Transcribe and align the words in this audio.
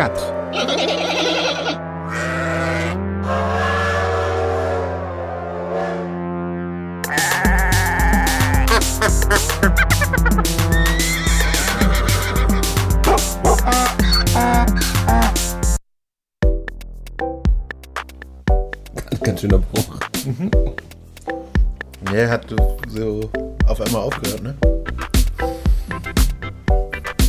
4. 0.00 0.08
Ganz 19.22 19.42
schöner 19.42 19.58
Bruch. 19.58 20.00
Nee, 22.10 22.26
hat 22.26 22.46
so 22.88 23.30
auf 23.66 23.80
einmal 23.82 24.02
aufgehört, 24.02 24.42
ne? 24.42 24.56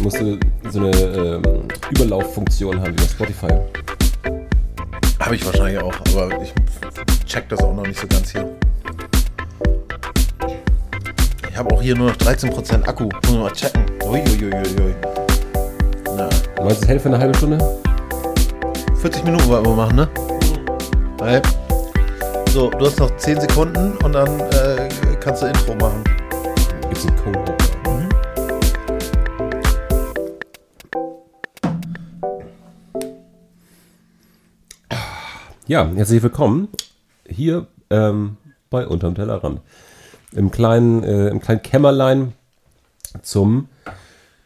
Musst 0.02 0.20
du 0.20 0.40
so 0.72 0.80
eine 0.80 0.90
ähm, 0.90 1.68
Überlauffunktion 1.92 2.80
haben 2.82 2.94
wie 2.94 3.02
bei 3.02 3.08
Spotify. 3.08 3.54
Habe 5.20 5.36
ich 5.36 5.46
wahrscheinlich 5.46 5.80
auch, 5.80 5.94
aber 6.16 6.42
ich 6.42 6.54
check 7.26 7.48
das 7.50 7.60
auch 7.62 7.76
noch 7.76 7.86
nicht 7.86 8.00
so 8.00 8.08
ganz 8.08 8.32
hier. 8.32 8.50
Ich 11.50 11.56
habe 11.56 11.76
auch 11.76 11.82
hier 11.82 11.96
nur 11.96 12.10
noch 12.10 12.18
13% 12.18 12.88
Akku. 12.88 13.10
Muss 13.28 13.32
mal 13.32 13.52
checken. 13.52 13.84
Uiuiuiui. 14.04 14.96
Na, 16.18 16.30
Du 16.56 16.64
meinst, 16.64 16.82
es 16.82 16.88
hält 16.88 17.02
für 17.02 17.10
eine 17.10 17.20
halbe 17.20 17.38
Stunde? 17.38 17.80
40 19.02 19.24
Minuten 19.24 19.48
wollen 19.50 19.66
wir 19.66 19.76
machen, 19.76 19.96
ne? 19.96 20.10
Weil, 21.18 21.42
so, 22.52 22.72
du 22.72 22.86
hast 22.86 23.00
noch 23.00 23.16
10 23.18 23.42
Sekunden 23.42 23.98
und 24.04 24.14
dann 24.14 24.40
äh, 24.40 24.90
kannst 25.20 25.44
du 25.44 25.48
Intro 25.48 25.76
machen. 25.76 26.04
Gibt's 26.90 27.06
einen 27.06 27.16
Code? 27.18 27.41
Ja, 35.72 35.90
herzlich 35.96 36.22
willkommen 36.22 36.68
hier 37.26 37.66
ähm, 37.90 38.36
bei 38.70 38.86
Unterm 38.86 39.16
Tellerrand. 39.16 39.62
Im 40.34 40.52
kleinen, 40.52 41.02
äh, 41.02 41.30
im 41.30 41.40
kleinen 41.40 41.62
Kämmerlein 41.62 42.34
zum 43.22 43.70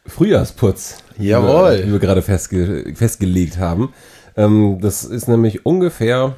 Frühjahrsputz. 0.05 0.99
Jawohl. 1.17 1.79
Wie 1.79 1.85
wir, 1.85 1.93
wir 1.93 1.99
gerade 1.99 2.21
festge 2.21 2.93
festgelegt 2.93 3.57
haben. 3.57 3.91
Ähm, 4.37 4.77
das 4.81 5.03
ist 5.03 5.27
nämlich 5.27 5.65
ungefähr, 5.65 6.35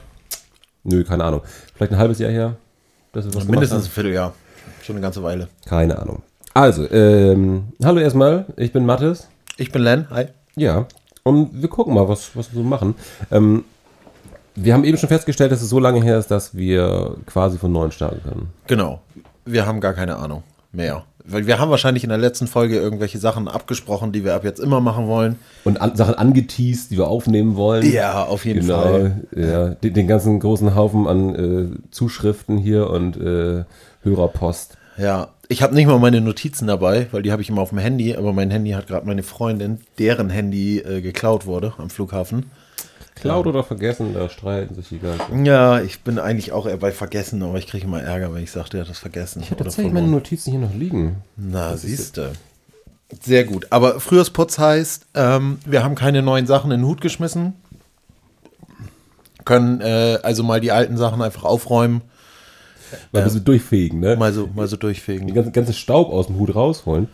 nö, 0.85 1.03
keine 1.03 1.25
Ahnung, 1.25 1.41
vielleicht 1.75 1.91
ein 1.91 1.97
halbes 1.97 2.19
Jahr 2.19 2.31
her. 2.31 2.55
Dass 3.11 3.25
wir 3.25 3.33
was 3.33 3.45
Mindestens 3.45 3.87
ein 3.87 3.91
Vierteljahr. 3.91 4.35
Schon 4.83 4.95
eine 4.95 5.03
ganze 5.03 5.21
Weile. 5.21 5.49
Keine 5.65 5.99
Ahnung. 5.99 6.21
Also, 6.53 6.89
ähm, 6.91 7.73
hallo 7.83 7.99
erstmal, 7.99 8.45
ich 8.55 8.71
bin 8.71 8.85
Mathis. 8.85 9.27
Ich 9.57 9.69
bin 9.69 9.81
Len. 9.81 10.09
Hi. 10.11 10.27
Ja, 10.55 10.85
und 11.23 11.61
wir 11.61 11.67
gucken 11.67 11.93
mal, 11.93 12.07
was, 12.07 12.37
was 12.37 12.53
wir 12.53 12.61
so 12.61 12.63
machen. 12.63 12.95
Ähm, 13.31 13.65
wir 14.57 14.73
haben 14.73 14.83
eben 14.83 14.97
schon 14.97 15.09
festgestellt, 15.09 15.51
dass 15.51 15.61
es 15.61 15.69
so 15.69 15.79
lange 15.79 16.01
her 16.01 16.17
ist, 16.17 16.31
dass 16.31 16.55
wir 16.55 17.15
quasi 17.27 17.57
von 17.57 17.71
neuem 17.71 17.91
starten 17.91 18.21
können. 18.23 18.47
Genau. 18.65 18.99
Wir 19.45 19.65
haben 19.65 19.79
gar 19.79 19.93
keine 19.93 20.17
Ahnung 20.17 20.43
mehr. 20.71 21.03
Weil 21.29 21.45
wir 21.45 21.59
haben 21.59 21.69
wahrscheinlich 21.69 22.03
in 22.03 22.09
der 22.09 22.17
letzten 22.17 22.47
Folge 22.47 22.77
irgendwelche 22.77 23.19
Sachen 23.19 23.47
abgesprochen, 23.47 24.13
die 24.13 24.23
wir 24.23 24.33
ab 24.33 24.45
jetzt 24.45 24.59
immer 24.59 24.79
machen 24.79 25.07
wollen. 25.07 25.37
Und 25.65 25.79
an, 25.79 25.95
Sachen 25.95 26.15
angeteased, 26.15 26.89
die 26.89 26.97
wir 26.97 27.07
aufnehmen 27.07 27.55
wollen. 27.55 27.89
Ja, 27.91 28.23
auf 28.23 28.45
jeden 28.45 28.61
genau, 28.61 28.81
Fall. 28.81 29.27
Ja, 29.35 29.69
den, 29.69 29.93
den 29.93 30.07
ganzen 30.07 30.39
großen 30.39 30.73
Haufen 30.73 31.05
an 31.05 31.35
äh, 31.35 31.91
Zuschriften 31.91 32.57
hier 32.57 32.89
und 32.89 33.17
äh, 33.17 33.65
Hörerpost. 34.03 34.77
Ja, 34.97 35.27
ich 35.49 35.61
habe 35.61 35.75
nicht 35.75 35.85
mal 35.85 35.99
meine 35.99 36.21
Notizen 36.21 36.65
dabei, 36.65 37.07
weil 37.11 37.21
die 37.21 37.31
habe 37.31 37.41
ich 37.41 37.49
immer 37.49 37.61
auf 37.61 37.69
dem 37.69 37.77
Handy, 37.77 38.15
aber 38.15 38.33
mein 38.33 38.49
Handy 38.49 38.71
hat 38.71 38.87
gerade 38.87 39.05
meine 39.05 39.23
Freundin, 39.23 39.81
deren 39.99 40.29
Handy 40.29 40.79
äh, 40.79 41.01
geklaut 41.01 41.45
wurde 41.45 41.73
am 41.77 41.89
Flughafen. 41.89 42.47
Klaut 43.21 43.47
oder 43.47 43.63
vergessen, 43.63 44.13
da 44.13 44.29
streiten 44.29 44.75
sich 44.75 44.89
die 44.89 44.99
ganzen. 44.99 45.45
Ja, 45.45 45.81
ich 45.81 46.01
bin 46.01 46.19
eigentlich 46.19 46.51
auch 46.51 46.65
eher 46.65 46.77
bei 46.77 46.91
Vergessen, 46.91 47.41
aber 47.43 47.57
ich 47.57 47.67
kriege 47.67 47.85
immer 47.85 48.01
Ärger, 48.01 48.33
wenn 48.33 48.43
ich 48.43 48.51
sage, 48.51 48.69
der 48.69 48.81
hat 48.81 48.89
das 48.89 48.99
vergessen. 48.99 49.41
Ich 49.41 49.51
habe 49.51 49.63
tatsächlich 49.63 49.93
meine. 49.93 50.07
Notizen 50.07 50.51
hier 50.51 50.59
noch 50.59 50.73
liegen. 50.73 51.17
Na, 51.35 51.75
siehst 51.77 52.17
du. 52.17 52.31
Sehr 53.21 53.45
gut. 53.45 53.67
Aber 53.69 53.99
Frühjahrsputz 53.99 54.59
heißt, 54.59 55.07
ähm, 55.15 55.59
wir 55.65 55.83
haben 55.83 55.95
keine 55.95 56.21
neuen 56.21 56.45
Sachen 56.45 56.71
in 56.71 56.81
den 56.81 56.87
Hut 56.87 57.01
geschmissen. 57.01 57.53
Können 59.45 59.79
äh, 59.81 60.19
also 60.23 60.43
mal 60.43 60.59
die 60.59 60.71
alten 60.71 60.97
Sachen 60.97 61.21
einfach 61.21 61.43
aufräumen, 61.45 62.01
Mal 63.11 63.19
ein 63.19 63.25
bisschen 63.25 63.43
durchfegen, 63.43 63.99
ne? 63.99 64.15
mal 64.15 64.31
so, 64.33 64.49
mal 64.53 64.67
so 64.67 64.75
den 64.75 64.81
durchfegen. 64.81 65.33
ganzen, 65.33 65.51
ganzen 65.51 65.73
Staub 65.73 66.09
aus 66.11 66.27
dem 66.27 66.37
Hut 66.37 66.55
rausholen. 66.55 67.09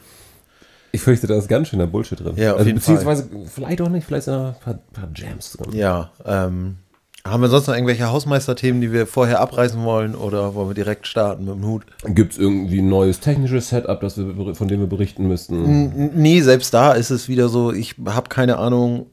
Ich 0.96 1.02
fürchte, 1.02 1.26
da 1.26 1.36
ist 1.36 1.48
ganz 1.48 1.70
schöner 1.70 1.88
Bullshit 1.88 2.20
drin. 2.20 2.34
Ja, 2.36 2.52
auf 2.52 2.60
also, 2.60 2.68
jeden 2.68 2.78
beziehungsweise 2.78 3.28
vielleicht 3.52 3.82
auch 3.82 3.90
nicht, 3.90 4.06
vielleicht 4.06 4.26
sind 4.26 4.36
da 4.36 4.50
ein 4.50 4.56
paar, 4.64 4.80
paar 4.94 5.10
Jams 5.16 5.54
drin. 5.54 5.76
Ja, 5.76 6.12
ähm, 6.24 6.78
haben 7.26 7.42
wir 7.42 7.50
sonst 7.50 7.66
noch 7.66 7.74
irgendwelche 7.74 8.12
Hausmeisterthemen, 8.12 8.80
die 8.80 8.92
wir 8.92 9.08
vorher 9.08 9.40
abreißen 9.40 9.84
wollen 9.84 10.14
oder 10.14 10.54
wollen 10.54 10.70
wir 10.70 10.76
direkt 10.76 11.08
starten 11.08 11.46
mit 11.46 11.56
dem 11.56 11.66
Hut? 11.66 11.84
Gibt 12.06 12.34
es 12.34 12.38
irgendwie 12.38 12.80
ein 12.80 12.90
neues 12.90 13.22
technisches 13.22 13.70
Setup, 13.70 14.00
das 14.02 14.18
wir, 14.18 14.54
von 14.54 14.68
dem 14.68 14.82
wir 14.82 14.88
berichten 14.88 15.28
müssten? 15.28 16.12
Nee, 16.16 16.42
selbst 16.42 16.74
da 16.76 16.92
ist 16.94 17.10
es 17.10 17.28
wieder 17.28 17.50
so, 17.50 17.74
ich 17.74 17.96
habe 18.06 18.30
keine 18.30 18.58
Ahnung, 18.58 19.08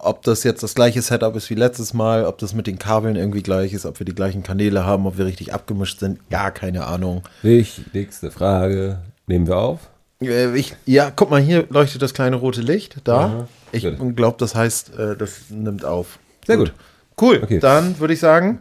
ob 0.00 0.22
das 0.24 0.44
jetzt 0.44 0.62
das 0.62 0.74
gleiche 0.74 1.00
Setup 1.00 1.34
ist 1.36 1.48
wie 1.48 1.54
letztes 1.54 1.94
Mal, 1.94 2.26
ob 2.26 2.36
das 2.38 2.54
mit 2.54 2.66
den 2.66 2.78
Kabeln 2.78 3.16
irgendwie 3.16 3.42
gleich 3.42 3.72
ist, 3.72 3.86
ob 3.86 3.98
wir 3.98 4.04
die 4.04 4.14
gleichen 4.14 4.42
Kanäle 4.42 4.84
haben, 4.84 5.06
ob 5.06 5.16
wir 5.16 5.24
richtig 5.24 5.54
abgemischt 5.54 6.00
sind. 6.00 6.28
Gar 6.28 6.50
keine 6.50 6.86
Ahnung. 6.86 7.22
Wichtigste 7.42 8.30
Frage. 8.30 8.98
Nehmen 9.26 9.46
wir 9.46 9.56
auf? 9.56 9.88
Äh, 10.22 10.56
Ich, 10.58 10.74
ja, 10.86 11.10
guck 11.14 11.30
mal, 11.30 11.40
hier 11.40 11.66
leuchtet 11.70 12.02
das 12.02 12.14
kleine 12.14 12.36
rote 12.36 12.60
Licht. 12.60 12.96
Da. 13.04 13.16
Aha, 13.18 13.48
Ich 13.72 13.86
glaube, 14.16 14.36
das 14.38 14.54
heißt, 14.54 14.96
äh, 14.98 15.16
das 15.16 15.50
nimmt 15.50 15.84
auf. 15.84 16.18
Sehr 16.46 16.56
gut. 16.56 16.72
Cool. 17.20 17.40
Okay. 17.42 17.58
Dann 17.60 17.98
würde 17.98 18.14
ich 18.14 18.20
sagen, 18.20 18.60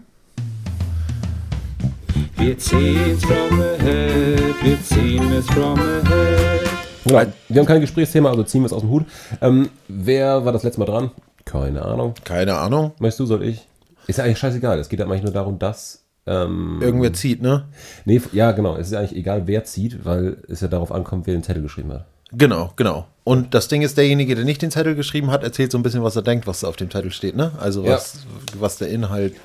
Wir 2.37 2.57
ziehen's 2.57 3.23
from 3.25 3.59
the 3.59 3.83
head, 3.83 4.55
wir 4.63 4.81
ziehen 4.83 5.31
es 5.33 5.45
from 5.47 5.75
the 5.75 6.09
head. 6.09 6.61
Genau. 7.05 7.25
Wir 7.49 7.59
haben 7.61 7.65
kein 7.67 7.81
Gesprächsthema, 7.81 8.29
also 8.29 8.43
ziehen 8.43 8.61
wir 8.61 8.65
es 8.67 8.73
aus 8.73 8.81
dem 8.81 8.89
Hut. 8.89 9.05
Ähm, 9.41 9.69
wer 9.87 10.43
war 10.45 10.51
das 10.51 10.63
letzte 10.63 10.79
Mal 10.79 10.85
dran? 10.85 11.11
Keine 11.45 11.81
Ahnung. 11.83 12.13
keine 12.25 12.57
Ahnung. 12.57 12.91
Möchtest 12.99 13.21
du, 13.21 13.25
soll 13.25 13.43
ich? 13.43 13.65
Ist 14.07 14.17
ja 14.17 14.25
eigentlich 14.25 14.37
scheißegal. 14.39 14.77
Es 14.79 14.89
geht 14.89 14.99
ja 14.99 15.05
eigentlich 15.05 15.23
nur 15.23 15.31
darum, 15.31 15.57
dass. 15.57 16.03
Ähm, 16.27 16.79
Irgendwer 16.81 17.13
zieht, 17.13 17.41
ne? 17.41 17.65
nee, 18.05 18.21
ja, 18.33 18.51
genau. 18.51 18.75
Es 18.75 18.87
ist 18.87 18.93
eigentlich 18.93 19.15
egal, 19.17 19.47
wer 19.47 19.63
zieht, 19.63 20.03
weil 20.05 20.37
es 20.49 20.61
ja 20.61 20.67
darauf 20.67 20.91
ankommt, 20.91 21.25
wer 21.25 21.33
den 21.33 21.43
Zettel 21.43 21.63
geschrieben 21.63 21.93
hat. 21.93 22.05
Genau, 22.33 22.73
genau. 22.75 23.07
Und 23.23 23.53
das 23.53 23.69
Ding 23.69 23.81
ist, 23.81 23.97
derjenige, 23.97 24.35
der 24.35 24.43
nicht 24.43 24.61
den 24.61 24.69
Zettel 24.71 24.95
geschrieben 24.95 25.31
hat, 25.31 25.43
erzählt 25.43 25.71
so 25.71 25.77
ein 25.77 25.83
bisschen, 25.83 26.03
was 26.03 26.15
er 26.17 26.21
denkt, 26.23 26.45
was 26.45 26.63
auf 26.65 26.75
dem 26.75 26.91
Zettel 26.91 27.11
steht, 27.11 27.35
ne? 27.37 27.53
Also 27.59 27.83
Ja. 27.85 27.91
was, 27.93 28.19
was 28.59 28.77
der 28.77 28.89
Inhalt, 28.89 29.35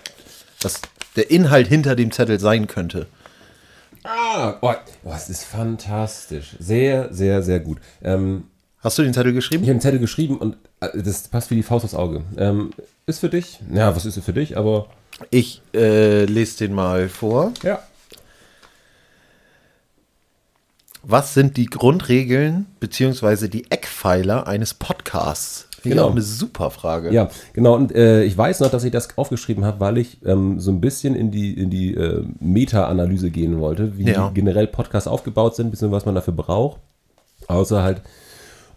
was 0.61 0.81
der 1.15 1.31
Inhalt 1.31 1.69
hinter 1.69 1.95
dem 1.95 2.11
Zettel 2.11 2.41
sein 2.41 2.67
könnte. 2.67 3.07
Ah, 4.05 4.57
oh, 4.61 4.73
oh, 5.05 5.13
es 5.15 5.29
ist 5.29 5.45
fantastisch. 5.45 6.57
Sehr, 6.59 7.13
sehr, 7.15 7.43
sehr 7.43 7.61
gut. 7.61 7.79
Ähm, 8.03 8.45
Hast 8.81 8.99
du 8.99 9.03
den 9.05 9.15
Zettel 9.15 9.33
geschrieben? 9.33 9.63
ich 9.63 9.69
habe 9.69 9.75
einen 9.75 9.81
Zettel 9.81 10.01
geschrieben 10.01 10.39
und 10.39 10.57
äh, 10.81 11.01
das 11.01 11.29
passt 11.29 11.51
wie 11.53 11.55
die 11.55 11.63
Faust 11.63 11.85
aufs 11.85 11.95
Auge. 11.95 12.23
Ähm, 12.37 12.71
ist 13.07 13.21
für 13.21 13.29
dich? 13.29 13.61
Ja, 13.73 13.95
was 13.95 14.05
ist 14.05 14.19
für 14.19 14.33
dich? 14.33 14.57
Aber 14.57 14.89
Ich 15.31 15.63
äh, 15.75 16.25
lese 16.25 16.59
den 16.67 16.75
mal 16.75 17.09
vor. 17.09 17.53
ja. 17.63 17.81
Was 21.05 21.35
sind 21.35 21.57
die 21.57 21.67
Grundregeln 21.67 22.67
beziehungsweise 22.79 23.49
die 23.49 23.69
Eckpfeiler 23.73 24.47
eines 24.47 24.73
Podcasts? 24.75 25.67
Finde 25.81 25.97
Genau. 25.97 26.07
auch 26.07 26.13
eine 26.13 26.23
super 26.23 26.71
Frage. 26.71 27.13
Ja, 27.13 27.29
genau. 27.55 27.75
Und 27.75 27.93
äh, 27.93 28.23
ich 28.23 28.39
weiß 28.39 28.61
noch, 28.61 28.71
dass 28.71 28.85
ich 28.85 28.93
das 28.93 29.19
aufgeschrieben 29.19 29.65
habe, 29.65 29.81
weil 29.81 29.99
ich 29.99 30.25
ähm, 30.25 30.61
so 30.61 30.71
ein 30.71 30.81
bisschen 30.81 31.17
in 31.17 31.33
die, 31.33 31.55
in 31.55 31.71
die 31.71 31.95
äh, 31.95 32.25
Meta-Analyse 32.39 33.31
gehen 33.33 33.59
wollte, 33.59 33.99
wie 33.99 34.05
Ja. 34.13 34.31
generell 34.33 34.69
Podcasts 34.69 35.09
aufgebaut 35.09 35.57
sind, 35.57 35.73
beziehungsweise 35.73 35.97
was 35.97 36.07
man 36.07 36.15
dafür 36.15 36.35
braucht. 36.35 36.79
Außer 37.49 37.83
halt 37.83 38.01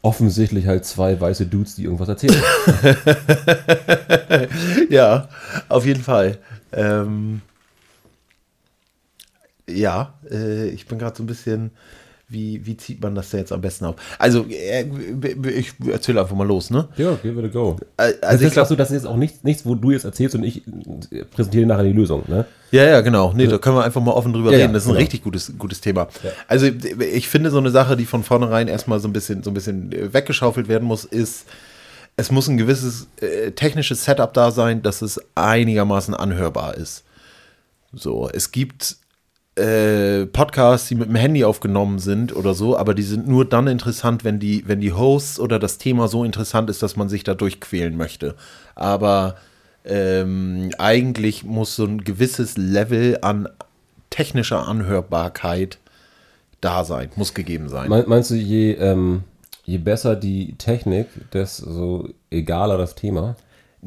offensichtlich 0.05 0.67
halt 0.67 0.85
zwei 0.85 1.19
weiße 1.19 1.47
Dudes, 1.47 1.75
die 1.75 1.83
irgendwas 1.83 2.07
erzählen. 2.07 2.35
Ja, 4.89 5.27
auf 5.67 5.85
jeden 5.85 6.03
Fall. 6.03 6.37
Ähm, 6.71 7.41
ja, 9.67 10.13
äh, 10.29 10.69
ich 10.69 10.85
bin 10.85 10.99
gerade 10.99 11.17
so 11.17 11.23
ein 11.23 11.25
bisschen, 11.25 11.71
wie, 12.27 12.65
wie 12.65 12.75
zieht 12.75 13.01
man 13.01 13.13
das 13.13 13.29
denn 13.29 13.41
jetzt 13.41 13.51
am 13.51 13.61
besten 13.61 13.85
auf? 13.85 13.95
Also, 14.17 14.45
äh, 14.49 14.85
ich 15.55 15.73
erzähle 15.91 16.21
einfach 16.21 16.35
mal 16.35 16.47
los, 16.47 16.71
ne? 16.71 16.87
ja, 16.97 17.13
give 17.21 17.39
it 17.39 17.45
a 17.45 17.47
go. 17.49 17.77
Äh, 17.97 18.13
Also 18.21 18.45
ich 18.45 18.53
glaube, 18.53 18.69
du, 18.69 18.75
das 18.75 18.89
ist 18.89 19.03
jetzt 19.03 19.05
auch 19.07 19.15
nichts, 19.17 19.43
nichts, 19.43 19.65
wo 19.65 19.75
du 19.75 19.91
jetzt 19.91 20.05
erzählst 20.05 20.33
und 20.35 20.43
ich 20.43 20.63
äh, 21.11 21.23
präsentiere 21.25 21.67
nachher 21.67 21.83
die 21.83 21.93
Lösung. 21.93 22.23
Ne? 22.27 22.45
ja, 22.71 22.83
ja, 22.83 23.01
genau. 23.01 23.31
Nee, 23.35 23.45
da 23.47 23.57
können 23.59 23.75
wir 23.75 23.83
einfach 23.83 24.01
mal 24.01 24.11
offen 24.13 24.33
drüber 24.33 24.51
Ja, 24.51 24.57
ja, 24.57 24.63
reden. 24.63 24.73
Das 24.73 24.83
ist 24.83 24.89
ein 24.89 24.93
genau. 24.93 25.01
richtig 25.01 25.23
gutes, 25.23 25.53
gutes 25.59 25.81
Thema. 25.81 26.07
Also, 26.47 26.65
ich 26.65 27.29
finde 27.29 27.51
so 27.51 27.59
eine 27.59 27.69
Sache, 27.69 27.95
die 27.95 28.05
von 28.05 28.23
vornherein 28.23 28.67
erstmal 28.67 28.99
so 28.99 29.07
ein 29.07 29.13
bisschen, 29.13 29.43
so 29.43 29.51
ein 29.51 29.53
bisschen 29.53 29.91
weggeschaufelt 30.13 30.67
werden 30.67 30.87
muss, 30.87 31.05
ist, 31.05 31.45
es 32.17 32.31
muss 32.31 32.47
ein 32.47 32.57
gewisses 32.57 33.07
äh, 33.21 33.51
technisches 33.51 34.03
Setup 34.05 34.33
da 34.33 34.49
sein, 34.49 34.81
dass 34.81 35.01
es 35.01 35.21
einigermaßen 35.35 36.15
anhörbar 36.15 36.75
ist. 36.75 37.03
So, 37.93 38.29
es 38.33 38.51
gibt 38.51 38.97
äh, 39.55 40.25
Podcasts, 40.25 40.89
die 40.89 40.95
mit 40.95 41.07
dem 41.07 41.15
Handy 41.15 41.45
aufgenommen 41.45 41.99
sind 41.99 42.35
oder 42.35 42.53
so, 42.53 42.77
aber 42.77 42.93
die 42.93 43.03
sind 43.03 43.27
nur 43.27 43.45
dann 43.45 43.67
interessant, 43.67 44.23
wenn 44.23 44.39
die, 44.39 44.67
wenn 44.67 44.81
die 44.81 44.93
Hosts 44.93 45.39
oder 45.39 45.59
das 45.59 45.77
Thema 45.77 46.07
so 46.07 46.23
interessant 46.23 46.69
ist, 46.69 46.83
dass 46.83 46.95
man 46.95 47.09
sich 47.09 47.23
da 47.23 47.33
durchquälen 47.33 47.95
möchte. 47.95 48.35
Aber 48.75 49.35
ähm, 49.85 50.71
eigentlich 50.77 51.43
muss 51.43 51.75
so 51.75 51.85
ein 51.85 52.03
gewisses 52.03 52.57
Level 52.57 53.19
an 53.21 53.47
technischer 54.09 54.67
Anhörbarkeit 54.67 55.77
da 56.61 56.83
sein, 56.83 57.09
muss 57.15 57.33
gegeben 57.33 57.69
sein. 57.69 57.89
Mein, 57.89 58.05
meinst 58.07 58.31
du, 58.31 58.35
je, 58.35 58.73
ähm, 58.73 59.23
je 59.63 59.77
besser 59.77 60.15
die 60.15 60.55
Technik, 60.57 61.07
desto 61.31 62.09
egaler 62.29 62.77
das 62.77 62.95
Thema? 62.95 63.35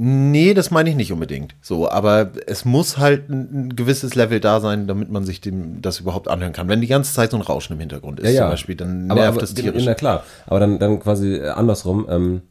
Nee, 0.00 0.54
das 0.54 0.70
meine 0.70 0.90
ich 0.90 0.94
nicht 0.96 1.12
unbedingt. 1.12 1.56
So, 1.60 1.90
aber 1.90 2.30
es 2.46 2.64
muss 2.64 2.98
halt 2.98 3.28
ein, 3.28 3.74
gewisses 3.74 4.14
Level 4.14 4.38
da 4.38 4.60
sein, 4.60 4.86
damit 4.86 5.10
man 5.10 5.24
sich 5.24 5.40
dem 5.40 5.82
das 5.82 5.98
überhaupt 5.98 6.28
anhören 6.28 6.52
kann. 6.52 6.68
Wenn 6.68 6.80
die 6.80 6.86
ganze 6.86 7.12
Zeit 7.12 7.32
so 7.32 7.36
ein 7.36 7.42
Rauschen 7.42 7.72
im 7.72 7.80
Hintergrund 7.80 8.20
ist, 8.20 8.26
Ja, 8.26 8.32
ja. 8.32 8.40
zum 8.42 8.50
Beispiel, 8.50 8.76
dann 8.76 9.10
Aber, 9.10 9.22
nervt 9.22 9.30
aber 9.30 9.40
das 9.40 9.54
tierisch. 9.54 9.84
Na 9.84 9.94
klar, 9.94 10.22
aber 10.46 10.60
dann, 10.60 10.78
dann 10.78 11.00
quasi 11.00 11.34
äh, 11.34 11.48
andersrum. 11.48 12.06
Ähm, 12.08 12.42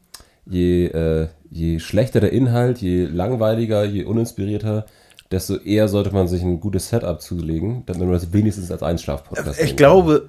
je, 0.44 0.88
äh, 0.88 1.28
je 1.50 1.78
schlechter 1.78 2.20
der 2.20 2.32
Inhalt, 2.32 2.82
je 2.82 3.06
langweiliger, 3.06 3.82
je 3.82 4.04
uninspirierter, 4.04 4.84
desto 5.30 5.56
eher 5.56 5.88
sollte 5.88 6.10
man 6.12 6.28
sich 6.28 6.42
ein 6.42 6.60
gutes 6.60 6.90
Setup 6.90 7.20
zulegen, 7.20 7.82
damit 7.86 8.02
man 8.02 8.12
das 8.12 8.32
wenigstens 8.34 8.70
als 8.70 8.82
Einschlaf-Podcast 8.82 9.58
Ich 9.62 9.74
glaube, 9.76 10.28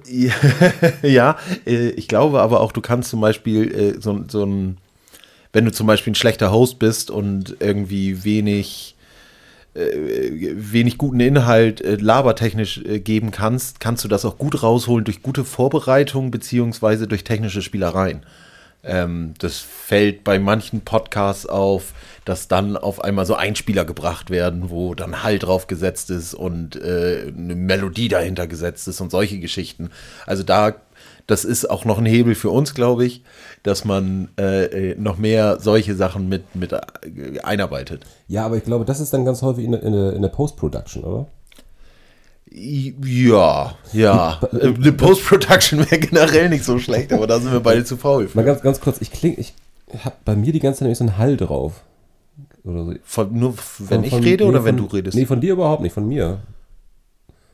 ja, 1.02 1.36
äh, 1.66 1.90
ich 1.90 2.08
glaube 2.08 2.40
aber 2.40 2.60
auch, 2.60 2.72
du 2.72 2.80
kannst 2.80 3.10
zum 3.10 3.20
Beispiel 3.20 3.72
äh, 3.72 4.00
so, 4.00 4.24
so 4.26 4.44
ein, 4.44 4.78
wenn 5.52 5.64
du 5.64 5.72
zum 5.72 5.86
Beispiel 5.86 6.12
ein 6.12 6.16
schlechter 6.16 6.52
Host 6.52 6.78
bist 6.78 7.10
und 7.10 7.56
irgendwie 7.60 8.24
wenig, 8.24 8.96
äh, 9.74 9.90
wenig 10.54 10.98
guten 10.98 11.20
Inhalt 11.20 11.80
äh, 11.80 11.96
labertechnisch 11.96 12.78
äh, 12.78 13.00
geben 13.00 13.30
kannst, 13.30 13.80
kannst 13.80 14.04
du 14.04 14.08
das 14.08 14.24
auch 14.24 14.38
gut 14.38 14.62
rausholen 14.62 15.04
durch 15.04 15.22
gute 15.22 15.44
Vorbereitung 15.44 16.30
beziehungsweise 16.30 17.06
durch 17.06 17.24
technische 17.24 17.62
Spielereien. 17.62 18.24
Ähm, 18.82 19.34
das 19.38 19.58
fällt 19.58 20.24
bei 20.24 20.38
manchen 20.38 20.80
Podcasts 20.82 21.46
auf, 21.46 21.92
dass 22.24 22.48
dann 22.48 22.76
auf 22.76 23.02
einmal 23.02 23.26
so 23.26 23.34
Einspieler 23.34 23.84
gebracht 23.84 24.30
werden, 24.30 24.70
wo 24.70 24.94
dann 24.94 25.22
Hall 25.22 25.38
drauf 25.38 25.66
gesetzt 25.66 26.10
ist 26.10 26.32
und 26.32 26.76
äh, 26.76 27.32
eine 27.36 27.54
Melodie 27.56 28.08
dahinter 28.08 28.46
gesetzt 28.46 28.88
ist 28.88 29.00
und 29.00 29.10
solche 29.10 29.38
Geschichten. 29.38 29.90
Also 30.26 30.42
da, 30.42 30.76
das 31.30 31.44
ist 31.44 31.70
auch 31.70 31.84
noch 31.84 31.98
ein 31.98 32.06
Hebel 32.06 32.34
für 32.34 32.50
uns, 32.50 32.74
glaube 32.74 33.04
ich, 33.06 33.22
dass 33.62 33.84
man 33.84 34.28
äh, 34.38 34.90
äh, 34.90 34.94
noch 34.98 35.16
mehr 35.18 35.58
solche 35.60 35.94
Sachen 35.94 36.28
mit, 36.28 36.54
mit 36.56 36.72
äh, 36.72 36.80
einarbeitet. 37.42 38.04
Ja, 38.28 38.46
aber 38.46 38.56
ich 38.56 38.64
glaube, 38.64 38.84
das 38.84 39.00
ist 39.00 39.12
dann 39.12 39.24
ganz 39.24 39.42
häufig 39.42 39.64
in, 39.64 39.72
der- 39.72 39.82
in, 39.82 39.94
in 39.94 40.22
der 40.22 40.28
Post-Production, 40.28 41.04
oder? 41.04 41.26
Ja, 42.52 43.74
ja. 43.92 44.40
Eine 44.52 44.92
Post-Production 44.92 45.78
wäre 45.80 46.00
generell 46.00 46.48
nicht 46.48 46.64
so 46.64 46.78
schlecht, 46.78 47.12
aber 47.12 47.26
da 47.26 47.38
sind 47.38 47.52
wir 47.52 47.60
beide 47.60 47.84
zu 47.84 47.96
faul. 47.96 48.28
Mal 48.34 48.44
ganz, 48.44 48.60
ganz 48.62 48.80
kurz, 48.80 49.00
ich 49.00 49.12
kling, 49.12 49.36
ich 49.38 49.52
habe 50.04 50.16
bei 50.24 50.34
mir 50.36 50.52
die 50.52 50.60
ganze 50.60 50.78
Zeit 50.78 50.82
nämlich 50.86 50.98
so 50.98 51.04
einen 51.04 51.16
Hall 51.18 51.36
drauf. 51.36 51.82
Oder 52.64 52.84
so. 52.84 52.94
Von, 53.04 53.38
nur 53.38 53.54
wenn 53.78 53.86
Von- 53.88 54.04
ich 54.04 54.10
von- 54.10 54.22
rede 54.22 54.44
nee, 54.44 54.50
oder 54.50 54.64
wenn 54.64 54.78
von- 54.78 54.88
du 54.88 54.94
redest? 54.96 55.16
Nee, 55.16 55.26
von 55.26 55.40
dir 55.40 55.52
überhaupt 55.52 55.82
nicht, 55.82 55.92
von 55.92 56.06
mir. 56.08 56.38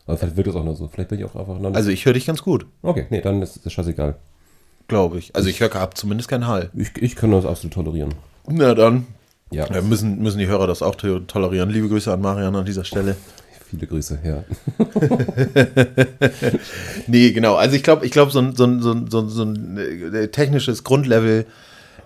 Aber 0.06 0.16
vielleicht 0.16 0.36
wird 0.36 0.46
es 0.46 0.54
auch 0.54 0.64
nur 0.64 0.76
so. 0.76 0.88
Vielleicht 0.88 1.08
bin 1.08 1.18
ich 1.18 1.24
auch 1.24 1.34
einfach 1.34 1.54
noch 1.58 1.70
nicht. 1.70 1.76
Also 1.76 1.90
ich 1.90 2.04
höre 2.06 2.12
dich 2.12 2.26
ganz 2.26 2.42
gut, 2.42 2.66
okay, 2.82 3.06
nee, 3.10 3.20
dann 3.20 3.42
ist 3.42 3.60
das 3.64 3.72
scheißegal. 3.72 4.14
glaube 4.88 5.18
ich. 5.18 5.34
Also 5.34 5.48
ich 5.48 5.60
höre 5.60 5.74
hab 5.74 5.96
zumindest 5.98 6.28
keinen 6.28 6.46
Hall. 6.46 6.70
Ich, 6.76 6.90
ich 7.00 7.16
kann 7.16 7.32
das 7.32 7.44
absolut 7.44 7.74
tolerieren. 7.74 8.14
Na 8.48 8.74
dann. 8.74 9.06
Ja, 9.50 9.66
Ja, 9.72 9.80
müssen, 9.80 10.20
müssen 10.22 10.38
die 10.38 10.46
Hörer 10.48 10.66
das 10.66 10.82
auch 10.82 10.94
to- 10.96 11.20
tolerieren. 11.20 11.70
Liebe 11.70 11.88
Grüße 11.88 12.12
an 12.12 12.20
Marian 12.20 12.54
an 12.56 12.64
dieser 12.66 12.84
Stelle. 12.84 13.16
viele 13.68 13.86
Grüße, 13.86 14.18
ja. 14.24 14.44
Nee, 17.06 17.30
genau. 17.32 17.54
Also 17.54 17.76
ich 17.76 17.82
glaube, 17.82 18.04
ich 18.06 18.12
glaube, 18.12 18.30
so 18.32 18.38
ein, 18.40 18.54
so 18.56 18.64
ein, 18.64 18.82
so 18.82 18.92
ein, 18.92 19.10
so 19.10 19.20
ein, 19.20 19.28
so 19.28 19.42
ein 19.42 19.78
äh, 20.14 20.28
technisches 20.28 20.84
Grundlevel 20.84 21.46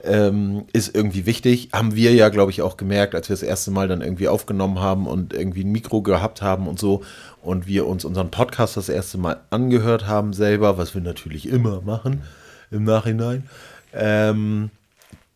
ähm, 0.05 0.65
ist 0.73 0.95
irgendwie 0.95 1.27
wichtig. 1.27 1.71
Haben 1.73 1.95
wir 1.95 2.13
ja, 2.15 2.29
glaube 2.31 2.51
ich, 2.51 2.63
auch 2.63 2.77
gemerkt, 2.77 3.15
als 3.15 3.29
wir 3.29 3.35
das 3.35 3.43
erste 3.43 3.71
Mal 3.71 3.89
dann 3.89 4.01
irgendwie 4.03 4.29
aufgenommen 4.29 4.81
haben 4.81 5.07
und 5.07 5.33
irgendwie 5.33 5.65
ein 5.65 5.73
Mikro 5.73 6.03
gehabt 6.03 6.43
haben 6.43 6.69
und 6.69 6.79
so. 6.79 7.03
Und 7.43 7.67
wir 7.67 7.87
uns 7.87 8.05
unseren 8.05 8.31
Podcast 8.31 8.77
das 8.77 8.89
erste 8.89 9.17
Mal 9.19 9.41
angehört 9.51 10.07
haben 10.07 10.33
selber, 10.33 10.77
was 10.79 10.95
wir 10.95 11.01
natürlich 11.01 11.49
immer 11.49 11.81
machen 11.81 12.23
im 12.71 12.85
Nachhinein. 12.85 13.49
Ähm, 13.95 14.71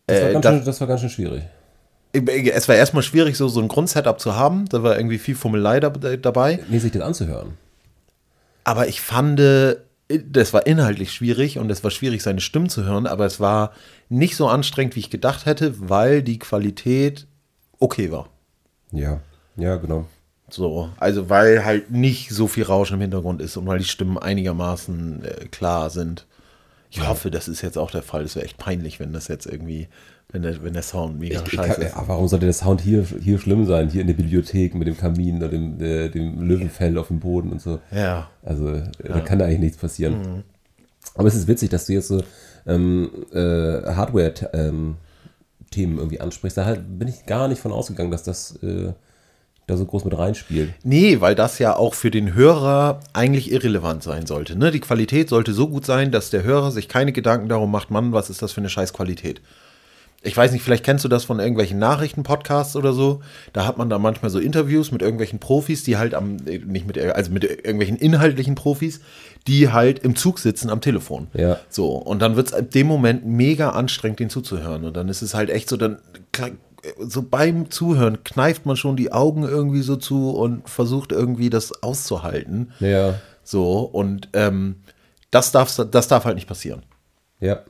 Das 0.06 0.20
war, 0.20 0.28
äh, 0.28 0.32
ganz, 0.34 0.42
das- 0.44 0.54
schön, 0.56 0.64
das 0.66 0.80
war 0.80 0.86
ganz 0.88 1.00
schön 1.00 1.10
schwierig. 1.10 1.42
es 2.12 2.68
war 2.68 2.76
erstmal 2.76 3.02
schwierig, 3.02 3.36
so, 3.36 3.48
so 3.48 3.60
ein 3.60 3.68
Grundsetup 3.68 4.20
zu 4.20 4.36
haben. 4.36 4.66
Da 4.68 4.82
war 4.82 4.96
irgendwie 4.96 5.18
viel 5.18 5.34
Fummelei 5.34 5.80
da, 5.80 5.88
dabei. 5.90 6.60
Nee, 6.68 6.78
sich 6.78 6.92
das 6.92 7.02
anzuhören. 7.02 7.54
Aber 8.64 8.86
ich 8.86 9.00
fand, 9.00 9.38
das 9.38 10.52
war 10.52 10.66
inhaltlich 10.66 11.12
schwierig 11.12 11.58
und 11.58 11.70
es 11.70 11.82
war 11.82 11.90
schwierig, 11.90 12.22
seine 12.22 12.40
Stimme 12.40 12.68
zu 12.68 12.84
hören, 12.84 13.06
aber 13.06 13.24
es 13.26 13.40
war 13.40 13.72
nicht 14.08 14.36
so 14.36 14.46
anstrengend, 14.48 14.94
wie 14.96 15.00
ich 15.00 15.10
gedacht 15.10 15.44
hätte, 15.46 15.74
weil 15.88 16.22
die 16.22 16.38
Qualität 16.38 17.26
okay 17.80 18.10
war. 18.12 18.28
Ja, 18.92 19.20
ja, 19.56 19.76
genau. 19.76 20.06
So, 20.54 20.90
also 20.98 21.28
weil 21.30 21.64
halt 21.64 21.90
nicht 21.90 22.30
so 22.30 22.46
viel 22.46 22.62
Rauschen 22.62 22.94
im 22.94 23.00
Hintergrund 23.00 23.42
ist 23.42 23.56
und 23.56 23.66
weil 23.66 23.78
die 23.78 23.84
Stimmen 23.84 24.18
einigermaßen 24.18 25.24
äh, 25.24 25.46
klar 25.46 25.90
sind. 25.90 26.26
Ich 26.92 27.04
hoffe, 27.04 27.32
das 27.32 27.48
ist 27.48 27.60
jetzt 27.62 27.76
auch 27.76 27.90
der 27.90 28.02
Fall. 28.02 28.22
Es 28.22 28.36
wäre 28.36 28.44
echt 28.44 28.56
peinlich, 28.56 29.00
wenn 29.00 29.12
das 29.12 29.26
jetzt 29.26 29.46
irgendwie, 29.46 29.88
wenn 30.30 30.42
der, 30.42 30.62
wenn 30.62 30.72
der 30.72 30.84
Sound 30.84 31.18
mega 31.18 31.42
Ich 31.44 31.50
scheiße 31.50 31.72
kann, 31.72 31.82
ist. 31.82 31.96
ja, 31.96 32.04
warum 32.06 32.28
sollte 32.28 32.46
der 32.46 32.52
Sound 32.52 32.80
hier, 32.80 33.04
hier 33.20 33.40
schlimm 33.40 33.66
sein? 33.66 33.88
Hier 33.88 34.02
in 34.02 34.06
der 34.06 34.14
Bibliothek 34.14 34.76
mit 34.76 34.86
dem 34.86 34.96
Kamin 34.96 35.42
und 35.42 35.52
dem, 35.52 35.80
äh, 35.80 36.08
dem 36.08 36.40
Löwenfell 36.40 36.96
auf 36.98 37.08
dem 37.08 37.18
Boden 37.18 37.50
und 37.50 37.60
so. 37.60 37.80
Ja. 37.90 38.30
Also 38.44 38.68
äh, 38.68 38.84
da 39.02 39.18
kann 39.18 39.40
da 39.40 39.46
eigentlich 39.46 39.58
nichts 39.58 39.78
passieren. 39.78 40.44
Aber 41.16 41.26
es 41.26 41.34
ist 41.34 41.48
witzig, 41.48 41.70
dass 41.70 41.86
du 41.86 41.94
jetzt 41.94 42.06
so 42.06 42.22
ähm, 42.64 43.10
äh, 43.32 43.92
Hardware-Themen 43.92 44.96
irgendwie 45.74 46.20
ansprichst. 46.20 46.56
Da 46.56 46.64
halt 46.64 46.96
bin 46.96 47.08
ich 47.08 47.26
gar 47.26 47.48
nicht 47.48 47.60
von 47.60 47.72
ausgegangen, 47.72 48.12
dass 48.12 48.22
das 48.22 48.54
äh, 48.62 48.92
da 49.66 49.76
so 49.76 49.87
groß 49.87 50.05
mit 50.05 50.16
reinspielt. 50.16 50.75
Nee, 50.82 51.20
weil 51.20 51.34
das 51.34 51.58
ja 51.58 51.76
auch 51.76 51.94
für 51.94 52.11
den 52.11 52.34
Hörer 52.34 53.00
eigentlich 53.12 53.50
irrelevant 53.50 54.02
sein 54.02 54.26
sollte. 54.26 54.58
Ne? 54.58 54.70
Die 54.70 54.81
Qualität 54.81 55.28
sollte 55.28 55.52
so 55.52 55.69
gut 55.69 55.87
sein, 55.87 56.11
dass 56.11 56.31
der 56.31 56.43
Hörer 56.43 56.70
sich 56.70 56.88
keine 56.88 57.12
Gedanken 57.12 57.49
darum 57.49 57.70
macht, 57.70 57.90
Mann, 57.90 58.12
was 58.12 58.31
ist 58.31 58.43
das 58.43 58.52
für 58.52 58.61
eine 58.61 58.69
scheiß 58.69 58.93
Qualität. 58.93 59.40
Ich 60.26 60.34
weiß 60.34 60.52
nicht, 60.52 60.62
vielleicht 60.62 60.84
kennst 60.84 61.05
du 61.05 61.08
das 61.08 61.25
von 61.25 61.38
irgendwelchen 61.38 61.78
Nachrichtenpodcasts 61.78 62.76
oder 62.76 62.94
so. 62.94 63.20
Da 63.52 63.66
hat 63.66 63.76
man 63.76 63.90
da 63.90 63.99
manchmal 63.99 64.31
so 64.31 64.38
Interviews 64.38 64.90
mit 64.90 65.02
irgendwelchen 65.02 65.38
Profis, 65.38 65.84
die 65.84 65.99
halt 65.99 66.14
am, 66.14 66.38
äh, 66.46 66.58
nicht 66.58 66.87
mit, 66.87 66.99
also 66.99 67.31
mit 67.31 67.44
irgendwelchen 67.44 67.99
inhaltlichen 67.99 68.55
Profis, 68.55 69.00
die 69.46 69.70
halt 69.70 69.99
im 69.99 70.16
Zug 70.16 70.38
sitzen 70.38 70.70
am 70.70 70.81
Telefon. 70.81 71.28
Ja. 71.34 71.58
So, 71.69 71.88
und 71.93 72.22
dann 72.22 72.37
wird 72.37 72.49
es 72.49 72.55
ab 72.55 72.70
dem 72.70 72.87
Moment 72.87 73.26
mega 73.26 73.71
anstrengend, 73.71 74.18
den 74.18 74.30
zuzuhören. 74.30 74.85
Und 74.85 74.97
dann 74.97 75.11
ist 75.11 75.21
es 75.21 75.35
halt 75.35 75.50
echt 75.50 75.68
so, 75.68 75.76
dann 75.76 75.99
so 76.99 77.23
beim 77.23 77.71
Zuhören 77.71 78.23
kneift 78.25 78.67
man 78.67 78.76
schon 78.76 78.97
die 78.97 79.12
Augen 79.12 79.43
irgendwie 79.45 79.83
so 79.83 79.97
zu 79.97 80.31
und 80.31 80.69
versucht 80.69 81.12
irgendwie 81.12 81.50
das 81.50 81.83
auszuhalten. 81.83 82.73
Ja, 82.81 83.21
So, 83.43 83.81
und 83.81 84.29
ähm, 84.33 84.76
das, 85.31 85.53
darf, 85.53 85.75
das 85.91 86.09
darf 86.09 86.25
halt 86.25 86.37
nicht 86.37 86.49
passieren. 86.49 86.83
ja. 87.41 87.61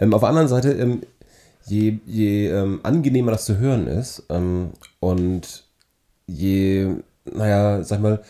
Ähm, 0.00 0.12
auf 0.12 0.20
der 0.20 0.28
anderen 0.28 0.48
Seite, 0.48 0.72
ähm, 0.72 1.02
je, 1.66 1.98
je 2.04 2.48
ähm, 2.48 2.80
angenehmer 2.82 3.30
das 3.30 3.44
zu 3.44 3.56
hören 3.58 3.86
ist 3.86 4.24
ähm, 4.28 4.72
und 5.00 5.64
je, 6.26 6.88
naja, 7.24 7.82
sag 7.84 8.00
mal, 8.00 8.20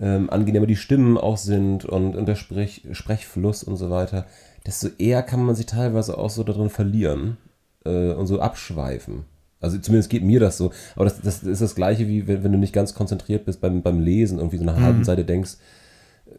ähm, 0.00 0.30
angenehmer 0.30 0.66
die 0.66 0.76
Stimmen 0.76 1.18
auch 1.18 1.36
sind 1.36 1.84
und, 1.84 2.16
und 2.16 2.26
der 2.26 2.34
Sprech, 2.36 2.86
Sprechfluss 2.92 3.62
und 3.62 3.76
so 3.76 3.90
weiter, 3.90 4.26
desto 4.66 4.88
eher 4.98 5.22
kann 5.22 5.44
man 5.44 5.54
sich 5.54 5.66
teilweise 5.66 6.16
auch 6.16 6.30
so 6.30 6.42
darin 6.42 6.70
verlieren 6.70 7.36
äh, 7.84 8.12
und 8.12 8.26
so 8.26 8.40
abschweifen. 8.40 9.24
Also 9.62 9.78
zumindest 9.78 10.10
geht 10.10 10.22
mir 10.22 10.40
das 10.40 10.58
so. 10.58 10.72
Aber 10.96 11.04
das, 11.04 11.20
das 11.20 11.42
ist 11.42 11.62
das 11.62 11.74
gleiche, 11.74 12.08
wie 12.08 12.26
wenn, 12.26 12.44
wenn 12.44 12.52
du 12.52 12.58
nicht 12.58 12.72
ganz 12.72 12.94
konzentriert 12.94 13.44
bist 13.44 13.60
beim, 13.60 13.82
beim 13.82 14.00
Lesen, 14.00 14.38
irgendwie 14.38 14.58
so 14.58 14.64
eine 14.64 14.80
halben 14.80 15.04
Seite 15.04 15.24
denkst, 15.24 15.56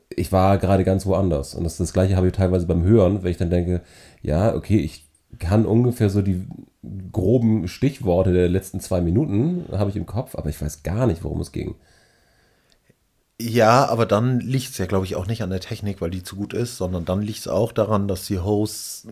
ich 0.09 0.31
war 0.31 0.57
gerade 0.57 0.83
ganz 0.83 1.05
woanders. 1.05 1.55
Und 1.55 1.63
das, 1.63 1.77
das 1.77 1.93
gleiche 1.93 2.15
habe 2.15 2.27
ich 2.27 2.33
teilweise 2.33 2.65
beim 2.65 2.83
Hören, 2.83 3.23
wenn 3.23 3.31
ich 3.31 3.37
dann 3.37 3.49
denke, 3.49 3.81
ja, 4.21 4.53
okay, 4.55 4.77
ich 4.77 5.07
kann 5.39 5.65
ungefähr 5.65 6.09
so 6.09 6.21
die 6.21 6.45
groben 7.11 7.67
Stichworte 7.67 8.33
der 8.33 8.49
letzten 8.49 8.79
zwei 8.79 9.01
Minuten 9.01 9.65
habe 9.71 9.89
ich 9.89 9.95
im 9.95 10.05
Kopf, 10.05 10.35
aber 10.35 10.49
ich 10.49 10.61
weiß 10.61 10.83
gar 10.83 11.07
nicht, 11.07 11.23
worum 11.23 11.41
es 11.41 11.51
ging. 11.51 11.75
Ja, 13.41 13.87
aber 13.87 14.05
dann 14.05 14.39
liegt 14.39 14.69
es 14.69 14.77
ja, 14.77 14.85
glaube 14.85 15.05
ich, 15.05 15.15
auch 15.15 15.27
nicht 15.27 15.41
an 15.41 15.49
der 15.49 15.59
Technik, 15.59 16.01
weil 16.01 16.11
die 16.11 16.23
zu 16.23 16.35
gut 16.35 16.53
ist, 16.53 16.77
sondern 16.77 17.03
dann 17.03 17.21
liegt 17.21 17.39
es 17.39 17.47
auch 17.47 17.71
daran, 17.71 18.07
dass 18.07 18.27
die 18.27 18.39
Hosts 18.39 19.07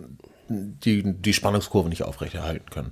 die, 0.47 1.03
die 1.03 1.33
Spannungskurve 1.33 1.89
nicht 1.89 2.03
aufrechterhalten 2.03 2.69
können. 2.69 2.91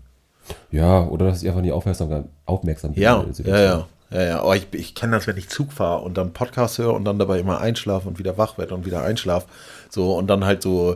Ja, 0.71 1.05
oder 1.07 1.27
dass 1.27 1.41
ich 1.41 1.47
einfach 1.49 1.61
nicht 1.61 1.71
aufmerksam, 1.71 2.25
aufmerksam 2.45 2.93
bin. 2.93 3.03
Ja, 3.03 3.25
ja, 3.45 3.59
ja. 3.59 3.87
Ja, 4.11 4.23
ja, 4.23 4.39
aber 4.41 4.55
ich, 4.55 4.67
ich 4.71 4.95
kenne 4.95 5.15
das, 5.15 5.27
wenn 5.27 5.37
ich 5.37 5.49
Zug 5.49 5.71
fahre 5.71 6.01
und 6.01 6.17
dann 6.17 6.33
Podcast 6.33 6.79
höre 6.79 6.95
und 6.95 7.05
dann 7.05 7.19
dabei 7.19 7.39
immer 7.39 7.59
einschlafe 7.61 8.07
und 8.07 8.17
wieder 8.17 8.39
wach 8.39 8.57
werde 8.57 8.73
und 8.73 8.83
wieder 8.85 9.03
einschlafe. 9.03 9.45
So, 9.91 10.17
und 10.17 10.25
dann 10.27 10.45
halt 10.45 10.63
so 10.63 10.95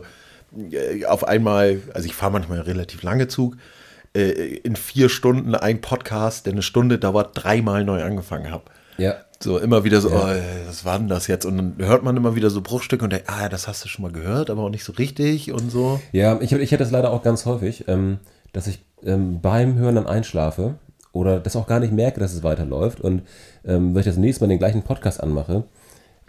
äh, 0.72 1.04
auf 1.04 1.22
einmal, 1.26 1.80
also 1.92 2.06
ich 2.06 2.14
fahre 2.14 2.32
manchmal 2.32 2.60
relativ 2.62 3.04
lange 3.04 3.28
Zug, 3.28 3.56
äh, 4.16 4.30
in 4.56 4.74
vier 4.74 5.08
Stunden 5.08 5.54
ein 5.54 5.80
Podcast, 5.80 6.46
der 6.46 6.54
eine 6.54 6.62
Stunde 6.62 6.98
dauert, 6.98 7.30
dreimal 7.34 7.84
neu 7.84 8.02
angefangen 8.02 8.50
habe. 8.50 8.64
Ja. 8.98 9.14
So 9.40 9.58
immer 9.58 9.84
wieder 9.84 10.00
so, 10.00 10.08
Ja. 10.10 10.16
oh, 10.34 10.66
was 10.66 10.84
war 10.84 10.98
denn 10.98 11.06
das 11.08 11.28
jetzt? 11.28 11.44
Und 11.44 11.56
dann 11.56 11.74
hört 11.86 12.02
man 12.02 12.16
immer 12.16 12.34
wieder 12.34 12.50
so 12.50 12.62
Bruchstücke 12.62 13.04
und 13.04 13.12
denkt, 13.12 13.28
ah, 13.28 13.48
das 13.48 13.68
hast 13.68 13.84
du 13.84 13.88
schon 13.88 14.02
mal 14.02 14.12
gehört, 14.12 14.50
aber 14.50 14.62
auch 14.62 14.70
nicht 14.70 14.84
so 14.84 14.92
richtig 14.92 15.52
und 15.52 15.70
so. 15.70 16.00
Ja, 16.12 16.40
ich, 16.40 16.52
ich 16.52 16.72
hätte 16.72 16.82
das 16.82 16.90
leider 16.90 17.10
auch 17.12 17.22
ganz 17.22 17.44
häufig, 17.46 17.84
ähm, 17.86 18.18
dass 18.52 18.66
ich 18.66 18.80
ähm, 19.04 19.40
beim 19.40 19.74
Hören 19.76 19.94
dann 19.96 20.06
einschlafe 20.06 20.74
oder 21.12 21.40
das 21.40 21.56
auch 21.56 21.66
gar 21.66 21.80
nicht 21.80 21.92
merke, 21.92 22.20
dass 22.20 22.32
es 22.34 22.42
weiterläuft. 22.42 23.00
Und 23.00 23.22
ähm, 23.64 23.94
wenn 23.94 24.00
ich 24.00 24.06
das 24.06 24.16
nächste 24.16 24.44
Mal 24.44 24.48
den 24.48 24.58
gleichen 24.58 24.82
Podcast 24.82 25.22
anmache, 25.22 25.64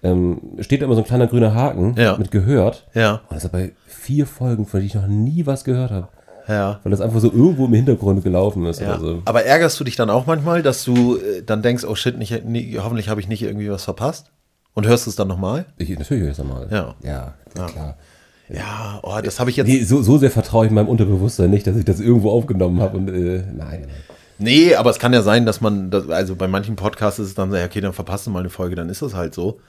ähm, 0.03 0.39
steht 0.59 0.81
da 0.81 0.85
immer 0.85 0.95
so 0.95 1.01
ein 1.01 1.07
kleiner 1.07 1.27
grüner 1.27 1.53
Haken 1.55 1.95
Ja. 1.97 2.17
mit 2.17 2.29
gehört. 2.31 2.87
Ja. 2.93 3.21
Und 3.29 3.35
das 3.35 3.45
ist 3.45 3.51
bei 3.51 3.71
vier 3.87 4.27
Folgen, 4.27 4.65
von 4.65 4.79
denen 4.79 4.87
ich 4.87 4.95
noch 4.95 5.07
nie 5.07 5.45
was 5.45 5.63
gehört 5.63 5.91
habe. 5.91 6.07
Ja. 6.47 6.79
Weil 6.83 6.91
das 6.91 7.01
einfach 7.01 7.19
so 7.19 7.31
irgendwo 7.31 7.65
im 7.65 7.73
Hintergrund 7.73 8.23
gelaufen 8.23 8.65
ist. 8.67 8.79
Ja. 8.79 8.89
Oder 8.91 8.99
so. 8.99 9.21
Aber 9.25 9.43
ärgerst 9.45 9.79
du 9.79 9.83
dich 9.83 9.95
dann 9.95 10.11
auch 10.11 10.27
manchmal, 10.27 10.61
dass 10.61 10.83
du 10.83 11.15
äh, 11.17 11.41
dann 11.43 11.63
denkst, 11.63 11.83
oh 11.85 11.95
shit, 11.95 12.17
nicht, 12.19 12.45
nie, 12.45 12.77
hoffentlich 12.77 13.09
habe 13.09 13.19
ich 13.19 13.27
nicht 13.27 13.41
irgendwie 13.41 13.71
was 13.71 13.83
verpasst? 13.83 14.31
Und 14.75 14.85
hörst 14.85 15.05
du 15.07 15.09
es 15.09 15.15
dann 15.15 15.27
nochmal? 15.29 15.65
Ich, 15.77 15.89
natürlich 15.97 16.21
höre 16.21 16.29
ich 16.31 16.37
das 16.37 16.45
mal. 16.45 16.67
Ja. 16.69 16.93
Ja, 17.01 17.33
klar. 17.67 17.95
Ja, 18.49 18.99
oh, 19.03 19.19
das 19.23 19.39
habe 19.39 19.49
ich 19.49 19.55
jetzt. 19.55 19.67
Nee, 19.67 19.83
so, 19.83 20.01
so 20.01 20.17
sehr 20.17 20.31
vertraue 20.31 20.65
ich 20.65 20.71
meinem 20.71 20.87
Unterbewusstsein 20.87 21.49
nicht, 21.49 21.65
dass 21.65 21.75
ich 21.75 21.85
das 21.85 21.99
irgendwo 21.99 22.31
aufgenommen 22.31 22.79
habe. 22.81 22.97
Und 22.97 23.09
äh, 23.09 23.43
nein. 23.55 23.87
Nee, 24.37 24.75
aber 24.75 24.89
es 24.89 24.99
kann 24.99 25.13
ja 25.13 25.21
sein, 25.21 25.45
dass 25.45 25.61
man, 25.61 25.89
das, 25.89 26.09
also 26.09 26.35
bei 26.35 26.47
manchen 26.47 26.75
Podcasts 26.75 27.19
ist 27.19 27.27
es 27.27 27.35
dann 27.35 27.51
so, 27.51 27.57
okay, 27.57 27.81
dann 27.81 27.93
verpasst 27.93 28.27
du 28.27 28.31
mal 28.31 28.39
eine 28.39 28.49
Folge, 28.49 28.75
dann 28.75 28.89
ist 28.89 29.01
das 29.01 29.13
halt 29.13 29.33
so. 29.33 29.59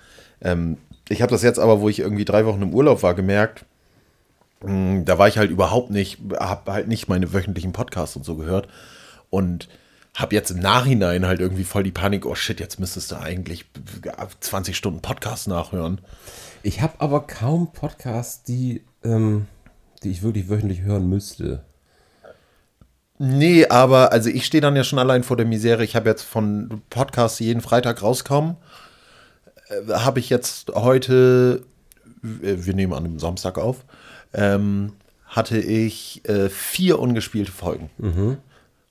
Ähm, 0.43 0.77
ich 1.09 1.23
habe 1.23 1.31
das 1.31 1.43
jetzt 1.43 1.59
aber, 1.59 1.81
wo 1.81 1.89
ich 1.89 2.01
irgendwie 2.01 2.25
drei 2.25 2.45
Wochen 2.47 2.63
im 2.63 2.75
Urlaub 2.75 3.03
war, 3.03 3.15
gemerkt, 3.15 3.65
mh, 4.65 5.03
da 5.05 5.19
war 5.19 5.29
ich 5.29 5.39
halt 5.39 5.51
überhaupt 5.51 5.91
nicht, 5.91 6.19
habe 6.39 6.73
halt 6.73 6.89
nicht 6.89 7.09
meine 7.09 7.33
wöchentlichen 7.33 7.73
Podcasts 7.73 8.17
und 8.17 8.25
so 8.25 8.35
gehört 8.35 8.69
und 9.31 9.69
habe 10.15 10.35
jetzt 10.35 10.51
im 10.51 10.59
Nachhinein 10.59 11.27
halt 11.27 11.41
irgendwie 11.41 11.65
voll 11.65 11.83
die 11.83 11.93
Panik, 11.93 12.27
oh 12.27 12.35
shit, 12.35 12.59
jetzt 12.59 12.81
müsstest 12.81 13.13
du 13.13 13.17
eigentlich 13.17 13.67
20 14.41 14.77
Stunden 14.77 15.01
Podcast 15.01 15.47
nachhören. 15.47 16.01
Ich 16.67 16.83
habe 16.83 16.95
aber 16.99 17.29
kaum 17.29 17.73
Podcasts, 17.73 18.43
die, 18.43 18.83
ähm, 19.05 19.47
die 20.03 20.11
ich 20.11 20.25
wirklich 20.25 20.49
wöchentlich 20.49 20.81
hören 20.83 21.09
müsste. 21.09 21.63
Nee, 23.19 23.69
aber 23.69 24.11
also 24.11 24.31
ich 24.31 24.45
stehe 24.45 24.61
dann 24.61 24.75
ja 24.75 24.83
schon 24.83 24.99
allein 24.99 25.23
vor 25.23 25.37
der 25.37 25.47
Misere. 25.47 25.85
Ich 25.85 25.95
habe 25.95 26.11
jetzt 26.11 26.25
von 26.25 26.83
Podcasts, 26.91 27.39
die 27.39 27.45
jeden 27.45 27.61
Freitag 27.61 28.03
rauskommen, 28.03 28.57
äh, 29.69 29.93
habe 29.93 30.19
ich 30.19 30.29
jetzt 30.29 30.73
heute, 30.75 31.63
äh, 32.25 32.57
wir 32.57 32.75
nehmen 32.75 32.95
an 32.95 33.05
dem 33.05 33.21
Samstag 33.21 33.59
auf, 33.59 33.85
ähm, 34.35 34.95
hatte 35.25 35.59
ich 35.59 36.29
äh, 36.29 36.49
vier 36.49 36.99
ungespielte 36.99 37.53
Folgen. 37.53 37.91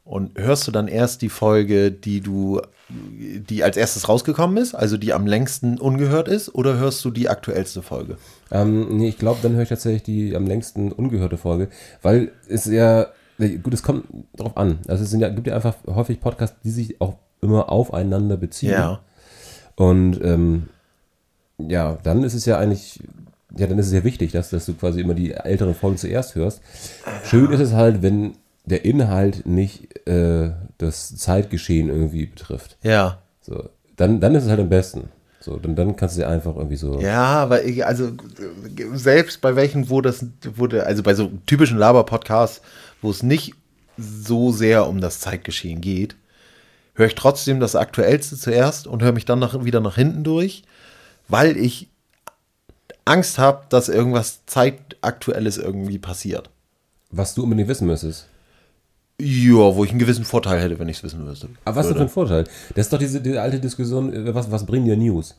Und 0.06 0.38
hörst 0.38 0.68
du 0.68 0.72
dann 0.72 0.88
erst 0.88 1.24
die 1.24 1.30
Folge, 1.30 1.92
die 1.92 2.22
du, 2.22 2.62
die 2.90 3.64
als 3.64 3.76
erstes 3.76 4.08
rausgekommen 4.08 4.56
ist, 4.58 4.76
also 4.76 4.98
die 4.98 5.14
am 5.14 5.26
längsten 5.26 5.80
ungehört 5.80 6.28
ist, 6.28 6.54
oder 6.54 6.78
hörst 6.78 7.04
du 7.04 7.10
die 7.10 7.28
aktuellste 7.28 7.82
Folge? 7.82 8.18
Ähm, 8.52 8.98
nee, 8.98 9.10
ich 9.10 9.18
glaube, 9.18 9.40
dann 9.42 9.56
höre 9.56 9.64
ich 9.64 9.70
tatsächlich 9.70 10.04
die 10.04 10.36
am 10.36 10.46
längsten 10.46 10.92
ungehörte 10.92 11.38
Folge, 11.38 11.70
weil 12.04 12.32
es 12.48 12.66
ja, 12.66 13.08
gut, 13.40 13.74
es 13.74 13.82
kommt 13.82 14.06
drauf 14.38 14.56
an. 14.58 14.78
Also 14.88 15.04
es 15.04 15.10
sind 15.10 15.22
ja, 15.22 15.30
gibt 15.30 15.48
ja 15.48 15.56
einfach 15.56 15.76
häufig 15.88 16.22
Podcasts, 16.22 16.56
die 16.64 16.70
sich 16.70 17.02
auch 17.02 17.16
immer 17.42 17.72
aufeinander 17.72 18.38
beziehen. 18.38 18.74
Und 19.76 20.24
ähm, 20.24 20.68
ja, 21.58 21.98
dann 22.04 22.24
ist 22.24 22.36
es 22.36 22.46
ja 22.46 22.60
eigentlich, 22.60 23.00
ja, 23.58 23.66
dann 23.66 23.80
ist 23.80 23.88
es 23.88 23.94
ja 23.94 24.04
wichtig, 24.04 24.34
dass, 24.34 24.52
dass 24.52 24.68
du 24.68 24.76
quasi 24.76 25.02
immer 25.02 25.16
die 25.16 25.32
älteren 25.32 25.74
Folgen 25.74 25.98
zuerst 25.98 26.36
hörst. 26.36 26.62
Schön 27.24 27.52
ist 27.52 27.60
es 27.60 27.74
halt, 27.74 28.04
wenn 28.04 28.36
der 28.66 28.86
Inhalt 28.86 29.46
nicht 29.46 30.08
äh, 30.08 30.52
das 30.78 31.16
Zeitgeschehen 31.16 31.90
irgendwie 31.90 32.26
betrifft. 32.26 32.78
Ja. 32.82 33.20
So, 33.42 33.70
dann, 33.96 34.20
dann 34.20 34.36
ist 34.36 34.44
es 34.44 34.50
halt 34.50 34.60
am 34.60 34.70
besten. 34.70 35.10
So, 35.40 35.58
dann, 35.58 35.76
dann 35.76 35.96
kannst 35.96 36.18
du 36.18 36.22
dir 36.22 36.28
einfach 36.28 36.56
irgendwie 36.56 36.76
so. 36.76 37.00
Ja, 37.00 37.50
weil 37.52 37.70
ich, 37.70 37.86
also 37.86 38.12
selbst 38.94 39.42
bei 39.42 39.56
welchen, 39.56 39.90
wo 39.92 40.02
das 40.02 40.26
wurde, 40.56 40.88
also 40.88 41.04
bei 41.04 41.14
so 41.14 41.32
typischen 41.46 41.78
Laber-Podcasts, 41.78 42.62
wo 43.02 43.12
es 43.12 43.22
nicht 43.22 43.54
so 43.98 44.52
sehr 44.52 44.88
um 44.88 45.02
das 45.02 45.20
Zeitgeschehen 45.20 45.82
geht, 45.82 46.16
höre 46.96 47.08
ich 47.08 47.16
trotzdem 47.16 47.60
das 47.60 47.76
Aktuellste 47.76 48.38
zuerst 48.38 48.88
und 48.88 49.04
höre 49.04 49.12
mich 49.12 49.26
dann 49.26 49.40
nach, 49.40 49.64
wieder 49.64 49.82
nach 49.82 49.96
hinten 49.96 50.24
durch, 50.24 50.64
weil 51.28 51.58
ich 51.58 51.90
Angst 53.06 53.38
habe, 53.38 53.66
dass 53.70 53.88
irgendwas 53.88 54.46
Zeitaktuelles 54.48 55.60
irgendwie 55.60 56.00
passiert. 56.00 56.50
Was 57.12 57.36
du 57.36 57.44
unbedingt 57.44 57.70
wissen 57.70 57.86
müsstest. 57.86 58.28
Ja, 59.20 59.76
wo 59.76 59.84
ich 59.86 59.92
einen 59.92 60.00
gewissen 60.00 60.26
Vorteil 60.26 60.60
hätte, 60.62 60.78
wenn 60.78 60.90
ich 60.90 60.98
es 60.98 61.04
wissen 61.04 61.24
müsste. 61.24 61.48
Aber 61.64 61.78
was 61.78 61.86
ist 61.86 61.92
denn 61.92 61.98
für 61.98 62.04
ein 62.04 62.10
Vorteil? 62.10 62.44
Das 62.76 62.88
ist 62.88 62.94
doch 62.94 63.00
diese, 63.00 63.22
diese 63.22 63.42
alte 63.42 63.60
Diskussion, 63.60 64.14
äh, 64.14 64.36
was, 64.36 64.52
was 64.52 64.66
bringen 64.66 64.86
dir 64.86 64.98
News? 64.98 65.36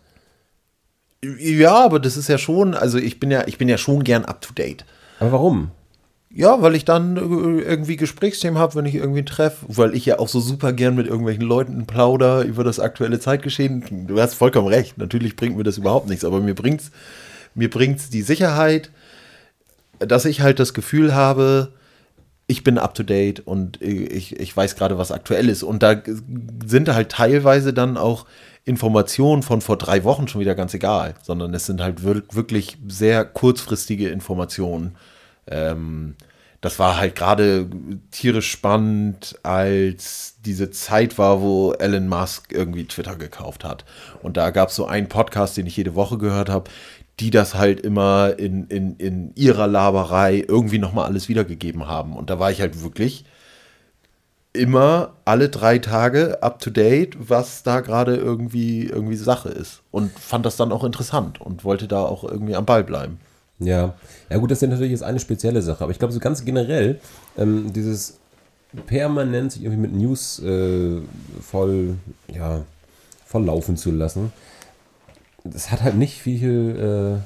Ja, 1.39 1.85
aber 1.85 2.01
das 2.01 2.17
ist 2.17 2.29
ja 2.29 2.39
schon, 2.39 2.75
also 2.75 2.99
ich 2.99 3.21
bin 3.21 3.31
ja, 3.31 3.47
ich 3.47 3.59
bin 3.59 3.69
ja 3.69 3.79
schon 3.79 4.05
gern 4.05 4.25
up 4.25 4.41
to 4.41 4.55
date. 4.55 4.85
Aber 5.19 5.33
warum? 5.33 5.71
Ja, 6.31 6.61
weil 6.61 6.75
ich 6.75 6.85
dann 6.85 7.17
äh, 7.17 7.63
irgendwie 7.63 7.97
Gesprächsthemen 7.97 8.59
habe, 8.59 8.75
wenn 8.75 8.87
ich 8.87 8.95
irgendwie 8.95 9.25
treffe, 9.25 9.67
weil 9.69 9.95
ich 9.95 10.07
ja 10.07 10.19
auch 10.19 10.29
so 10.29 10.41
super 10.41 10.73
gern 10.73 10.95
mit 10.95 11.07
irgendwelchen 11.07 11.45
Leuten 11.45 11.87
plauder 11.87 12.43
über 12.43 12.65
das 12.65 12.81
aktuelle 12.81 13.21
Zeitgeschehen. 13.21 14.07
Du 14.07 14.21
hast 14.21 14.35
vollkommen 14.35 14.69
recht, 14.69 14.99
natürlich 14.99 15.37
bringt 15.37 15.57
mir 15.57 15.65
das 15.65 15.79
überhaupt 15.79 16.09
nichts, 16.09 16.25
aber 16.25 16.41
mir 16.41 16.55
bringt's 16.55 16.91
mir 17.55 17.71
bringt's 17.71 18.11
die 18.11 18.23
Sicherheit, 18.23 18.91
dass 19.99 20.27
ich 20.27 20.43
halt 20.43 20.61
das 20.61 20.75
Gefühl 20.75 21.15
habe, 21.15 21.73
ich 22.47 22.63
bin 22.63 22.79
up 22.79 22.95
to 22.95 23.03
date 23.03 23.41
und 23.41 23.83
ich, 23.83 24.39
ich 24.39 24.57
weiß 24.57 24.77
gerade, 24.77 24.99
was 24.99 25.11
aktuell 25.11 25.49
ist. 25.49 25.63
Und 25.63 25.83
da 25.83 26.01
sind 26.65 26.89
halt 26.89 27.11
teilweise 27.11 27.73
dann 27.73 27.97
auch 27.97 28.27
Informationen 28.65 29.43
von 29.43 29.61
vor 29.61 29.77
drei 29.79 30.05
Wochen 30.05 30.29
schon 30.29 30.41
wieder 30.41 30.55
ganz 30.55 30.73
egal, 30.75 31.15
sondern 31.23 31.55
es 31.55 31.67
sind 31.67 31.81
halt 31.81 32.05
wir- 32.05 32.23
wirklich 32.33 32.79
sehr 32.89 33.25
kurzfristige 33.25 34.09
Informationen. 34.09 34.97
Ähm, 35.49 36.15
das 36.61 36.79
war 36.79 36.97
halt 36.99 37.15
gerade 37.15 37.69
tierisch 38.11 38.51
spannend, 38.51 39.39
als 39.43 40.37
diese 40.45 40.71
Zeit 40.71 41.19
war, 41.19 41.41
wo 41.41 41.73
Elon 41.73 42.09
Musk 42.09 42.51
irgendwie 42.53 42.87
Twitter 42.87 43.15
gekauft 43.17 43.63
hat. 43.63 43.85
Und 44.23 44.37
da 44.37 44.51
gab 44.51 44.71
es 44.71 44.75
so 44.75 44.87
einen 44.87 45.09
Podcast, 45.09 45.57
den 45.57 45.67
ich 45.67 45.77
jede 45.77 45.95
Woche 45.95 46.19
gehört 46.19 46.49
habe, 46.49 46.71
die 47.21 47.31
das 47.31 47.55
halt 47.55 47.81
immer 47.81 48.39
in, 48.39 48.67
in, 48.67 48.97
in 48.97 49.33
ihrer 49.35 49.67
Laberei 49.67 50.45
irgendwie 50.47 50.79
nochmal 50.79 51.07
alles 51.07 51.29
wiedergegeben 51.29 51.87
haben. 51.87 52.17
Und 52.17 52.29
da 52.31 52.39
war 52.39 52.51
ich 52.51 52.61
halt 52.61 52.83
wirklich 52.83 53.25
immer 54.53 55.15
alle 55.25 55.49
drei 55.49 55.79
Tage 55.79 56.43
up 56.43 56.59
to 56.61 56.71
date, 56.71 57.17
was 57.19 57.63
da 57.63 57.81
gerade 57.81 58.17
irgendwie, 58.17 58.85
irgendwie 58.85 59.17
Sache 59.17 59.49
ist. 59.49 59.83
Und 59.91 60.19
fand 60.19 60.47
das 60.47 60.57
dann 60.57 60.73
auch 60.73 60.85
interessant 60.85 61.41
und 61.41 61.65
wollte 61.65 61.89
da 61.89 62.03
auch 62.03 62.25
irgendwie 62.25 62.57
am 62.57 62.67
Ball 62.67 62.85
bleiben. 62.85 63.19
Ja. 63.59 63.95
Ja 64.29 64.39
gut, 64.39 64.51
das 64.51 64.63
ist 64.63 64.69
natürlich 64.69 64.93
jetzt 64.93 65.03
eine 65.03 65.21
spezielle 65.21 65.63
Sache, 65.63 65.85
aber 65.85 65.93
ich 65.93 65.99
glaube 65.99 66.13
so 66.13 66.21
ganz 66.21 66.45
generell, 66.45 67.01
ähm, 67.39 67.73
dieses 67.73 68.19
permanent 68.87 69.53
sich 69.53 69.63
irgendwie 69.63 69.81
mit 69.81 69.95
News 69.95 70.39
äh, 70.41 71.01
voll, 71.41 71.97
ja, 72.33 72.63
voll 73.25 73.45
laufen 73.45 73.77
zu 73.77 73.91
lassen, 73.91 74.33
das 75.51 75.71
hat 75.71 75.83
halt 75.83 75.97
nicht 75.97 76.21
viel, 76.21 77.21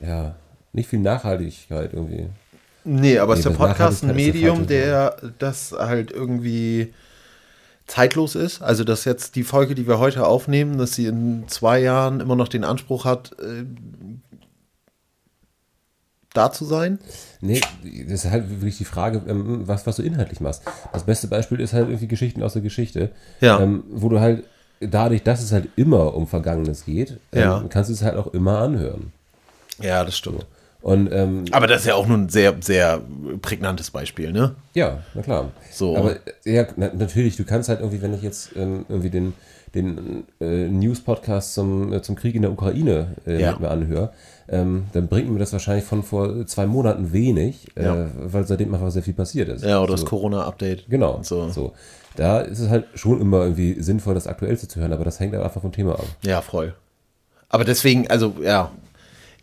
äh, 0.00 0.06
ja, 0.06 0.34
nicht 0.72 0.88
viel 0.88 1.00
Nachhaltigkeit 1.00 1.92
irgendwie. 1.92 2.28
Nee, 2.84 3.18
aber 3.18 3.34
Nee, 3.34 3.40
ist 3.40 3.44
der 3.44 3.50
Podcast 3.50 4.04
ein 4.04 4.14
Medium, 4.14 4.66
der 4.66 5.16
das 5.38 5.72
halt 5.72 6.10
irgendwie 6.10 6.94
zeitlos 7.86 8.34
ist? 8.34 8.62
Also, 8.62 8.84
dass 8.84 9.04
jetzt 9.04 9.36
die 9.36 9.42
Folge, 9.42 9.74
die 9.74 9.86
wir 9.86 9.98
heute 9.98 10.26
aufnehmen, 10.26 10.78
dass 10.78 10.94
sie 10.94 11.06
in 11.06 11.44
zwei 11.48 11.80
Jahren 11.80 12.20
immer 12.20 12.36
noch 12.36 12.48
den 12.48 12.64
Anspruch 12.64 13.04
hat, 13.04 13.32
äh, 13.40 13.64
da 16.34 16.52
zu 16.52 16.64
sein? 16.64 16.98
Nee, 17.40 17.60
das 18.06 18.24
ist 18.24 18.30
halt 18.30 18.48
wirklich 18.50 18.78
die 18.78 18.84
Frage, 18.84 19.22
ähm, 19.26 19.66
was, 19.66 19.86
was 19.86 19.96
du 19.96 20.02
inhaltlich 20.02 20.40
machst. 20.40 20.62
Das 20.92 21.04
beste 21.04 21.26
Beispiel 21.26 21.60
ist 21.60 21.72
halt 21.72 21.88
irgendwie 21.88 22.08
Geschichten 22.08 22.42
aus 22.42 22.52
der 22.52 22.62
Geschichte. 22.62 23.10
Ja. 23.40 23.60
Ähm, 23.60 23.84
wo 23.90 24.08
du 24.08 24.20
halt, 24.20 24.44
dadurch, 24.80 25.22
dass 25.22 25.42
es 25.42 25.52
halt 25.52 25.68
immer 25.76 26.14
um 26.14 26.26
Vergangenes 26.26 26.84
geht, 26.84 27.18
ähm, 27.32 27.40
Ja. 27.40 27.64
kannst 27.68 27.90
du 27.90 27.94
es 27.94 28.02
halt 28.02 28.16
auch 28.16 28.28
immer 28.34 28.58
anhören. 28.58 29.12
Ja, 29.80 30.04
das 30.04 30.16
stimmt. 30.16 30.46
Und 30.80 31.10
ähm, 31.12 31.44
Aber 31.50 31.66
das 31.66 31.80
ist 31.82 31.86
ja 31.88 31.94
auch 31.96 32.06
nur 32.06 32.16
ein 32.18 32.28
sehr, 32.28 32.54
sehr 32.60 33.00
prägnantes 33.42 33.90
Beispiel, 33.90 34.32
ne? 34.32 34.54
ja, 34.74 35.00
na 35.14 35.22
klar. 35.22 35.50
So. 35.72 35.96
Aber 35.96 36.12
äh, 36.12 36.18
ja, 36.54 36.66
na, 36.76 36.90
natürlich, 36.94 37.36
du 37.36 37.44
kannst 37.44 37.68
halt 37.68 37.80
irgendwie, 37.80 38.00
wenn 38.00 38.14
ich 38.14 38.22
jetzt 38.22 38.50
ähm, 38.56 38.86
irgendwie 38.88 39.10
den, 39.10 39.34
den 39.74 40.24
äh, 40.40 40.68
News-Podcast 40.68 41.54
zum, 41.54 41.92
äh, 41.92 42.00
zum 42.00 42.14
Krieg 42.14 42.34
in 42.36 42.42
der 42.42 42.52
Ukraine 42.52 43.08
äh, 43.26 43.40
Ja. 43.42 43.58
mir 43.58 43.70
anhöre, 43.70 44.12
ähm, 44.48 44.84
dann 44.92 45.08
bringt 45.08 45.28
mir 45.30 45.40
das 45.40 45.52
wahrscheinlich 45.52 45.84
von 45.84 46.02
vor 46.04 46.46
zwei 46.46 46.66
Monaten 46.66 47.12
wenig, 47.12 47.66
Ja. 47.76 48.04
äh, 48.04 48.08
weil 48.16 48.46
seitdem 48.46 48.72
einfach 48.72 48.90
sehr 48.92 49.02
viel 49.02 49.14
passiert 49.14 49.48
ist. 49.48 49.64
Ja, 49.64 49.80
oder 49.80 49.96
so. 49.96 50.04
das 50.04 50.04
Corona-Update. 50.06 50.88
Genau. 50.88 51.18
So. 51.22 51.48
So. 51.50 51.72
Da 52.18 52.40
ist 52.40 52.58
es 52.58 52.68
halt 52.68 52.86
schon 52.94 53.20
immer 53.20 53.44
irgendwie 53.44 53.80
sinnvoll, 53.80 54.14
das 54.14 54.26
Aktuellste 54.26 54.66
zu 54.66 54.80
hören, 54.80 54.92
aber 54.92 55.04
das 55.04 55.20
hängt 55.20 55.34
halt 55.34 55.44
einfach 55.44 55.60
vom 55.60 55.70
Thema 55.70 55.92
ab. 55.92 56.06
Ja, 56.22 56.42
voll. 56.42 56.74
Aber 57.48 57.64
deswegen, 57.64 58.10
also, 58.10 58.34
ja, 58.42 58.72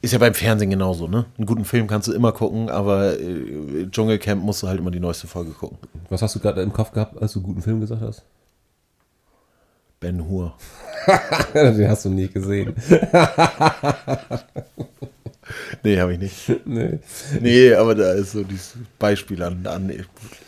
ist 0.02 0.12
ja 0.12 0.20
beim 0.20 0.34
Fernsehen 0.34 0.72
genauso, 0.72 1.08
ne? 1.08 1.26
Einen 1.38 1.46
guten 1.46 1.64
Film 1.64 1.88
kannst 1.88 2.10
du 2.10 2.12
immer 2.12 2.34
gucken, 2.34 2.70
aber 2.70 3.18
äh, 3.18 3.88
Dschungelcamp 3.90 4.44
musst 4.44 4.62
du 4.62 4.68
halt 4.68 4.78
immer 4.78 4.92
die 4.92 5.00
neueste 5.00 5.26
Folge 5.26 5.52
gucken. 5.52 5.78
Was 6.10 6.22
hast 6.22 6.36
du 6.36 6.42
gerade 6.42 6.62
im 6.64 6.74
Kopf 6.74 6.92
gehabt, 6.92 7.22
als 7.22 7.32
du 7.32 7.42
guten 7.42 7.62
Film 7.62 7.80
gesagt 7.80 8.02
hast? 8.02 8.24
Ben 10.02 10.28
Hur. 10.28 10.54
Den 11.54 11.88
hast 11.88 12.04
du 12.04 12.10
nie 12.10 12.28
gesehen. 12.28 12.76
Nee, 15.84 16.00
habe 16.00 16.14
ich 16.14 16.20
nicht. 16.20 16.52
Nee. 16.66 17.00
Nee, 17.40 17.74
aber 17.74 17.96
da 17.96 18.14
ist 18.14 18.32
so 18.32 18.44
dieses 18.44 18.74
Beispiel 19.00 19.42
an, 19.44 19.66
an 19.68 19.92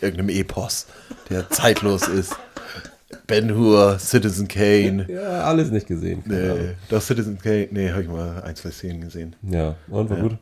irgendeinem 0.00 0.28
Epos, 0.30 0.86
der 1.30 1.48
zeitlos 1.50 2.08
ist. 2.08 2.36
Ben 3.26 3.54
Hur, 3.54 3.98
Citizen 3.98 4.48
Kane. 4.48 5.06
Ja, 5.08 5.44
alles 5.44 5.70
nicht 5.70 5.86
gesehen. 5.86 6.24
keine 6.24 6.52
Ahnung. 6.52 6.58
Nee, 6.66 6.74
das 6.88 7.06
Citizen 7.06 7.38
Kane, 7.38 7.68
nee, 7.70 7.90
habe 7.90 8.02
ich 8.02 8.08
mal 8.08 8.42
ein, 8.42 8.56
zwei 8.56 8.70
Szenen 8.70 9.00
gesehen. 9.00 9.36
Ja, 9.42 9.76
und 9.88 10.10
war 10.10 10.16
gut. 10.18 10.38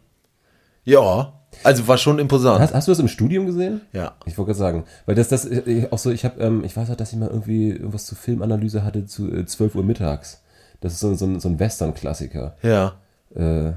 Ja, 0.85 1.33
also 1.63 1.89
war 1.89 1.99
schon 1.99 2.19
imposant. 2.19 2.61
Hast, 2.61 2.75
hast 2.75 2.89
du 2.89 2.93
das 2.93 2.99
im 2.99 3.09
Studium 3.09 3.47
gesehen? 3.47 3.81
Ja. 3.93 4.15
Ich 4.27 4.37
wollte 4.37 4.51
gerade 4.51 4.59
sagen, 4.59 4.85
weil 5.07 5.15
das, 5.15 5.29
das 5.29 5.45
äh, 5.47 5.89
auch 5.91 5.99
so, 5.99 6.11
ich 6.11 6.25
habe, 6.25 6.41
ähm, 6.41 6.65
ich 6.65 6.77
weiß 6.77 6.91
auch, 6.91 6.97
dass 6.97 7.13
ich 7.13 7.19
mal 7.19 7.29
irgendwie 7.29 7.71
irgendwas 7.71 8.07
zur 8.07 8.19
Filmanalyse 8.19 8.85
hatte 8.85 9.07
zu 9.07 9.33
äh, 9.33 9.47
12 9.47 9.75
Uhr 9.75 9.85
mittags. 9.85 10.43
Das 10.81 10.93
ist 10.93 11.01
so, 11.01 11.15
so 11.15 11.25
ein, 11.27 11.41
so 11.41 11.49
ein 11.49 11.59
Western-Klassiker. 11.59 12.57
Ja. 12.63 12.95
Äh, 13.35 13.73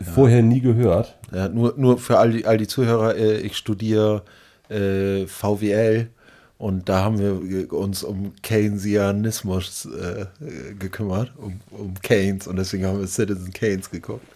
Vorher 0.00 0.42
nie 0.42 0.60
gehört. 0.60 1.16
ja 1.32 1.48
nur, 1.48 1.74
nur 1.76 1.98
für 1.98 2.18
all 2.18 2.32
die, 2.32 2.46
all 2.46 2.58
die 2.58 2.66
Zuhörer, 2.66 3.16
äh, 3.16 3.38
ich 3.38 3.56
studiere 3.56 4.22
äh, 4.68 5.26
VWL 5.26 6.08
und 6.58 6.88
da 6.88 7.02
haben 7.02 7.18
wir 7.18 7.72
uns 7.72 8.02
um 8.02 8.32
Keynesianismus 8.42 9.86
äh, 9.86 10.26
gekümmert, 10.78 11.32
um, 11.36 11.60
um 11.70 11.94
Keynes 12.00 12.46
und 12.46 12.56
deswegen 12.56 12.86
haben 12.86 13.00
wir 13.00 13.06
Citizen 13.06 13.52
Keynes 13.52 13.90
geguckt. 13.90 14.26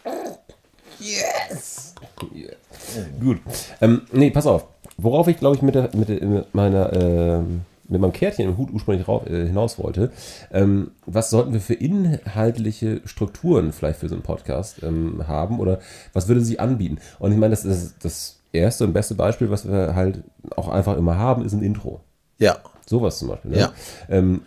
Gut. 3.20 3.38
Ähm, 3.80 4.02
nee, 4.12 4.30
pass 4.30 4.46
auf. 4.46 4.66
Worauf 4.96 5.28
ich, 5.28 5.38
glaube 5.38 5.56
ich, 5.56 5.62
mit, 5.62 5.74
der, 5.74 5.90
mit, 5.94 6.08
der, 6.08 6.24
mit 6.24 6.54
meiner, 6.54 6.92
ähm, 6.92 7.60
mit 7.88 8.00
meinem 8.00 8.12
Kärtchen 8.12 8.47
im 8.49 8.57
Hut 8.59 8.71
ursprünglich 8.73 9.09
rauf, 9.09 9.26
äh, 9.26 9.47
hinaus 9.47 9.78
wollte, 9.78 10.11
ähm, 10.52 10.90
was 11.07 11.30
sollten 11.30 11.52
wir 11.52 11.61
für 11.61 11.75
inhaltliche 11.75 13.00
Strukturen 13.04 13.73
vielleicht 13.73 14.00
für 14.00 14.09
so 14.09 14.14
einen 14.14 14.23
Podcast 14.23 14.83
ähm, 14.83 15.26
haben 15.26 15.59
oder 15.59 15.80
was 16.12 16.28
würde 16.28 16.40
sie 16.42 16.59
anbieten? 16.59 16.99
Und 17.18 17.33
ich 17.33 17.38
meine, 17.38 17.50
das 17.52 17.64
ist 17.64 17.97
das 18.04 18.40
erste 18.52 18.85
und 18.85 18.92
beste 18.92 19.14
Beispiel, 19.14 19.50
was 19.50 19.66
wir 19.68 19.95
halt 19.95 20.23
auch 20.57 20.68
einfach 20.68 20.97
immer 20.97 21.16
haben, 21.18 21.45
ist 21.45 21.52
ein 21.52 21.62
Intro. 21.62 22.00
Ja. 22.38 22.57
Sowas 22.87 23.18
zum 23.18 23.28
Beispiel. 23.28 23.50
Ne? 23.52 23.59
Ja. 23.59 23.73
Ähm, 24.09 24.42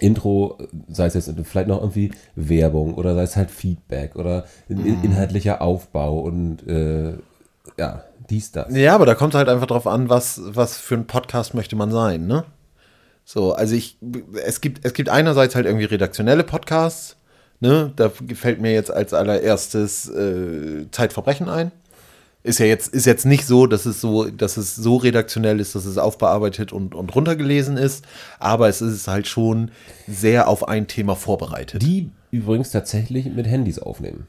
Intro, 0.00 0.58
sei 0.88 1.06
es 1.06 1.14
jetzt 1.14 1.32
vielleicht 1.44 1.68
noch 1.68 1.80
irgendwie 1.80 2.10
Werbung 2.34 2.94
oder 2.94 3.14
sei 3.14 3.22
es 3.22 3.36
halt 3.36 3.50
Feedback 3.50 4.16
oder 4.16 4.44
ein 4.68 4.78
Mhm. 4.78 4.86
in- 4.86 5.04
inhaltlicher 5.04 5.62
Aufbau 5.62 6.18
und 6.18 6.66
äh, 6.66 7.14
ja, 7.78 8.02
dies, 8.28 8.50
das. 8.52 8.74
Ja, 8.74 8.94
aber 8.94 9.06
da 9.06 9.14
kommt 9.14 9.34
halt 9.34 9.48
einfach 9.48 9.66
drauf 9.66 9.86
an, 9.86 10.08
was, 10.08 10.40
was 10.44 10.76
für 10.76 10.96
ein 10.96 11.06
Podcast 11.06 11.54
möchte 11.54 11.76
man 11.76 11.90
sein, 11.92 12.26
ne? 12.26 12.44
So, 13.24 13.52
also 13.54 13.74
ich, 13.74 13.98
es 14.44 14.60
gibt, 14.60 14.84
es 14.84 14.92
gibt 14.92 15.08
einerseits 15.08 15.54
halt 15.54 15.66
irgendwie 15.66 15.86
redaktionelle 15.86 16.44
Podcasts, 16.44 17.16
ne? 17.60 17.92
Da 17.96 18.12
gefällt 18.26 18.60
mir 18.60 18.72
jetzt 18.72 18.90
als 18.90 19.14
allererstes 19.14 20.08
äh, 20.10 20.90
Zeitverbrechen 20.90 21.48
ein. 21.48 21.72
Ist 22.42 22.58
ja 22.58 22.66
jetzt, 22.66 22.92
ist 22.92 23.06
jetzt 23.06 23.24
nicht 23.24 23.46
so, 23.46 23.66
dass 23.66 23.86
es 23.86 24.02
so, 24.02 24.24
dass 24.24 24.58
es 24.58 24.76
so 24.76 24.96
redaktionell 24.96 25.60
ist, 25.60 25.74
dass 25.74 25.86
es 25.86 25.96
aufbearbeitet 25.96 26.74
und, 26.74 26.94
und 26.94 27.14
runtergelesen 27.14 27.78
ist, 27.78 28.04
aber 28.38 28.68
es 28.68 28.82
ist 28.82 29.08
halt 29.08 29.26
schon 29.26 29.70
sehr 30.06 30.46
auf 30.46 30.68
ein 30.68 30.86
Thema 30.86 31.16
vorbereitet. 31.16 31.80
Die 31.80 32.10
übrigens 32.30 32.70
tatsächlich 32.70 33.26
mit 33.26 33.46
Handys 33.46 33.78
aufnehmen. 33.78 34.26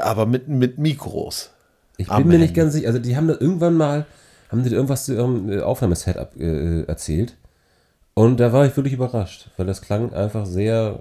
aber 0.00 0.24
mit, 0.24 0.48
mit 0.48 0.78
Mikros. 0.78 1.50
Ich 1.98 2.08
bin 2.08 2.28
mir 2.28 2.38
nicht 2.38 2.54
ganz 2.54 2.72
sicher. 2.72 2.86
Also 2.86 2.98
die 2.98 3.16
haben 3.16 3.28
da 3.28 3.34
irgendwann 3.38 3.74
mal, 3.74 4.06
haben 4.54 4.64
die 4.64 4.74
irgendwas 4.74 5.04
zu 5.04 5.14
ihrem 5.14 5.50
äh, 5.50 5.60
Aufnahmesetup 5.60 6.36
äh, 6.38 6.82
erzählt. 6.84 7.36
Und 8.14 8.38
da 8.38 8.52
war 8.52 8.64
ich 8.64 8.76
wirklich 8.76 8.94
überrascht, 8.94 9.50
weil 9.56 9.66
das 9.66 9.82
klang 9.82 10.12
einfach 10.12 10.46
sehr 10.46 11.00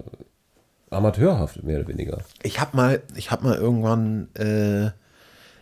amateurhaft, 0.90 1.64
mehr 1.64 1.80
oder 1.80 1.88
weniger. 1.88 2.20
Ich 2.42 2.60
habe 2.60 2.76
mal, 2.76 3.02
ich 3.16 3.30
habe 3.30 3.44
mal 3.46 3.56
irgendwann 3.56 4.30
äh, 4.34 4.90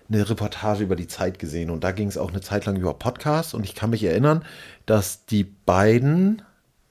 eine 0.10 0.29
Reportage 0.29 0.83
über 0.83 0.95
die 0.95 1.07
Zeit 1.07 1.39
gesehen 1.39 1.69
und 1.69 1.83
da 1.83 1.91
ging 1.91 2.07
es 2.07 2.17
auch 2.17 2.29
eine 2.29 2.41
Zeit 2.41 2.65
lang 2.65 2.77
über 2.77 2.93
Podcasts 2.93 3.54
und 3.54 3.65
ich 3.65 3.75
kann 3.75 3.89
mich 3.89 4.04
erinnern, 4.04 4.43
dass 4.86 5.25
die 5.25 5.43
beiden, 5.43 6.41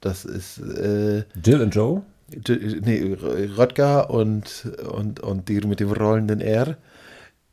das 0.03 0.27
ist 0.27 0.59
äh, 0.59 1.25
Jill 1.43 1.63
und 1.63 1.75
Joe? 1.75 2.03
Nee, 2.47 3.17
Röttger 3.57 4.11
und, 4.11 4.71
und, 4.87 5.21
und 5.21 5.49
die 5.49 5.61
mit 5.63 5.81
dem 5.81 5.91
rollenden 5.91 6.41
R. 6.41 6.77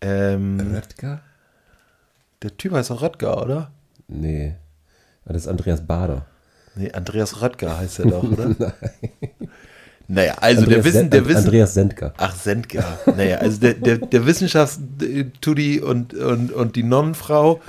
Ähm, 0.01 0.59
Röttger? 0.73 1.21
Der 2.43 2.55
Typ 2.57 2.73
heißt 2.73 2.91
auch 2.91 3.01
Röttger, 3.01 3.41
oder? 3.41 3.71
Nee. 4.07 4.55
Das 5.25 5.37
ist 5.37 5.47
Andreas 5.47 5.81
Bader. 5.85 6.25
Nee, 6.75 6.91
Andreas 6.91 7.41
Röttger 7.41 7.77
heißt 7.77 7.99
er 7.99 8.05
doch, 8.07 8.23
oder? 8.23 8.55
Naja, 10.09 10.35
also 10.39 10.61
der 10.65 10.77
Andreas 10.77 10.85
Wissen, 10.85 10.99
Sen- 10.99 11.09
der 11.09 11.25
Wissen, 11.27 11.37
Andreas 11.39 11.73
Sendker. 11.73 12.13
Ach, 12.15 12.33
Sendker. 12.33 12.97
Naja, 13.17 13.39
also 13.39 13.59
der, 13.59 13.73
der, 13.73 13.97
der 13.97 14.25
Wissenschaftstudi 14.25 15.81
und, 15.81 16.13
und, 16.13 16.53
und 16.53 16.75
die 16.77 16.83
Nonnenfrau, 16.83 17.59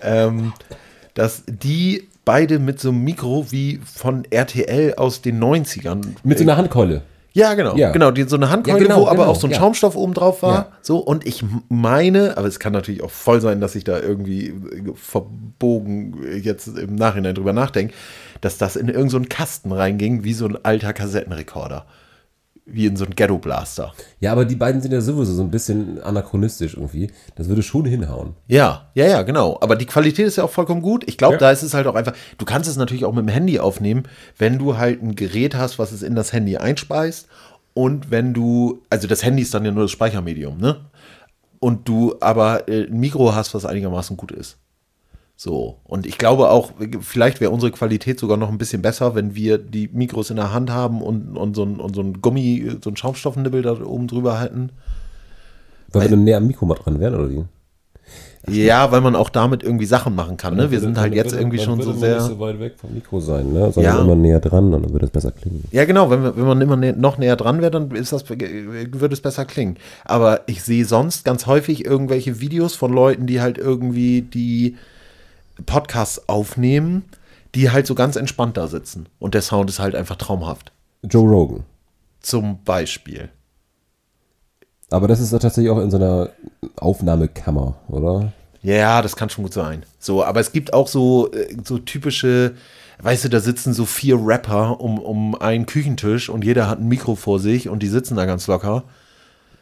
ähm, 0.00 0.52
dass 1.14 1.42
die 1.48 2.06
beide 2.24 2.60
mit 2.60 2.78
so 2.78 2.90
einem 2.90 3.02
Mikro 3.02 3.46
wie 3.50 3.80
von 3.84 4.24
RTL 4.30 4.94
aus 4.94 5.20
den 5.20 5.42
90ern. 5.42 6.06
Mit 6.22 6.38
so 6.38 6.44
einer 6.44 6.56
Handkeule. 6.56 7.02
Ja, 7.32 7.54
genau. 7.54 7.76
Ja. 7.76 7.92
Genau, 7.92 8.10
die, 8.10 8.24
so 8.24 8.36
eine 8.36 8.50
Handkeule, 8.50 8.78
Ja, 8.78 8.84
genau, 8.84 9.00
wo 9.02 9.06
aber 9.06 9.18
genau, 9.18 9.30
auch 9.30 9.36
so 9.36 9.46
ein 9.46 9.52
ja. 9.52 9.58
Schaumstoff 9.58 9.96
oben 9.96 10.14
drauf 10.14 10.42
war. 10.42 10.72
So, 10.82 10.98
und 10.98 11.26
ich 11.26 11.44
meine, 11.68 12.36
aber 12.36 12.48
es 12.48 12.58
kann 12.58 12.72
natürlich 12.72 13.02
auch 13.02 13.10
voll 13.10 13.40
sein, 13.40 13.60
dass 13.60 13.74
ich 13.74 13.84
da 13.84 14.00
irgendwie 14.00 14.54
verbogen 14.94 16.16
jetzt 16.42 16.66
im 16.66 16.96
Nachhinein 16.96 17.34
drüber 17.34 17.52
nachdenke, 17.52 17.94
dass 18.40 18.58
das 18.58 18.76
in 18.76 18.88
irgendeinen 18.88 19.24
so 19.24 19.28
Kasten 19.28 19.72
reinging, 19.72 20.24
wie 20.24 20.32
so 20.32 20.46
ein 20.46 20.58
alter 20.62 20.92
Kassettenrekorder. 20.92 21.86
Wie 22.72 22.86
in 22.86 22.96
so 22.96 23.04
ein 23.04 23.14
Ghetto-Blaster. 23.14 23.92
Ja, 24.20 24.32
aber 24.32 24.44
die 24.44 24.54
beiden 24.56 24.80
sind 24.80 24.92
ja 24.92 25.00
sowieso 25.00 25.32
so 25.34 25.42
ein 25.42 25.50
bisschen 25.50 26.02
anachronistisch 26.02 26.74
irgendwie. 26.74 27.10
Das 27.36 27.48
würde 27.48 27.62
schon 27.62 27.84
hinhauen. 27.84 28.34
Ja, 28.46 28.90
ja, 28.94 29.06
ja, 29.06 29.22
genau. 29.22 29.58
Aber 29.60 29.76
die 29.76 29.86
Qualität 29.86 30.26
ist 30.26 30.36
ja 30.36 30.44
auch 30.44 30.50
vollkommen 30.50 30.82
gut. 30.82 31.04
Ich 31.06 31.16
glaube, 31.18 31.34
Ja. 31.34 31.38
da 31.40 31.50
ist 31.50 31.62
es 31.62 31.74
halt 31.74 31.86
auch 31.86 31.94
einfach, 31.94 32.14
du 32.38 32.44
kannst 32.44 32.68
es 32.68 32.76
natürlich 32.76 33.04
auch 33.04 33.12
mit 33.12 33.24
dem 33.24 33.28
Handy 33.28 33.58
aufnehmen, 33.58 34.04
wenn 34.38 34.58
du 34.58 34.76
halt 34.78 35.02
ein 35.02 35.14
Gerät 35.16 35.54
hast, 35.54 35.78
was 35.78 35.92
es 35.92 36.02
in 36.02 36.14
das 36.14 36.32
Handy 36.32 36.56
einspeist. 36.56 37.26
Und 37.74 38.10
wenn 38.10 38.34
du, 38.34 38.82
also 38.90 39.06
das 39.08 39.24
Handy 39.24 39.42
ist 39.42 39.54
dann 39.54 39.64
ja 39.64 39.70
nur 39.70 39.84
das 39.84 39.90
Speichermedium, 39.92 40.58
ne? 40.58 40.76
Und 41.60 41.88
du 41.88 42.14
aber 42.20 42.68
äh, 42.68 42.86
ein 42.86 42.98
Mikro 42.98 43.34
hast, 43.34 43.54
was 43.54 43.66
einigermaßen 43.66 44.16
gut 44.16 44.32
ist. 44.32 44.56
So. 45.42 45.78
Und 45.84 46.04
ich 46.04 46.18
glaube 46.18 46.50
auch, 46.50 46.72
vielleicht 47.00 47.40
wäre 47.40 47.50
unsere 47.50 47.72
Qualität 47.72 48.20
sogar 48.20 48.36
noch 48.36 48.50
ein 48.50 48.58
bisschen 48.58 48.82
besser, 48.82 49.14
wenn 49.14 49.34
wir 49.34 49.56
die 49.56 49.88
Mikros 49.90 50.28
in 50.28 50.36
der 50.36 50.52
Hand 50.52 50.68
haben 50.68 51.00
und, 51.00 51.34
und, 51.34 51.56
so, 51.56 51.62
ein, 51.62 51.80
und 51.80 51.96
so 51.96 52.02
ein 52.02 52.20
Gummi, 52.20 52.72
so 52.84 52.90
ein 52.90 52.96
Schaumstoffnibbel 52.98 53.62
da 53.62 53.80
oben 53.80 54.06
drüber 54.06 54.38
halten. 54.38 54.68
Weil 55.92 56.02
wir 56.02 56.08
dann 56.10 56.24
näher 56.24 56.36
am 56.36 56.46
Mikro 56.46 56.66
mal 56.66 56.74
dran 56.74 57.00
wären, 57.00 57.14
oder 57.14 57.30
wie? 57.30 57.44
Ja, 58.50 58.92
weil 58.92 59.00
man 59.00 59.16
auch 59.16 59.30
damit 59.30 59.62
irgendwie 59.62 59.86
Sachen 59.86 60.14
machen 60.14 60.36
kann. 60.36 60.56
Ne? 60.56 60.70
Wir 60.70 60.80
sind 60.80 60.98
halt 60.98 61.14
jetzt 61.14 61.32
irgendwie 61.32 61.58
schon 61.58 61.80
so 61.80 61.94
sehr. 61.94 62.16
nicht 62.16 62.26
so 62.26 62.38
weit 62.38 62.60
weg 62.60 62.74
vom 62.76 62.92
Mikro 62.92 63.18
sein, 63.20 63.50
ne? 63.50 63.72
sondern 63.72 63.96
Ja. 63.96 64.02
immer 64.02 64.16
näher 64.16 64.40
dran 64.40 64.70
dann 64.70 64.92
würde 64.92 65.06
es 65.06 65.10
besser 65.10 65.30
klingen. 65.30 65.64
Ja, 65.70 65.86
genau, 65.86 66.10
wenn, 66.10 66.22
wir, 66.22 66.36
wenn 66.36 66.46
man 66.46 66.60
immer 66.60 66.76
nä 66.76 66.92
noch 66.92 67.16
näher 67.16 67.36
dran 67.36 67.62
wäre, 67.62 67.70
dann 67.70 67.90
ist 67.92 68.12
das, 68.12 68.28
würde 68.28 69.14
es 69.14 69.22
besser 69.22 69.46
klingen. 69.46 69.78
Aber 70.04 70.42
ich 70.48 70.62
sehe 70.62 70.84
sonst 70.84 71.24
ganz 71.24 71.46
häufig 71.46 71.86
irgendwelche 71.86 72.40
Videos 72.40 72.74
von 72.74 72.92
Leuten, 72.92 73.26
die 73.26 73.40
halt 73.40 73.56
irgendwie 73.56 74.20
die 74.20 74.76
Podcasts 75.66 76.28
aufnehmen, 76.28 77.04
die 77.54 77.70
halt 77.70 77.86
so 77.86 77.94
ganz 77.94 78.16
entspannt 78.16 78.56
da 78.56 78.68
sitzen. 78.68 79.08
Und 79.18 79.34
der 79.34 79.42
Sound 79.42 79.70
ist 79.70 79.78
halt 79.78 79.94
einfach 79.94 80.16
traumhaft. 80.16 80.72
Joe 81.02 81.28
Rogan. 81.28 81.64
Zum 82.20 82.62
Beispiel. 82.64 83.30
Aber 84.90 85.08
das 85.08 85.20
ist 85.20 85.30
tatsächlich 85.30 85.70
auch 85.70 85.80
in 85.80 85.90
so 85.90 85.96
einer 85.96 86.30
Aufnahmekammer, 86.76 87.76
oder? 87.88 88.32
Ja, 88.62 89.00
das 89.02 89.16
kann 89.16 89.30
schon 89.30 89.44
gut 89.44 89.54
sein. 89.54 89.84
So, 89.98 90.24
aber 90.24 90.40
es 90.40 90.52
gibt 90.52 90.74
auch 90.74 90.88
so, 90.88 91.32
äh, 91.32 91.56
so 91.64 91.78
typische, 91.78 92.54
weißt 93.00 93.24
du, 93.24 93.28
da 93.30 93.40
sitzen 93.40 93.72
so 93.72 93.86
vier 93.86 94.18
Rapper 94.20 94.80
um, 94.80 94.98
um 94.98 95.34
einen 95.34 95.66
Küchentisch 95.66 96.28
und 96.28 96.44
jeder 96.44 96.68
hat 96.68 96.80
ein 96.80 96.88
Mikro 96.88 97.14
vor 97.14 97.38
sich 97.38 97.68
und 97.68 97.82
die 97.82 97.88
sitzen 97.88 98.16
da 98.16 98.26
ganz 98.26 98.46
locker. 98.48 98.84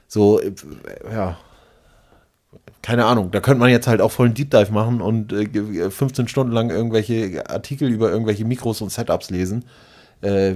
So, 0.08 0.40
äh, 0.40 0.52
ja. 1.12 1.36
Keine 2.82 3.04
Ahnung, 3.04 3.30
da 3.30 3.40
könnte 3.40 3.60
man 3.60 3.70
jetzt 3.70 3.86
halt 3.86 4.00
auch 4.00 4.10
voll 4.10 4.26
einen 4.26 4.34
Deep 4.34 4.50
Dive 4.50 4.72
machen 4.72 5.00
und 5.00 5.32
äh, 5.32 5.90
15 5.90 6.28
Stunden 6.28 6.52
lang 6.52 6.70
irgendwelche 6.70 7.48
Artikel 7.50 7.88
über 7.88 8.10
irgendwelche 8.10 8.44
Mikros 8.44 8.80
und 8.80 8.90
Setups 8.90 9.30
lesen. 9.30 9.64
Äh, 10.20 10.54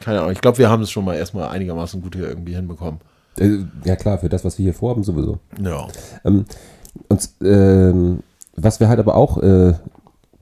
keine 0.00 0.20
Ahnung, 0.20 0.32
ich 0.32 0.40
glaube, 0.40 0.58
wir 0.58 0.70
haben 0.70 0.82
es 0.82 0.90
schon 0.90 1.04
mal 1.04 1.14
erstmal 1.16 1.48
einigermaßen 1.48 2.00
gut 2.00 2.14
hier 2.14 2.28
irgendwie 2.28 2.54
hinbekommen. 2.54 3.00
Äh, 3.38 3.58
Ja 3.84 3.96
klar, 3.96 4.18
für 4.18 4.28
das, 4.28 4.44
was 4.44 4.58
wir 4.58 4.64
hier 4.64 4.74
vorhaben, 4.74 5.02
sowieso. 5.02 5.38
Ja. 5.62 5.88
Ähm, 6.24 6.44
und 7.08 7.28
ähm, 7.42 8.22
was 8.54 8.80
wir 8.80 8.88
halt 8.88 9.00
aber 9.00 9.14
auch 9.14 9.38
äh, 9.38 9.74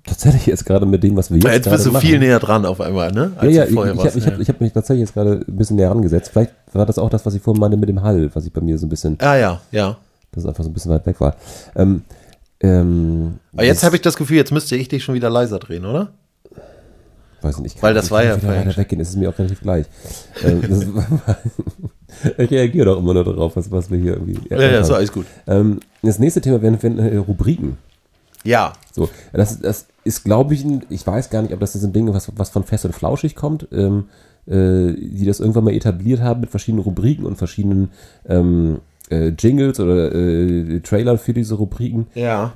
tatsächlich 0.04 0.46
jetzt 0.46 0.66
gerade 0.66 0.86
mit 0.86 1.02
dem, 1.02 1.16
was 1.16 1.30
wir 1.30 1.38
jetzt, 1.38 1.54
Jetzt 1.54 1.70
bist 1.70 1.86
du 1.86 1.92
machen, 1.92 2.06
viel 2.06 2.18
näher 2.18 2.40
dran 2.40 2.66
auf 2.66 2.80
einmal, 2.80 3.12
ne? 3.12 3.32
Ja, 3.42 3.48
ja, 3.48 3.64
du 3.66 3.70
ich, 3.84 3.90
ich, 3.90 3.96
warst. 3.98 4.16
ich, 4.16 4.26
ich 4.26 4.32
habe 4.32 4.42
ich 4.42 4.48
hab 4.48 4.60
mich 4.60 4.72
tatsächlich 4.72 5.06
jetzt 5.06 5.14
gerade 5.14 5.44
ein 5.46 5.56
bisschen 5.56 5.76
näher 5.76 5.90
rangesetzt. 5.90 6.30
Vielleicht 6.32 6.52
war 6.72 6.86
das 6.86 6.98
auch 6.98 7.10
das, 7.10 7.24
was 7.26 7.34
ich 7.34 7.42
vorhin 7.42 7.60
meinte 7.60 7.76
mit 7.76 7.88
dem 7.88 8.02
Hall, 8.02 8.30
was 8.34 8.46
ich 8.46 8.52
bei 8.52 8.60
mir 8.60 8.78
so 8.78 8.86
ein 8.86 8.88
bisschen, 8.88 9.16
Ah 9.20 9.36
ja, 9.36 9.60
ja. 9.70 9.96
Dass 10.32 10.44
es 10.44 10.48
einfach 10.48 10.64
so 10.64 10.70
ein 10.70 10.72
bisschen 10.72 10.92
weit 10.92 11.06
weg 11.06 11.20
war. 11.20 11.36
Ähm, 11.76 12.02
ähm, 12.60 13.38
Aber 13.52 13.64
jetzt 13.64 13.82
habe 13.82 13.96
ich 13.96 14.02
das 14.02 14.16
Gefühl, 14.16 14.36
jetzt 14.36 14.52
müsste 14.52 14.76
ich 14.76 14.88
dich 14.88 15.02
schon 15.02 15.14
wieder 15.14 15.30
leiser 15.30 15.58
drehen, 15.58 15.84
oder? 15.84 16.12
weiß 17.42 17.56
ich 17.56 17.62
nicht. 17.62 17.82
Weil 17.82 17.94
das 17.94 18.06
ich 18.06 18.10
war 18.10 18.22
kann 18.22 18.40
ja 18.42 18.48
weiter 18.48 18.76
weggehen, 18.76 19.00
ist 19.00 19.10
es 19.10 19.16
mir 19.16 19.30
auch 19.30 19.38
relativ 19.38 19.60
gleich. 19.62 19.86
Ähm, 20.44 20.62
ich 22.38 22.50
reagiere 22.50 22.86
doch 22.86 22.98
immer 22.98 23.14
nur 23.14 23.24
darauf, 23.24 23.56
was, 23.56 23.70
was 23.70 23.90
wir 23.90 23.98
hier 23.98 24.12
irgendwie. 24.14 24.38
Ja, 24.50 24.60
ja, 24.60 24.84
so 24.84 24.94
alles 24.94 25.12
gut. 25.12 25.26
ähm, 25.46 25.80
das 26.02 26.18
nächste 26.18 26.40
Thema 26.40 26.60
wären, 26.62 26.82
wären 26.82 26.98
äh, 26.98 27.16
Rubriken. 27.16 27.78
Ja, 28.42 28.72
So, 28.92 29.10
das, 29.32 29.60
das 29.60 29.86
ist, 30.04 30.24
glaube 30.24 30.54
ich, 30.54 30.64
ein, 30.64 30.84
ich 30.88 31.06
weiß 31.06 31.28
gar 31.28 31.42
nicht, 31.42 31.52
ob 31.52 31.60
das 31.60 31.74
ist 31.74 31.84
ein 31.84 31.92
Ding, 31.92 32.12
was, 32.12 32.30
was 32.36 32.48
von 32.48 32.64
Fest 32.64 32.86
und 32.86 32.94
Flauschig 32.94 33.36
kommt, 33.36 33.68
ähm, 33.70 34.04
äh, 34.46 34.92
die 34.94 35.26
das 35.26 35.40
irgendwann 35.40 35.64
mal 35.64 35.74
etabliert 35.74 36.20
haben 36.20 36.40
mit 36.40 36.50
verschiedenen 36.50 36.82
Rubriken 36.84 37.26
und 37.26 37.36
verschiedenen 37.36 37.90
ähm, 38.26 38.80
äh, 39.10 39.28
Jingles 39.28 39.78
oder 39.80 40.14
äh, 40.14 40.80
Trailern 40.80 41.18
für 41.18 41.32
diese 41.34 41.54
Rubriken. 41.54 42.06
ja. 42.14 42.52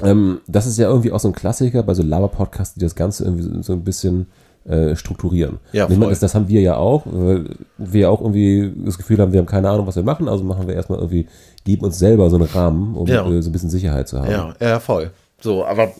Ähm, 0.00 0.40
das 0.46 0.64
ist 0.66 0.78
ja 0.78 0.88
irgendwie 0.88 1.10
auch 1.10 1.18
so 1.18 1.26
ein 1.26 1.34
Klassiker 1.34 1.82
bei 1.82 1.92
so 1.92 2.04
Laber-Podcasts, 2.04 2.74
die 2.74 2.80
das 2.80 2.94
Ganze 2.94 3.24
irgendwie 3.24 3.64
so, 3.64 3.72
ein 3.72 3.82
bisschen 3.82 4.28
äh, 4.64 4.94
strukturieren. 4.94 5.58
Ja, 5.72 5.88
meine, 5.88 6.02
voll. 6.02 6.10
das, 6.10 6.20
das 6.20 6.36
haben 6.36 6.46
wir 6.46 6.60
ja 6.60 6.76
auch, 6.76 7.02
weil 7.06 7.46
wir 7.78 8.08
auch 8.08 8.20
irgendwie 8.20 8.72
das 8.84 8.96
Gefühl 8.96 9.18
haben, 9.18 9.32
wir 9.32 9.40
haben 9.40 9.46
keine 9.46 9.68
Ahnung, 9.68 9.88
was 9.88 9.96
wir 9.96 10.04
machen, 10.04 10.28
also 10.28 10.44
machen 10.44 10.68
wir 10.68 10.74
erstmal 10.76 11.00
irgendwie, 11.00 11.26
geben 11.64 11.84
uns 11.84 11.98
selber 11.98 12.30
so 12.30 12.36
einen 12.36 12.44
Rahmen, 12.44 12.94
um 12.94 13.08
Ja. 13.08 13.28
äh, 13.28 13.42
so 13.42 13.48
ein 13.50 13.52
bisschen 13.52 13.70
Sicherheit 13.70 14.06
zu 14.06 14.20
haben. 14.20 14.30
Ja, 14.30 14.54
ja, 14.60 14.78
voll. 14.78 15.10
So, 15.40 15.64
aber 15.64 15.90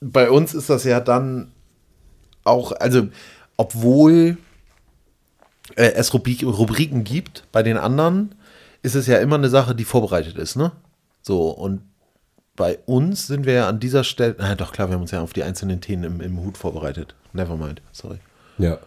bei 0.00 0.30
uns 0.30 0.54
ist 0.54 0.70
das 0.70 0.84
ja 0.84 1.00
dann 1.00 1.48
auch, 2.44 2.70
also, 2.70 3.08
obwohl 3.56 4.36
äh, 5.74 5.92
es 5.94 6.14
Rubrik, 6.14 6.44
Rubriken 6.44 7.02
gibt, 7.02 7.44
bei 7.50 7.64
den 7.64 7.76
anderen 7.76 8.36
ist 8.82 8.94
es 8.94 9.06
ja 9.06 9.18
immer 9.18 9.36
eine 9.36 9.48
Sache, 9.48 9.74
die 9.74 9.84
vorbereitet 9.84 10.36
ist, 10.36 10.56
ne? 10.56 10.72
So, 11.22 11.50
und 11.50 11.82
bei 12.56 12.78
uns 12.86 13.26
sind 13.26 13.46
wir 13.46 13.54
ja 13.54 13.68
an 13.68 13.80
dieser 13.80 14.04
Stelle, 14.04 14.36
na 14.38 14.54
doch 14.54 14.72
klar, 14.72 14.88
wir 14.88 14.94
haben 14.94 15.02
uns 15.02 15.12
ja 15.12 15.22
auf 15.22 15.32
die 15.32 15.42
einzelnen 15.42 15.80
Themen 15.80 16.04
im, 16.04 16.20
im 16.20 16.40
Hut 16.40 16.58
vorbereitet. 16.58 17.14
Nevermind, 17.32 17.80
sorry. 17.92 18.18
ja. 18.58 18.78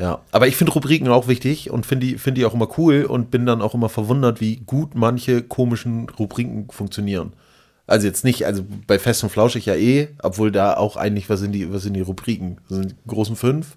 Ja, 0.00 0.20
aber 0.30 0.46
ich 0.46 0.54
finde 0.54 0.72
Rubriken 0.74 1.08
auch 1.08 1.26
wichtig 1.26 1.70
und 1.70 1.84
finde 1.84 2.06
die, 2.06 2.18
find 2.18 2.38
die 2.38 2.44
auch 2.44 2.54
immer 2.54 2.68
cool 2.78 3.04
und 3.04 3.32
bin 3.32 3.46
dann 3.46 3.60
auch 3.60 3.74
immer 3.74 3.88
verwundert, 3.88 4.40
wie 4.40 4.58
gut 4.58 4.94
manche 4.94 5.42
komischen 5.42 6.08
Rubriken 6.08 6.68
funktionieren. 6.70 7.32
Also 7.88 8.06
jetzt 8.06 8.22
nicht, 8.22 8.46
also 8.46 8.64
bei 8.86 9.00
Fest 9.00 9.24
und 9.24 9.30
Flauschig 9.30 9.66
ja 9.66 9.74
eh, 9.74 10.10
obwohl 10.22 10.52
da 10.52 10.76
auch 10.76 10.96
eigentlich, 10.96 11.28
was 11.28 11.40
sind 11.40 11.50
die, 11.50 11.72
was 11.72 11.82
sind 11.82 11.94
die 11.94 12.00
Rubriken? 12.00 12.58
Das 12.68 12.78
sind 12.78 12.92
die 12.92 13.08
großen 13.08 13.34
fünf. 13.34 13.76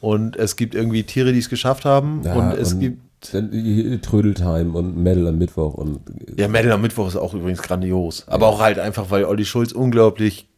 Und 0.00 0.36
es 0.36 0.56
gibt 0.56 0.74
irgendwie 0.74 1.02
Tiere, 1.02 1.32
die 1.32 1.38
es 1.38 1.48
geschafft 1.48 1.84
haben. 1.84 2.22
Ja, 2.24 2.34
und 2.34 2.52
es 2.52 2.78
gibt. 2.78 3.00
Dann 3.32 3.50
die 3.50 3.98
Trödeltime 4.00 4.72
und 4.76 4.96
Metal 4.96 5.26
am 5.28 5.38
Mittwoch 5.38 5.74
und 5.74 6.00
Ja, 6.36 6.48
Metal 6.48 6.72
am 6.72 6.82
Mittwoch 6.82 7.08
ist 7.08 7.16
auch 7.16 7.32
übrigens 7.34 7.62
grandios. 7.62 8.26
Aber 8.28 8.48
auch 8.48 8.60
halt 8.60 8.78
einfach, 8.78 9.10
weil 9.10 9.24
Olli 9.24 9.44
Schulz 9.44 9.72
unglaublich 9.72 10.48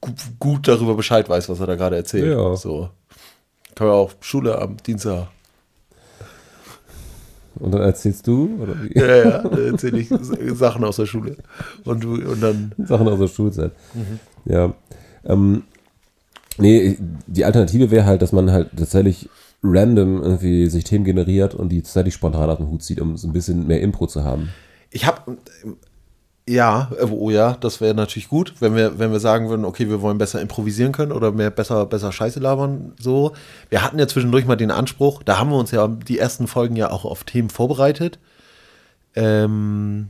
gu- 0.00 0.12
gut 0.38 0.68
darüber 0.68 0.94
Bescheid 0.94 1.28
weiß, 1.28 1.48
was 1.48 1.60
er 1.60 1.66
da 1.66 1.74
gerade 1.74 1.96
erzählt. 1.96 2.26
Ja. 2.36 2.56
So. 2.56 2.90
Können 3.74 3.90
wir 3.90 3.94
auch 3.94 4.12
Schule 4.20 4.58
am 4.60 4.76
Dienstag. 4.78 5.28
und 7.56 7.72
dann 7.72 7.82
erzählst 7.82 8.26
du 8.26 8.58
oder 8.62 8.74
wie? 8.82 8.96
Ja, 8.98 9.06
ja, 9.16 9.42
da 9.48 9.58
erzähle 9.58 9.98
ich 9.98 10.08
Sachen 10.54 10.84
aus 10.84 10.96
der 10.96 11.06
Schule. 11.06 11.36
Und, 11.84 12.04
du, 12.04 12.14
und 12.14 12.40
dann. 12.40 12.72
Sachen 12.78 13.08
aus 13.08 13.18
der 13.18 13.28
Schulzeit. 13.28 13.72
Mhm. 13.94 14.20
Ja. 14.52 14.72
Ähm, 15.24 15.64
nee, 16.58 16.96
die 17.26 17.44
Alternative 17.44 17.90
wäre 17.90 18.06
halt, 18.06 18.22
dass 18.22 18.32
man 18.32 18.50
halt 18.50 18.70
tatsächlich 18.76 19.28
random 19.62 20.22
irgendwie 20.22 20.68
sich 20.68 20.84
Themen 20.84 21.04
generiert 21.04 21.54
und 21.54 21.70
die 21.70 21.82
tatsächlich 21.82 22.14
spontan 22.14 22.50
aus 22.50 22.58
dem 22.58 22.68
Hut 22.70 22.82
zieht, 22.82 23.00
um 23.00 23.16
so 23.16 23.26
ein 23.28 23.32
bisschen 23.32 23.66
mehr 23.66 23.80
Impro 23.80 24.06
zu 24.06 24.24
haben. 24.24 24.50
Ich 24.90 25.06
habe. 25.06 25.38
Ja, 26.48 26.90
oh 27.10 27.28
ja, 27.28 27.58
das 27.60 27.82
wäre 27.82 27.94
natürlich 27.94 28.30
gut, 28.30 28.54
wenn 28.60 28.74
wir, 28.74 28.98
wenn 28.98 29.12
wir 29.12 29.20
sagen 29.20 29.50
würden, 29.50 29.66
okay, 29.66 29.90
wir 29.90 30.00
wollen 30.00 30.16
besser 30.16 30.40
improvisieren 30.40 30.92
können 30.92 31.12
oder 31.12 31.30
mehr 31.30 31.50
besser, 31.50 31.84
besser 31.84 32.10
Scheiße 32.10 32.40
labern. 32.40 32.94
So. 32.98 33.32
Wir 33.68 33.82
hatten 33.82 33.98
ja 33.98 34.08
zwischendurch 34.08 34.46
mal 34.46 34.56
den 34.56 34.70
Anspruch, 34.70 35.22
da 35.22 35.38
haben 35.38 35.50
wir 35.50 35.58
uns 35.58 35.72
ja 35.72 35.86
die 35.88 36.18
ersten 36.18 36.46
Folgen 36.46 36.74
ja 36.74 36.90
auch 36.90 37.04
auf 37.04 37.24
Themen 37.24 37.50
vorbereitet. 37.50 38.18
Ähm, 39.14 40.08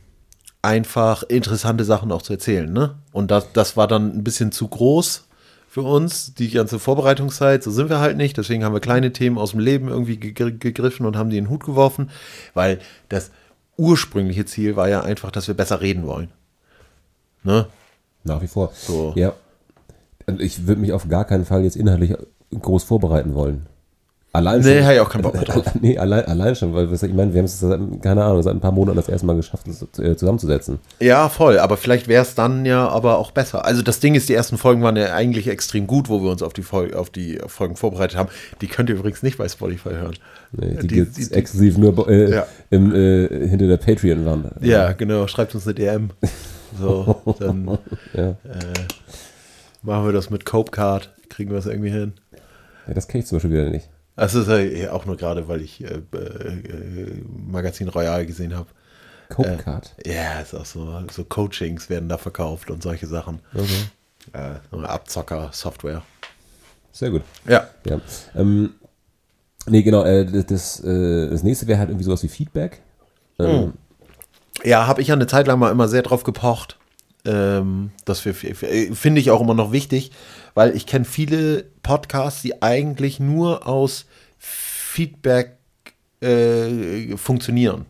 einfach 0.63 1.25
interessante 1.25 1.83
Sachen 1.83 2.13
auch 2.13 2.23
zu 2.23 2.35
erzählen, 2.35 2.73
ne? 2.73 2.95
Und 3.11 3.33
das, 3.33 3.53
das 3.53 3.77
war 3.77 3.89
dann 3.89 4.17
ein 4.17 4.23
bisschen 4.23 4.53
zu 4.53 4.69
groß 4.69 5.28
für 5.69 5.83
uns, 5.83 6.35
die 6.35 6.51
ganze 6.51 6.79
Vorbereitungszeit. 6.79 7.63
So 7.63 7.71
sind 7.71 7.91
wir 7.91 8.01
halt 8.01 8.17
nicht. 8.17 8.37
Deswegen 8.39 8.65
haben 8.65 8.73
wir 8.73 8.81
kleine 8.81 9.13
Themen 9.13 9.39
aus 9.39 9.51
dem 9.51 9.61
Leben 9.61 9.89
irgendwie 9.89 10.17
gegr- 10.17 10.59
gegriffen 10.59 11.07
und 11.07 11.17
haben 11.17 11.31
die 11.31 11.37
in 11.39 11.45
den 11.45 11.51
Hut 11.51 11.65
geworfen, 11.65 12.11
weil 12.55 12.81
das 13.11 13.31
ursprüngliche 13.77 14.47
Ziel 14.47 14.77
war 14.77 14.89
ja 14.89 15.03
einfach, 15.03 15.31
dass 15.31 15.47
wir 15.47 15.55
besser 15.55 15.81
reden 15.81 16.07
wollen. 16.07 16.31
Ne? 17.45 17.67
Nach 18.25 18.43
wie 18.43 18.49
vor. 18.49 18.73
So. 18.75 19.13
Ja. 19.15 19.35
Und 20.27 20.41
ich 20.41 20.67
würde 20.67 20.81
mich 20.81 20.93
auf 20.93 21.09
gar 21.09 21.25
keinen 21.25 21.45
Fall 21.45 21.63
jetzt 21.63 21.77
inhaltlich 21.77 22.17
groß 22.51 22.85
vorbereiten 22.85 23.35
wollen. 23.35 23.67
Allein 24.31 24.61
Nee, 24.61 24.77
schon. 24.79 24.87
hab 24.87 24.93
ich 24.95 25.01
auch 25.01 25.09
keinen 25.09 25.23
Bock 25.23 25.35
mehr 25.35 25.43
drauf. 25.47 25.65
Nee, 25.81 25.97
allein, 25.97 26.27
allein 26.27 26.55
schon, 26.55 26.75
weil 26.75 26.93
ich 26.93 27.03
meine, 27.15 27.33
wir 27.33 27.39
haben 27.39 27.47
es 27.47 27.59
seit, 27.61 27.81
keine 28.03 28.23
Ahnung, 28.25 28.43
seit 28.43 28.55
ein 28.55 28.61
paar 28.61 28.73
Monaten 28.73 28.97
das 28.97 29.09
erste 29.09 29.27
Mal 29.27 29.37
geschafft, 29.37 29.67
uns 29.67 29.83
äh, 29.99 30.17
zusammenzusetzen. 30.17 30.79
Ja, 31.01 31.29
voll. 31.31 31.59
Aber 31.59 31.79
vielleicht 31.79 32.09
wäre 32.09 32.23
es 32.23 32.35
dann 32.35 32.67
ja 32.67 32.87
aber 32.89 33.17
auch 33.19 33.31
besser. 33.31 33.65
Also 33.65 33.81
das 33.83 34.01
Ding 34.01 34.15
ist, 34.15 34.29
die 34.29 34.35
ersten 34.35 34.59
Folgen 34.59 34.83
waren 34.83 34.97
ja 34.97 35.15
eigentlich 35.15 35.49
extrem 35.49 35.87
gut, 35.87 36.11
wo 36.11 36.23
wir 36.23 36.31
uns 36.31 36.43
auf 36.43 36.53
die, 36.53 36.63
Fol 36.63 36.93
auf 36.95 37.09
die 37.09 37.39
Folgen 37.47 37.75
vorbereitet 37.77 38.19
haben. 38.19 38.29
Die 38.61 38.67
könnt 38.67 38.91
ihr 38.91 38.97
übrigens 38.97 39.23
nicht 39.23 39.39
bei 39.39 39.49
Spotify 39.49 39.91
hören. 39.91 40.15
Nee, 40.53 40.77
die, 40.83 40.87
Die- 40.89 41.05
die- 41.07 41.25
die- 41.29 41.33
exklusiv 41.35 41.79
nur 41.79 42.07
äh, 42.09 42.31
Ja. 42.31 42.47
im, 42.71 42.95
äh, 42.95 43.49
hinter 43.49 43.67
der 43.67 43.79
Patreon-Wand. 43.79 44.51
Ja, 44.61 44.93
genau. 44.93 45.27
Schreibt 45.27 45.55
uns 45.55 45.67
eine 45.67 45.75
DM. 45.75 46.11
So, 46.79 47.17
dann 47.41 47.79
Ja. 48.13 48.29
äh, 48.31 48.35
machen 49.83 50.05
wir 50.05 50.13
das 50.13 50.29
mit 50.31 50.45
Cope 50.45 50.71
Card. 50.71 51.13
Kriegen 51.31 51.51
wir 51.51 51.59
es 51.59 51.67
irgendwie 51.67 51.91
hin. 51.91 52.13
ja, 52.87 52.95
das 52.95 53.09
kenne 53.09 53.23
ich 53.23 53.27
zum 53.29 53.37
Beispiel 53.37 53.53
wieder 53.53 53.71
nicht. 53.71 53.89
Das 54.19 54.35
ist 54.35 54.49
ja 54.49 54.93
auch 54.93 55.07
nur 55.07 55.17
gerade, 55.17 55.47
weil 55.49 55.63
ich 55.63 55.83
äh, 55.83 55.87
äh, 55.87 57.23
Magazin 57.47 57.89
Royal 57.89 58.27
gesehen 58.27 58.57
habe. 58.57 58.69
Cope 59.29 59.59
Card. 59.59 59.95
Ja, 60.05 60.41
ist 60.41 60.55
auch 60.55 60.65
so. 60.65 61.03
So 61.13 61.25
Coachings 61.25 61.89
werden 61.89 62.09
da 62.09 62.19
verkauft 62.19 62.71
und 62.71 62.83
solche 62.83 63.07
Sachen. 63.07 63.41
Äh, 64.33 64.55
so 64.71 64.79
eine 64.79 64.89
Abzocker-Software. 64.89 66.03
Sehr 66.93 67.11
gut. 67.11 67.23
Ja. 67.47 67.69
Ja. 67.85 68.01
Ähm, 68.35 68.75
nee, 69.67 69.83
genau, 69.83 70.03
äh, 70.05 70.25
das, 70.25 70.47
das, 70.47 70.81
äh, 70.85 71.31
das 71.31 71.43
nächste 71.43 71.67
wäre 71.67 71.79
halt 71.79 71.91
irgendwie 71.91 72.05
sowas 72.05 72.23
wie 72.23 72.29
Feedback. 72.29 72.83
Ähm, 73.39 73.75
Ja, 74.65 74.87
habe 74.87 75.01
ich 75.01 75.09
ja 75.09 75.15
eine 75.15 75.29
Zeit 75.29 75.47
lang 75.47 75.61
mal 75.61 75.71
immer 75.71 75.87
sehr 75.89 76.03
drauf 76.03 76.25
gepocht. 76.25 76.77
Ähm, 77.25 77.93
das 78.05 78.25
äh, 78.27 78.33
finde 78.33 79.21
ich 79.21 79.31
auch 79.31 79.41
immer 79.41 79.55
noch 79.55 79.71
wichtig, 79.71 80.11
weil 80.55 80.75
ich 80.75 80.87
kenne 80.87 81.05
viele 81.05 81.65
Podcasts, 81.83 82.43
die 82.43 82.63
eigentlich 82.63 83.21
nur 83.21 83.67
aus 83.67 84.07
Feedback 84.99 85.59
äh, 86.21 87.17
funktionieren. 87.17 87.87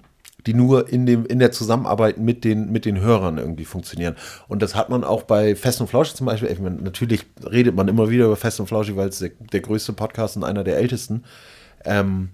Die 0.47 0.53
nur 0.53 0.91
in, 0.91 1.07
dem, 1.07 1.25
in 1.25 1.39
der 1.39 1.53
Zusammenarbeit 1.53 2.19
mit 2.19 2.45
den, 2.45 2.71
mit 2.71 2.85
den 2.85 3.01
Hörern 3.01 3.39
irgendwie 3.39 3.65
funktionieren. 3.65 4.15
Und 4.47 4.61
das 4.61 4.75
hat 4.75 4.91
man 4.91 5.05
auch 5.05 5.23
bei 5.23 5.57
Fest 5.57 5.81
und 5.81 5.89
Flauschig 5.89 6.17
zum 6.17 6.27
Beispiel. 6.27 6.51
Ich 6.51 6.61
meine, 6.61 6.77
natürlich 6.77 7.25
redet 7.51 7.75
man 7.75 7.89
immer 7.89 8.11
wieder 8.11 8.27
über 8.27 8.37
Fest 8.37 8.61
und 8.61 8.67
Flauschig, 8.67 8.97
weil 8.97 9.09
es 9.09 9.21
der, 9.21 9.31
der 9.53 9.61
größte 9.61 9.95
Podcast 9.95 10.37
und 10.37 10.45
einer 10.45 10.65
der 10.65 10.77
ältesten. 10.77 11.25
Ähm, 11.87 12.29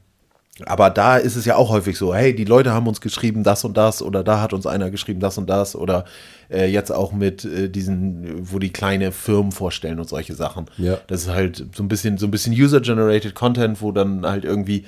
aber 0.67 0.90
da 0.90 1.17
ist 1.17 1.35
es 1.35 1.45
ja 1.45 1.57
auch 1.57 1.71
häufig 1.71 1.99
so, 1.99 2.14
hey, 2.14 2.35
die 2.35 2.45
Leute 2.45 2.73
haben 2.73 2.87
uns 2.87 3.01
geschrieben 3.01 3.43
das 3.43 3.64
und 3.64 3.77
das 3.77 4.03
oder 4.03 4.23
da 4.23 4.40
hat 4.40 4.53
uns 4.53 4.67
einer 4.67 4.90
geschrieben 4.90 5.19
das 5.19 5.37
und 5.37 5.51
das 5.51 5.75
oder 5.75 6.05
äh, 6.49 6.67
jetzt 6.67 6.93
auch 6.93 7.12
mit 7.12 7.45
äh, 7.45 7.69
diesen, 7.69 8.53
wo 8.53 8.61
die 8.61 8.73
kleine 8.73 9.11
Firmen 9.11 9.51
vorstellen 9.51 9.99
und 9.99 10.09
solche 10.09 10.35
Sachen. 10.35 10.67
Ja. 10.79 10.99
Das 11.09 11.23
ist 11.23 11.31
halt 11.31 11.64
so 11.75 11.83
ein 11.83 11.88
bisschen, 11.88 12.19
so 12.19 12.27
ein 12.27 12.31
bisschen 12.31 12.53
User-Generated 12.53 13.35
Content, 13.35 13.83
wo 13.83 13.90
dann 13.90 14.25
halt 14.25 14.45
irgendwie 14.45 14.85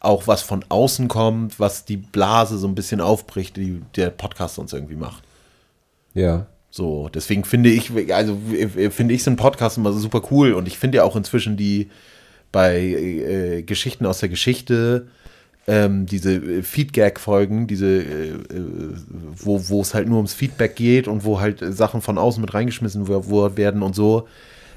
auch 0.00 0.26
was 0.26 0.40
von 0.40 0.64
außen 0.66 1.08
kommt, 1.08 1.60
was 1.60 1.84
die 1.84 1.98
Blase 1.98 2.56
so 2.56 2.66
ein 2.66 2.74
bisschen 2.74 3.02
aufbricht, 3.02 3.58
die 3.58 3.82
der 3.96 4.08
Podcast 4.08 4.58
uns 4.58 4.72
irgendwie 4.72 4.96
macht. 4.96 5.22
ja. 6.14 6.46
So, 6.72 7.08
deswegen 7.08 7.44
finde 7.44 7.68
ich, 7.68 7.90
also 8.14 8.38
finde 8.90 9.12
ich 9.12 9.24
so 9.24 9.30
einen 9.30 9.36
Podcast 9.36 9.76
immer 9.76 9.92
super 9.92 10.22
cool 10.30 10.52
und 10.52 10.68
ich 10.68 10.78
finde 10.78 10.98
ja 10.98 11.02
auch 11.02 11.16
inzwischen 11.16 11.56
die 11.56 11.90
bei 12.52 12.80
äh, 12.80 13.62
Geschichten 13.62 14.06
aus 14.06 14.18
der 14.18 14.28
Geschichte 14.28 15.06
ähm, 15.66 16.06
diese 16.06 16.34
äh, 16.34 16.62
Feedgag-Folgen, 16.62 17.66
diese, 17.66 17.86
äh, 17.86 18.30
äh, 18.30 18.94
wo, 19.36 19.68
wo 19.68 19.82
es 19.82 19.94
halt 19.94 20.08
nur 20.08 20.16
ums 20.16 20.34
Feedback 20.34 20.74
geht 20.74 21.06
und 21.06 21.24
wo 21.24 21.40
halt 21.40 21.62
äh, 21.62 21.72
Sachen 21.72 22.00
von 22.00 22.18
außen 22.18 22.40
mit 22.40 22.52
reingeschmissen 22.52 23.08
werden 23.08 23.82
und 23.82 23.94
so, 23.94 24.26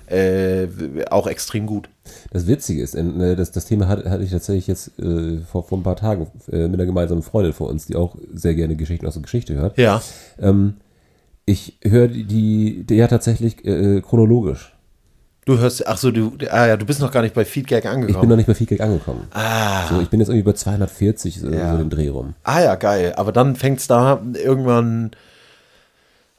äh, 0.07 0.67
auch 1.09 1.27
extrem 1.27 1.65
gut. 1.65 1.89
Das 2.31 2.45
Witzige 2.45 2.83
ist, 2.83 2.93
äh, 2.95 3.36
das, 3.36 3.51
das 3.51 3.65
Thema 3.65 3.88
hatte, 3.88 4.09
hatte 4.09 4.23
ich 4.23 4.31
tatsächlich 4.31 4.67
jetzt 4.67 4.99
äh, 4.99 5.39
vor, 5.39 5.63
vor 5.63 5.77
ein 5.77 5.83
paar 5.83 5.95
Tagen 5.95 6.27
mit 6.47 6.73
einer 6.73 6.86
gemeinsamen 6.86 7.23
Freundin 7.23 7.53
von 7.53 7.69
uns, 7.69 7.88
die 7.88 7.95
auch 7.95 8.15
sehr 8.33 8.53
gerne 8.53 8.75
Geschichten 8.75 9.07
aus 9.07 9.13
der 9.13 9.23
Geschichte 9.23 9.55
hört. 9.55 9.77
Ja. 9.77 10.01
Ähm, 10.39 10.75
ich 11.45 11.77
höre 11.81 12.07
die, 12.07 12.83
die, 12.86 12.95
ja 12.95 13.07
tatsächlich 13.07 13.57
chronologisch. 13.57 14.72
Du 15.45 15.58
hörst, 15.60 15.86
ach 15.88 15.97
so, 15.97 16.10
du, 16.12 16.38
ah 16.49 16.67
ja, 16.67 16.77
du 16.77 16.86
bist 16.86 17.01
noch 17.01 17.12
gar 17.12 17.21
nicht 17.21 17.36
bei 17.36 17.43
Feedgag 17.43 17.84
Ich 17.84 17.89
angekommen. 17.89 18.21
bin 18.21 18.29
noch 18.29 18.36
nicht 18.38 18.47
bei 18.47 18.53
Feedback 18.56 18.79
angekommen. 18.82 19.27
ah. 19.34 19.88
So, 19.89 19.99
ich 20.01 20.10
bin 20.10 20.19
jetzt 20.21 20.29
irgendwie 20.29 20.43
bei 20.49 20.53
240 20.53 21.39
so, 21.41 21.49
Ja. 21.49 21.71
so 21.73 21.77
den 21.77 21.89
Dreh 21.89 22.08
rum. 22.10 22.34
Ah 22.43 22.62
ja, 22.62 22.75
geil. 22.75 23.13
Aber 23.17 23.32
dann 23.34 23.56
fängt 23.58 23.79
es 23.79 23.88
da 23.88 24.21
irgendwann. 24.41 25.12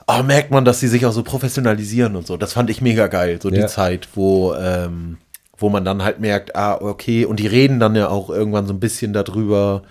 Ah, 0.07 0.23
merkt 0.23 0.51
man, 0.51 0.65
dass 0.65 0.81
sie 0.81 0.89
sich 0.89 1.05
auch 1.07 1.13
so 1.13 1.23
professionalisieren 1.23 2.17
und 2.17 2.27
so. 2.27 2.37
Das 2.39 2.53
fand 2.55 2.71
ich 2.71 2.81
mega 2.81 3.07
geil. 3.09 3.39
So 3.43 3.51
Ja. 3.51 3.63
die 3.63 3.67
Zeit, 3.67 4.09
wo, 4.15 4.55
ähm, 4.55 5.19
wo 5.59 5.69
man 5.69 5.85
dann 5.85 6.03
halt 6.03 6.21
merkt, 6.21 6.57
ah, 6.57 6.75
okay, 6.81 7.25
und 7.27 7.41
die 7.41 7.47
reden 7.47 7.81
dann 7.81 7.95
ja 7.97 8.09
auch 8.09 8.31
irgendwann 8.31 8.67
so 8.67 8.73
ein 8.73 8.81
bisschen 8.81 9.13
darüber, 9.13 9.83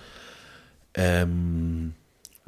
ähm, 0.94 1.94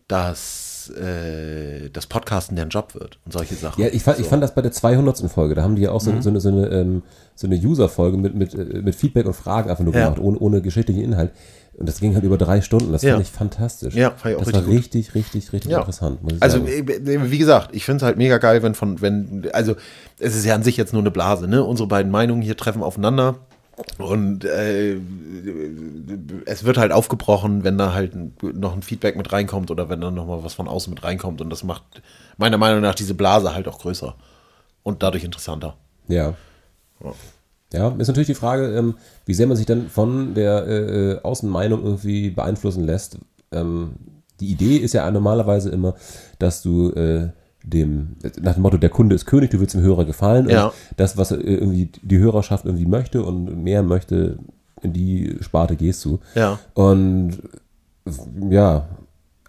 dass 0.08 0.75
äh, 0.90 1.90
das 1.92 2.06
Podcasten 2.06 2.56
deren 2.56 2.68
Job 2.70 2.94
wird 2.94 3.18
und 3.24 3.32
solche 3.32 3.54
Sachen. 3.54 3.80
Ja, 3.82 3.88
ich 3.92 4.02
fand, 4.02 4.18
ich 4.18 4.24
So. 4.24 4.30
fand 4.30 4.42
das 4.42 4.54
bei 4.54 4.62
der 4.62 4.72
200. 4.72 5.30
Folge, 5.30 5.54
da 5.54 5.62
haben 5.62 5.76
die 5.76 5.82
ja 5.82 5.90
auch 5.90 6.00
so, 6.00 6.12
Mhm. 6.12 6.22
so 6.22 6.30
eine, 6.30 6.40
so 6.40 6.48
eine, 6.48 6.66
ähm, 6.68 7.02
so 7.34 7.46
eine 7.46 7.56
User-Folge 7.56 8.16
mit, 8.16 8.34
mit, 8.34 8.54
äh, 8.54 8.80
mit 8.82 8.94
Feedback 8.94 9.26
und 9.26 9.34
Fragen 9.34 9.70
einfach 9.70 9.84
nur 9.84 9.94
Ja. 9.94 10.04
gemacht, 10.04 10.20
ohne, 10.20 10.38
ohne 10.38 10.62
geschichtlichen 10.62 11.02
Inhalt. 11.02 11.30
Und 11.78 11.86
das 11.86 12.00
ging 12.00 12.14
halt 12.14 12.24
über 12.24 12.38
drei 12.38 12.62
Stunden, 12.62 12.90
das 12.92 13.02
Ja. 13.02 13.12
fand 13.14 13.26
ich 13.26 13.30
fantastisch. 13.32 13.94
Ja, 13.94 14.10
fand 14.10 14.26
ich 14.26 14.34
auch 14.36 14.38
das 14.38 14.48
richtig 14.48 14.54
war 14.54 14.62
gut. 14.66 14.74
richtig, 14.76 15.14
richtig, 15.14 15.52
richtig 15.52 15.72
Ja. 15.72 15.78
interessant, 15.80 16.20
ich 16.26 16.42
Also, 16.42 16.58
sagen. 16.58 16.68
äh, 16.68 17.30
wie 17.30 17.38
gesagt, 17.38 17.74
ich 17.74 17.84
finde 17.84 17.98
es 17.98 18.02
halt 18.02 18.16
mega 18.16 18.38
geil, 18.38 18.62
wenn 18.62 18.74
von, 18.74 19.00
wenn, 19.02 19.46
also, 19.52 19.74
es 20.18 20.34
ist 20.34 20.46
ja 20.46 20.54
an 20.54 20.62
sich 20.62 20.78
jetzt 20.78 20.94
nur 20.94 21.02
eine 21.02 21.10
Blase, 21.10 21.46
ne? 21.48 21.62
Unsere 21.62 21.86
beiden 21.86 22.10
Meinungen 22.10 22.40
hier 22.40 22.56
treffen 22.56 22.82
aufeinander. 22.82 23.36
Und 23.98 24.44
äh, 24.44 24.98
es 26.46 26.64
wird 26.64 26.78
halt 26.78 26.92
aufgebrochen, 26.92 27.62
wenn 27.62 27.76
da 27.76 27.92
halt 27.92 28.14
noch 28.42 28.74
ein 28.74 28.82
Feedback 28.82 29.16
mit 29.16 29.32
reinkommt 29.32 29.70
oder 29.70 29.88
wenn 29.90 30.00
dann 30.00 30.14
noch 30.14 30.26
mal 30.26 30.42
was 30.42 30.54
von 30.54 30.68
außen 30.68 30.92
mit 30.92 31.04
reinkommt. 31.04 31.40
Und 31.40 31.50
das 31.50 31.62
macht 31.62 32.02
meiner 32.38 32.56
Meinung 32.58 32.80
nach 32.80 32.94
diese 32.94 33.14
Blase 33.14 33.54
halt 33.54 33.68
auch 33.68 33.78
größer 33.78 34.14
und 34.82 35.02
dadurch 35.02 35.24
interessanter. 35.24 35.76
Ja. 36.08 36.34
Ja, 37.72 37.88
ist 37.98 38.08
natürlich 38.08 38.28
die 38.28 38.34
Frage, 38.34 38.74
ähm, 38.76 38.94
wie 39.26 39.34
sehr 39.34 39.46
man 39.46 39.56
sich 39.56 39.66
dann 39.66 39.88
von 39.88 40.34
der 40.34 40.66
äh, 40.66 41.10
äh, 41.12 41.22
Außenmeinung 41.22 41.82
irgendwie 41.82 42.30
beeinflussen 42.30 42.84
lässt. 42.84 43.18
Ähm, 43.52 43.96
die 44.40 44.50
Idee 44.50 44.76
ist 44.76 44.94
ja 44.94 45.10
normalerweise 45.10 45.70
immer, 45.70 45.94
dass 46.38 46.62
du 46.62 46.90
äh, 46.92 47.30
dem, 47.66 48.16
nach 48.40 48.54
dem 48.54 48.62
Motto, 48.62 48.76
der 48.76 48.90
Kunde 48.90 49.14
ist 49.14 49.26
König, 49.26 49.50
du 49.50 49.60
willst 49.60 49.74
dem 49.74 49.82
Hörer 49.82 50.04
gefallen. 50.04 50.48
Ja. 50.48 50.66
Und 50.66 50.74
das, 50.96 51.16
was 51.16 51.32
irgendwie 51.32 51.90
die 52.02 52.18
Hörerschaft 52.18 52.64
irgendwie 52.64 52.86
möchte 52.86 53.22
und 53.22 53.62
mehr 53.62 53.82
möchte, 53.82 54.38
in 54.82 54.92
die 54.92 55.36
Sparte 55.40 55.76
gehst 55.76 56.04
du. 56.04 56.20
Ja. 56.34 56.58
Und 56.74 57.38
ja, 58.50 58.86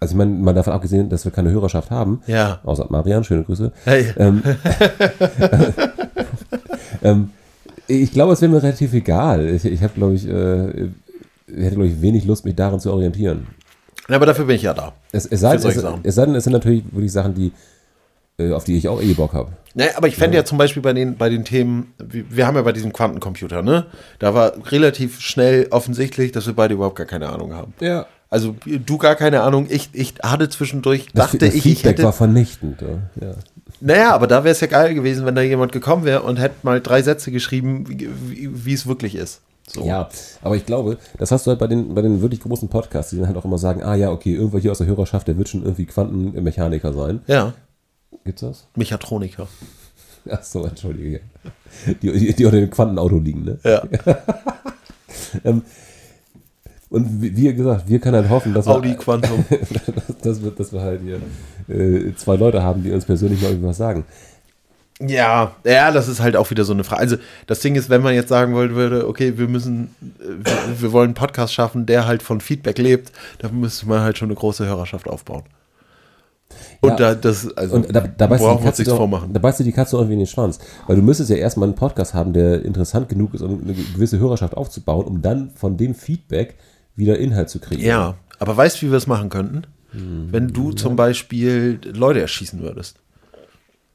also 0.00 0.12
ich 0.12 0.18
meine, 0.18 0.32
mal 0.32 0.52
davon 0.54 0.72
abgesehen, 0.72 1.08
dass 1.08 1.24
wir 1.24 1.32
keine 1.32 1.50
Hörerschaft 1.50 1.90
haben, 1.90 2.20
Ja. 2.26 2.60
außer 2.64 2.86
Marian, 2.90 3.24
schöne 3.24 3.44
Grüße. 3.44 3.72
Hey. 3.84 4.12
Ähm, 4.16 4.42
ähm, 7.02 7.30
ich 7.86 8.12
glaube, 8.12 8.32
es 8.32 8.42
wäre 8.42 8.50
mir 8.50 8.62
relativ 8.62 8.92
egal. 8.92 9.48
Ich, 9.48 9.64
ich 9.64 9.82
habe, 9.82 9.94
glaube 9.94 10.14
ich, 10.14 10.28
äh, 10.28 10.90
hätte, 11.46 11.74
glaube 11.74 11.86
ich, 11.86 12.02
wenig 12.02 12.24
Lust, 12.24 12.44
mich 12.44 12.56
darin 12.56 12.80
zu 12.80 12.92
orientieren. 12.92 13.46
Ja, 14.08 14.16
aber 14.16 14.26
dafür 14.26 14.44
bin 14.44 14.56
ich 14.56 14.62
ja 14.62 14.74
da. 14.74 14.92
Es, 15.12 15.26
es, 15.26 15.40
sei, 15.40 15.54
es, 15.54 15.64
es 15.64 16.14
sei 16.14 16.24
denn, 16.26 16.34
es 16.34 16.44
sind 16.44 16.52
natürlich 16.52 16.84
wirklich 16.92 17.12
Sachen, 17.12 17.34
die, 17.34 17.52
auf 18.38 18.64
die 18.64 18.76
ich 18.76 18.88
auch 18.88 19.02
eh 19.02 19.12
Bock 19.14 19.32
habe. 19.32 19.50
Ne, 19.74 19.90
aber 19.96 20.08
ich 20.08 20.16
fände 20.16 20.36
ja. 20.36 20.44
zum 20.44 20.58
Beispiel 20.58 20.82
bei 20.82 20.92
den, 20.92 21.16
bei 21.16 21.28
den 21.28 21.44
Themen, 21.44 21.92
wir 21.98 22.46
haben 22.46 22.54
ja 22.56 22.62
bei 22.62 22.72
diesem 22.72 22.92
Quantencomputer, 22.92 23.62
ne? 23.62 23.86
Da 24.18 24.34
war 24.34 24.52
relativ 24.70 25.20
schnell 25.20 25.66
offensichtlich, 25.70 26.32
dass 26.32 26.46
wir 26.46 26.54
beide 26.54 26.74
überhaupt 26.74 26.96
gar 26.96 27.06
keine 27.06 27.28
Ahnung 27.28 27.52
haben. 27.52 27.74
Ja. 27.80 28.06
Also 28.30 28.54
du 28.64 28.98
gar 28.98 29.14
keine 29.16 29.42
Ahnung, 29.42 29.66
ich, 29.70 29.90
ich 29.92 30.14
hatte 30.22 30.48
zwischendurch, 30.48 31.06
Das, 31.14 31.26
dachte 31.26 31.38
das 31.38 31.48
ich, 31.50 31.56
ich 31.56 31.62
Feedback 31.62 31.92
hätte. 31.92 32.02
war 32.04 32.12
vernichtend. 32.12 32.80
Ja. 32.82 33.26
Ja. 33.26 33.34
Naja, 33.80 34.14
aber 34.14 34.26
da 34.26 34.44
wäre 34.44 34.52
es 34.52 34.60
ja 34.60 34.66
geil 34.66 34.94
gewesen, 34.94 35.24
wenn 35.24 35.34
da 35.34 35.42
jemand 35.42 35.72
gekommen 35.72 36.04
wäre 36.04 36.22
und 36.22 36.38
hätte 36.38 36.56
mal 36.62 36.80
drei 36.80 37.02
Sätze 37.02 37.30
geschrieben, 37.30 37.86
wie 37.88 38.72
es 38.72 38.86
wirklich 38.86 39.14
ist. 39.14 39.40
So. 39.66 39.84
Ja, 39.84 40.08
aber 40.42 40.56
ich 40.56 40.64
glaube, 40.64 40.98
das 41.18 41.30
hast 41.30 41.46
du 41.46 41.50
halt 41.50 41.60
bei 41.60 41.66
den, 41.66 41.94
bei 41.94 42.02
den 42.02 42.22
wirklich 42.22 42.40
großen 42.40 42.68
Podcasts, 42.68 43.10
die 43.10 43.18
dann 43.18 43.26
halt 43.26 43.36
auch 43.36 43.44
immer 43.44 43.58
sagen, 43.58 43.82
ah 43.82 43.94
ja, 43.94 44.10
okay, 44.10 44.34
irgendwer 44.34 44.60
hier 44.60 44.72
aus 44.72 44.78
der 44.78 44.86
Hörerschaft, 44.86 45.28
der 45.28 45.36
wird 45.36 45.48
schon 45.48 45.62
irgendwie 45.62 45.86
Quantenmechaniker 45.86 46.92
sein. 46.92 47.20
Ja, 47.26 47.52
Gibt's 48.24 48.42
das? 48.42 48.66
Mechatroniker. 48.76 49.48
Ach 50.30 50.42
so, 50.42 50.64
entschuldige. 50.64 51.20
Die, 52.02 52.12
die, 52.12 52.34
die 52.34 52.44
unter 52.44 52.60
dem 52.60 52.70
Quantenauto 52.70 53.18
liegen, 53.18 53.44
ne? 53.44 53.58
Ja. 53.64 53.82
Ähm, 55.44 55.62
und 56.90 57.22
wie, 57.22 57.36
wie 57.36 57.54
gesagt, 57.54 57.88
wir 57.88 57.98
können 57.98 58.16
halt 58.16 58.30
hoffen, 58.30 58.54
dass 58.54 58.66
Audi 58.66 58.90
wir, 58.90 58.96
Quantum. 58.96 59.44
dass 60.22 60.42
wir, 60.42 60.50
dass 60.50 60.72
wir 60.72 60.80
halt 60.80 61.00
hier 61.02 61.20
äh, 61.74 62.14
zwei 62.14 62.36
Leute 62.36 62.62
haben, 62.62 62.82
die 62.82 62.92
uns 62.92 63.04
persönlich 63.04 63.42
mal 63.42 63.50
irgendwas 63.50 63.76
sagen. 63.76 64.04
Ja, 65.00 65.54
ja, 65.64 65.92
das 65.92 66.08
ist 66.08 66.20
halt 66.20 66.34
auch 66.34 66.50
wieder 66.50 66.64
so 66.64 66.72
eine 66.72 66.84
Frage. 66.84 67.00
Also 67.00 67.16
das 67.46 67.60
Ding 67.60 67.76
ist, 67.76 67.88
wenn 67.88 68.02
man 68.02 68.14
jetzt 68.14 68.28
sagen 68.28 68.54
wollen 68.54 68.74
würde, 68.74 69.06
okay, 69.06 69.38
wir 69.38 69.48
müssen, 69.48 69.94
äh, 70.20 70.44
wir, 70.44 70.80
wir 70.82 70.92
wollen 70.92 71.08
einen 71.08 71.14
Podcast 71.14 71.52
schaffen, 71.52 71.86
der 71.86 72.06
halt 72.06 72.22
von 72.22 72.40
Feedback 72.40 72.78
lebt, 72.78 73.12
dann 73.38 73.60
müsste 73.60 73.86
man 73.86 74.00
halt 74.00 74.18
schon 74.18 74.28
eine 74.28 74.36
große 74.36 74.66
Hörerschaft 74.66 75.08
aufbauen. 75.08 75.44
Und 76.80 76.90
Ja. 76.90 76.96
da, 76.96 77.14
das, 77.14 77.56
also, 77.56 77.76
Und 77.76 77.94
da, 77.94 78.00
da, 78.00 78.26
beißt 78.26 78.42
brauchen 78.42 78.58
die 78.58 78.64
Katze 78.64 78.84
doch, 78.84 78.96
vormachen. 78.96 79.32
da 79.32 79.38
beißt 79.40 79.60
die 79.60 79.72
Katze 79.72 79.96
irgendwie 79.96 80.14
in 80.14 80.20
den 80.20 80.26
Schwanz. 80.26 80.58
Weil 80.86 80.96
du 80.96 81.02
müsstest 81.02 81.30
ja 81.30 81.36
erstmal 81.36 81.68
einen 81.68 81.76
Podcast 81.76 82.14
haben, 82.14 82.32
der 82.32 82.64
interessant 82.64 83.08
genug 83.08 83.34
ist, 83.34 83.42
um 83.42 83.60
eine 83.62 83.74
gewisse 83.74 84.18
Hörerschaft 84.18 84.56
aufzubauen, 84.56 85.06
um 85.06 85.22
dann 85.22 85.50
von 85.50 85.76
dem 85.76 85.94
Feedback 85.94 86.54
wieder 86.96 87.18
Inhalt 87.18 87.48
zu 87.50 87.58
kriegen. 87.58 87.82
Ja, 87.82 88.14
aber 88.38 88.56
weißt 88.56 88.80
du, 88.82 88.86
wie 88.86 88.90
wir 88.90 88.98
es 88.98 89.06
machen 89.06 89.28
könnten? 89.30 89.62
Hm, 89.92 90.28
Wenn 90.30 90.48
du 90.48 90.72
zum 90.72 90.96
Beispiel 90.96 91.80
Leute 91.94 92.20
erschießen 92.20 92.60
würdest. 92.60 92.98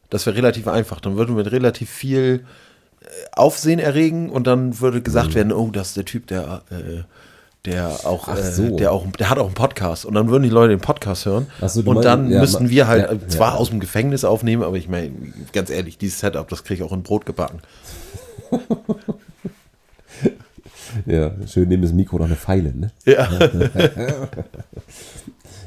Das 0.10 0.26
wäre 0.26 0.36
relativ 0.36 0.67
einfach. 0.67 0.99
Dann 0.99 1.15
würden 1.17 1.36
wir 1.38 1.52
relativ 1.52 1.89
viel 1.89 2.45
äh, 3.02 3.06
Aufsehen 3.34 3.80
erregen 3.80 4.30
und 4.30 4.45
dann 4.47 4.80
würde 4.80 5.02
gesagt 5.02 5.30
Hm. 5.30 5.36
werden, 5.36 5.54
oh, 5.54 5.69
das 5.71 5.89
ist 5.89 5.97
der 5.97 6.06
Typ, 6.06 6.28
der, 6.28 6.62
äh, 6.69 7.04
der 7.65 8.06
auch, 8.06 8.28
äh, 8.28 8.52
so. 8.52 8.76
der 8.76 8.91
auch, 8.91 9.06
der 9.17 9.30
hat 9.30 9.39
auch 9.39 9.45
einen 9.45 9.54
Podcast. 9.54 10.06
Und 10.06 10.15
dann 10.15 10.30
würden 10.30 10.43
die 10.43 10.49
Leute 10.49 10.69
den 10.69 10.82
Podcast 10.82 11.26
hören. 11.26 11.47
So, 11.65 11.80
und 11.80 11.86
meinst- 11.88 12.06
dann 12.06 12.30
ja, 12.30 12.39
müssten 12.41 12.69
wir 12.69 12.88
halt 12.88 13.04
ja, 13.04 13.12
äh, 13.12 13.28
zwar 13.28 13.54
ja. 13.54 13.58
aus 13.58 13.69
dem 13.69 13.80
Gefängnis 13.80 14.26
aufnehmen, 14.26 14.63
aber 14.63 14.78
ich 14.78 14.89
meine, 14.89 15.12
ganz 15.54 15.69
ehrlich, 15.69 15.97
dieses 15.97 16.19
Setup, 16.19 16.47
das 16.47 16.63
kriege 16.63 16.84
ich 16.84 16.89
auch 16.89 16.93
in 16.93 17.04
Brot 17.04 17.26
gebacken. 17.26 17.60
Ja, 21.08 21.32
schön 21.47 21.69
neben 21.69 21.82
das 21.82 21.91
Mikro 21.91 22.19
noch 22.19 22.26
eine 22.26 22.36
Pfeile, 22.36 22.71
ne? 22.76 22.91
Ja. 23.06 23.28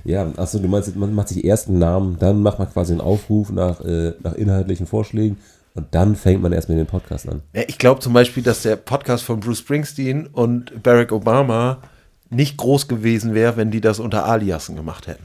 Ja, 0.04 0.30
achso, 0.36 0.60
du 0.60 0.68
meinst, 0.68 0.94
man 0.94 1.12
macht 1.14 1.30
sich 1.30 1.44
erst 1.44 1.66
einen 1.66 1.80
Namen, 1.80 2.16
dann 2.20 2.40
macht 2.40 2.60
man 2.60 2.72
quasi 2.72 2.92
einen 2.92 3.00
Aufruf 3.00 3.50
nach, 3.50 3.80
äh, 3.80 4.12
nach 4.22 4.34
inhaltlichen 4.34 4.86
Vorschlägen 4.86 5.36
und 5.76 5.94
dann 5.94 6.16
fängt 6.16 6.42
man 6.42 6.52
erst 6.52 6.68
mit 6.68 6.78
dem 6.78 6.86
Podcast 6.86 7.28
an. 7.28 7.42
Ja, 7.54 7.62
ich 7.66 7.78
glaube 7.78 8.00
zum 8.00 8.12
Beispiel, 8.12 8.42
dass 8.42 8.62
der 8.62 8.76
Podcast 8.76 9.24
von 9.24 9.40
Bruce 9.40 9.58
Springsteen 9.60 10.26
und 10.26 10.82
Barack 10.82 11.12
Obama 11.12 11.82
nicht 12.30 12.56
groß 12.56 12.88
gewesen 12.88 13.34
wäre, 13.34 13.56
wenn 13.56 13.70
die 13.70 13.80
das 13.80 14.00
unter 14.00 14.26
Aliasen 14.26 14.74
gemacht 14.74 15.06
hätten. 15.06 15.24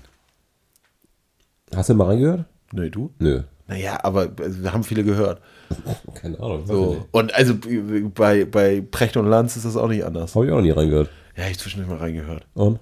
Hast 1.75 1.89
du 1.89 1.93
mal 1.95 2.05
reingehört? 2.07 2.45
Nö, 2.73 2.89
du? 2.89 3.11
Nö. 3.19 3.43
Naja, 3.67 3.99
aber 4.03 4.29
wir 4.37 4.73
haben 4.73 4.83
viele 4.83 5.03
gehört. 5.03 5.41
Keine 6.13 6.37
Ahnung. 6.39 6.65
So. 6.67 7.07
Und 7.11 7.33
also 7.33 7.53
äh, 7.69 8.01
bei, 8.13 8.43
bei 8.45 8.81
Precht 8.81 9.15
und 9.15 9.27
Lanz 9.27 9.55
ist 9.55 9.65
das 9.65 9.77
auch 9.77 9.87
nicht 9.87 10.03
anders. 10.03 10.35
Habe 10.35 10.47
ich 10.47 10.51
auch 10.51 10.61
nie 10.61 10.71
reingehört. 10.71 11.09
Ja, 11.37 11.47
ich 11.47 11.57
zwischendurch 11.57 11.89
mal 11.89 11.99
reingehört. 11.99 12.45
Und? 12.53 12.79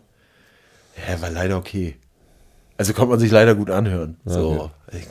Ja, 1.08 1.22
war 1.22 1.30
leider 1.30 1.58
okay. 1.58 1.96
Also 2.78 2.94
konnte 2.94 3.12
man 3.12 3.20
sich 3.20 3.32
leider 3.32 3.54
gut 3.56 3.70
anhören. 3.70 4.18
So, 4.26 4.72
Okay. 4.88 5.04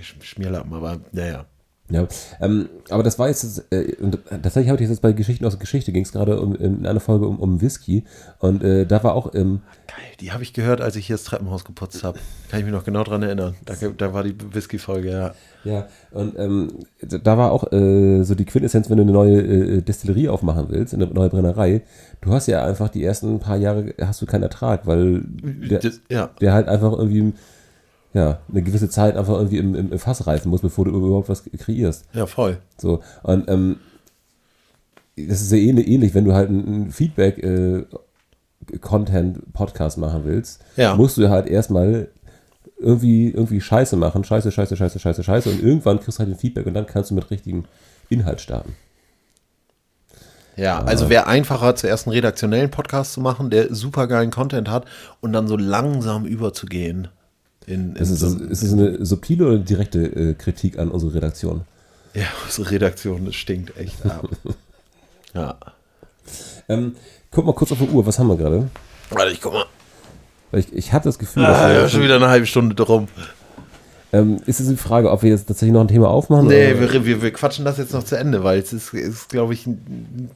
echt 0.00 0.24
Schmierlappen, 0.24 0.72
aber 0.72 1.00
naja. 1.12 1.46
Ja, 1.90 2.06
ähm, 2.40 2.68
aber 2.88 3.02
das 3.02 3.18
war 3.18 3.28
jetzt, 3.28 3.64
äh, 3.70 3.96
und 4.00 4.18
tatsächlich 4.28 4.70
habe 4.70 4.82
ich 4.82 4.88
jetzt 4.88 5.02
bei 5.02 5.12
Geschichten 5.12 5.44
aus 5.44 5.52
der 5.52 5.60
Geschichte, 5.60 5.92
ging 5.92 6.04
es 6.04 6.12
gerade 6.12 6.40
um, 6.40 6.54
in 6.54 6.86
einer 6.86 7.00
Folge 7.00 7.26
um, 7.26 7.38
um 7.38 7.60
Whisky 7.60 8.04
und 8.38 8.62
äh, 8.62 8.86
da 8.86 9.02
war 9.02 9.14
auch, 9.14 9.34
ähm, 9.34 9.60
Geil, 9.88 9.96
die 10.20 10.30
habe 10.30 10.44
ich 10.44 10.52
gehört, 10.52 10.80
als 10.80 10.94
ich 10.94 11.08
hier 11.08 11.14
das 11.16 11.24
Treppenhaus 11.24 11.64
geputzt 11.64 12.04
habe. 12.04 12.18
Kann 12.48 12.60
ich 12.60 12.64
mich 12.64 12.74
noch 12.74 12.84
genau 12.84 13.02
dran 13.02 13.22
erinnern. 13.22 13.56
Da, 13.64 13.74
da 13.96 14.14
war 14.14 14.22
die 14.22 14.36
Whisky-Folge, 14.52 15.10
ja. 15.10 15.34
ja, 15.64 15.88
und 16.12 16.38
ähm, 16.38 16.68
da 17.02 17.36
war 17.36 17.50
auch 17.50 17.72
äh, 17.72 18.22
so 18.22 18.36
die 18.36 18.44
Quintessenz, 18.44 18.88
wenn 18.88 18.98
du 18.98 19.02
eine 19.02 19.12
neue 19.12 19.40
äh, 19.40 19.82
Destillerie 19.82 20.28
aufmachen 20.28 20.66
willst, 20.68 20.94
eine 20.94 21.06
neue 21.06 21.28
Brennerei, 21.28 21.82
du 22.20 22.32
hast 22.32 22.46
ja 22.46 22.64
einfach 22.64 22.88
die 22.88 23.02
ersten 23.02 23.40
paar 23.40 23.56
Jahre 23.56 23.94
hast 24.00 24.22
du 24.22 24.26
keinen 24.26 24.44
Ertrag, 24.44 24.86
weil 24.86 25.22
der, 25.24 25.80
Das, 25.80 26.00
ja. 26.08 26.30
der 26.40 26.52
halt 26.52 26.68
einfach 26.68 26.92
irgendwie, 26.92 27.32
ja, 28.12 28.40
eine 28.50 28.62
gewisse 28.62 28.88
Zeit 28.88 29.16
einfach 29.16 29.34
irgendwie 29.34 29.58
im, 29.58 29.74
im, 29.74 29.92
im 29.92 29.98
Fass 29.98 30.26
reifen 30.26 30.50
muss, 30.50 30.62
bevor 30.62 30.84
du 30.84 30.90
überhaupt 30.90 31.28
was 31.28 31.44
kreierst. 31.58 32.06
Ja, 32.12 32.26
voll. 32.26 32.58
So, 32.76 33.00
und 33.22 33.48
ähm, 33.48 33.76
das 35.16 35.40
ist 35.42 35.52
ja 35.52 35.58
ähnlich, 35.58 35.86
ähnlich 35.88 36.14
wenn 36.14 36.24
du 36.24 36.32
halt 36.34 36.48
einen 36.48 36.90
Feedback 36.90 37.38
äh, 37.38 37.84
Content 38.80 39.52
Podcast 39.52 39.98
machen 39.98 40.22
willst, 40.24 40.60
Ja. 40.76 40.94
musst 40.94 41.16
du 41.18 41.28
halt 41.28 41.46
erstmal 41.46 42.08
irgendwie 42.78 43.30
irgendwie 43.30 43.60
Scheiße 43.60 43.96
machen, 43.96 44.24
Scheiße, 44.24 44.50
Scheiße, 44.50 44.76
Scheiße, 44.76 44.98
Scheiße, 44.98 45.22
Scheiße 45.22 45.50
und 45.50 45.62
irgendwann 45.62 46.00
kriegst 46.00 46.18
du 46.18 46.20
halt 46.20 46.30
den 46.30 46.38
Feedback 46.38 46.66
und 46.66 46.74
dann 46.74 46.86
kannst 46.86 47.10
du 47.10 47.14
mit 47.14 47.30
richtigen 47.30 47.64
Inhalt 48.08 48.40
starten. 48.40 48.74
Ja, 50.56 50.80
also 50.82 51.08
wäre 51.08 51.26
einfacher, 51.26 51.74
zuerst 51.76 52.06
einen 52.06 52.14
redaktionellen 52.14 52.70
Podcast 52.70 53.12
zu 53.14 53.20
machen, 53.20 53.50
der 53.50 53.74
super 53.74 54.06
geilen 54.06 54.30
Content 54.30 54.68
hat 54.68 54.84
und 55.20 55.32
dann 55.32 55.46
so 55.46 55.56
langsam 55.56 56.24
überzugehen. 56.26 57.08
In, 57.70 57.94
in 57.94 57.96
Ist 57.96 58.10
es, 58.10 58.22
ist 58.22 58.62
es 58.62 58.72
eine 58.72 59.04
subtile 59.04 59.46
oder 59.46 59.58
direkte 59.58 60.00
äh, 60.04 60.34
Kritik 60.34 60.78
an 60.78 60.90
unsere 60.90 61.14
Redaktion? 61.14 61.62
ja, 62.14 62.24
unsere 62.44 62.70
Redaktion, 62.72 63.24
das 63.26 63.34
stinkt 63.36 63.76
echt 63.76 64.04
ab. 64.04 64.28
ja. 65.34 65.56
Ähm, 66.68 66.96
guck 67.30 67.46
mal 67.46 67.54
kurz 67.54 67.72
auf 67.72 67.78
die 67.78 67.88
Uhr, 67.88 68.04
was 68.04 68.18
haben 68.18 68.28
wir 68.28 68.36
gerade? 68.36 68.68
Warte, 69.10 69.32
ich 69.32 69.40
guck 69.40 69.52
mal. 69.52 69.64
Ich, 70.52 70.72
ich 70.72 70.92
hatte 70.92 71.08
das 71.08 71.18
Gefühl, 71.18 71.44
dass 71.44 71.58
Ah, 71.58 71.68
wir 71.68 71.74
ja, 71.82 71.88
schon 71.88 72.02
wieder 72.02 72.16
eine 72.16 72.28
halbe 72.28 72.46
Stunde 72.46 72.74
drum. 72.74 73.06
Ähm, 74.12 74.38
ist 74.46 74.58
es 74.60 74.68
die 74.68 74.76
Frage, 74.76 75.10
ob 75.10 75.22
wir 75.22 75.30
jetzt 75.30 75.46
tatsächlich 75.46 75.72
noch 75.72 75.82
ein 75.82 75.88
Thema 75.88 76.08
aufmachen? 76.08 76.48
Nee, 76.48 76.72
oder? 76.72 76.92
wir, 76.92 77.04
wir, 77.06 77.22
wir 77.22 77.30
quatschen 77.32 77.64
das 77.64 77.78
jetzt 77.78 77.92
noch 77.92 78.02
zu 78.02 78.16
Ende, 78.18 78.42
weil 78.42 78.58
es 78.58 78.72
ist, 78.72 78.92
ist 78.92 79.28
glaube 79.28 79.54
ich, 79.54 79.68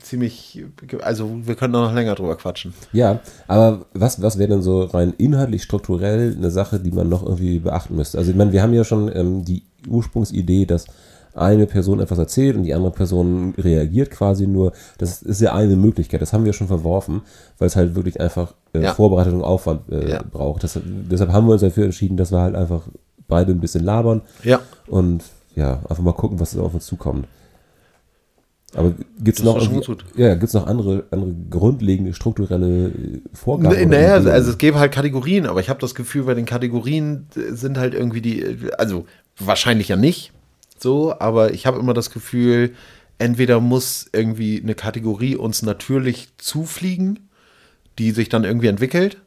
ziemlich. 0.01 0.65
Also, 1.03 1.31
wir 1.43 1.55
können 1.55 1.73
noch 1.73 1.93
länger 1.93 2.15
drüber 2.15 2.37
quatschen. 2.37 2.73
Ja, 2.93 3.21
aber 3.49 3.87
was, 3.93 4.23
was 4.23 4.39
wäre 4.39 4.51
denn 4.51 4.63
so 4.63 4.85
rein 4.85 5.13
inhaltlich, 5.19 5.63
strukturell 5.65 6.35
eine 6.37 6.51
Sache, 6.51 6.79
die 6.79 6.93
man 6.93 7.09
noch 7.09 7.25
irgendwie 7.25 7.59
beachten 7.59 7.97
müsste? 7.97 8.19
Also, 8.19 8.31
ich 8.31 8.37
meine, 8.37 8.53
wir 8.53 8.63
haben 8.63 8.75
ja 8.75 8.85
schon 8.85 9.11
ähm, 9.15 9.45
die 9.45 9.65
Ursprungsidee, 9.89 10.67
dass 10.67 10.87
eine 11.35 11.67
Person 11.67 11.99
etwas 11.99 12.19
erzählt 12.19 12.55
und 12.57 12.63
die 12.63 12.75
andere 12.75 12.93
Person 12.93 13.55
reagiert 13.59 14.11
quasi 14.13 14.47
nur. 14.47 14.73
Das 14.99 15.21
ist 15.21 15.41
ja 15.41 15.53
eine 15.53 15.75
Möglichkeit. 15.75 16.23
Das 16.23 16.33
haben 16.33 16.45
wir 16.45 16.53
schon 16.53 16.69
verworfen, 16.69 17.23
weil 17.59 17.67
es 17.67 17.75
halt 17.75 17.97
wirklich 17.97 18.21
einfach 18.21 18.55
äh, 18.73 18.83
Ja. 18.83 18.95
Vorbereitung 18.95 19.39
und 19.39 19.45
Aufwand 19.45 19.81
äh, 19.91 20.11
Ja. 20.11 20.23
braucht. 20.23 20.63
Das, 20.63 20.79
deshalb 20.85 21.33
haben 21.33 21.49
wir 21.49 21.55
uns 21.55 21.63
dafür 21.63 21.85
entschieden, 21.87 22.17
dass 22.17 22.31
wir 22.31 22.41
halt 22.41 22.55
einfach 22.55 22.83
beide 23.29 23.53
ein 23.53 23.61
bisschen 23.61 23.85
labern 23.85 24.23
Ja. 24.43 24.61
und 24.87 25.25
ja, 25.55 25.81
einfach 25.89 26.03
mal 26.03 26.13
gucken, 26.13 26.41
was 26.41 26.57
auf 26.57 26.75
uns 26.75 26.87
zukommt. 26.87 27.27
Aber 28.77 28.93
gibt 29.21 29.39
es 29.39 29.45
noch, 29.45 29.61
ja, 30.17 30.35
gibt's 30.35 30.53
noch 30.55 30.67
andere, 30.67 31.05
andere 31.13 31.33
grundlegende 31.49 32.13
strukturelle 32.13 32.91
Vorgaben? 33.33 33.89
Naja, 33.89 34.17
Ideen? 34.19 34.33
also 34.33 34.51
es 34.51 34.59
gäbe 34.59 34.81
halt 34.81 34.91
Kategorien, 34.93 35.47
aber 35.47 35.61
ich 35.61 35.69
habe 35.69 35.81
das 35.81 35.95
Gefühl, 35.95 36.25
bei 36.25 36.35
den 36.35 36.45
Kategorien 36.45 37.29
äh, 37.37 37.53
sind 37.55 37.79
halt 37.79 37.95
irgendwie 37.95 38.21
die, 38.21 38.43
äh, 38.43 38.73
also 38.77 39.07
wahrscheinlich 39.39 39.89
ja 39.89 39.97
nicht 39.97 40.33
so, 40.77 41.17
aber 41.19 41.55
ich 41.55 41.67
habe 41.67 41.79
immer 41.79 41.95
das 41.95 42.11
Gefühl, 42.11 42.73
entweder 43.19 43.61
muss 43.61 44.07
irgendwie 44.13 44.61
eine 44.61 44.75
Kategorie 44.75 45.37
uns 45.37 45.63
natürlich 45.63 46.31
zufliegen, 46.39 47.29
die 47.99 48.11
sich 48.11 48.29
dann 48.29 48.43
irgendwie 48.43 48.67
entwickelt, 48.67 49.19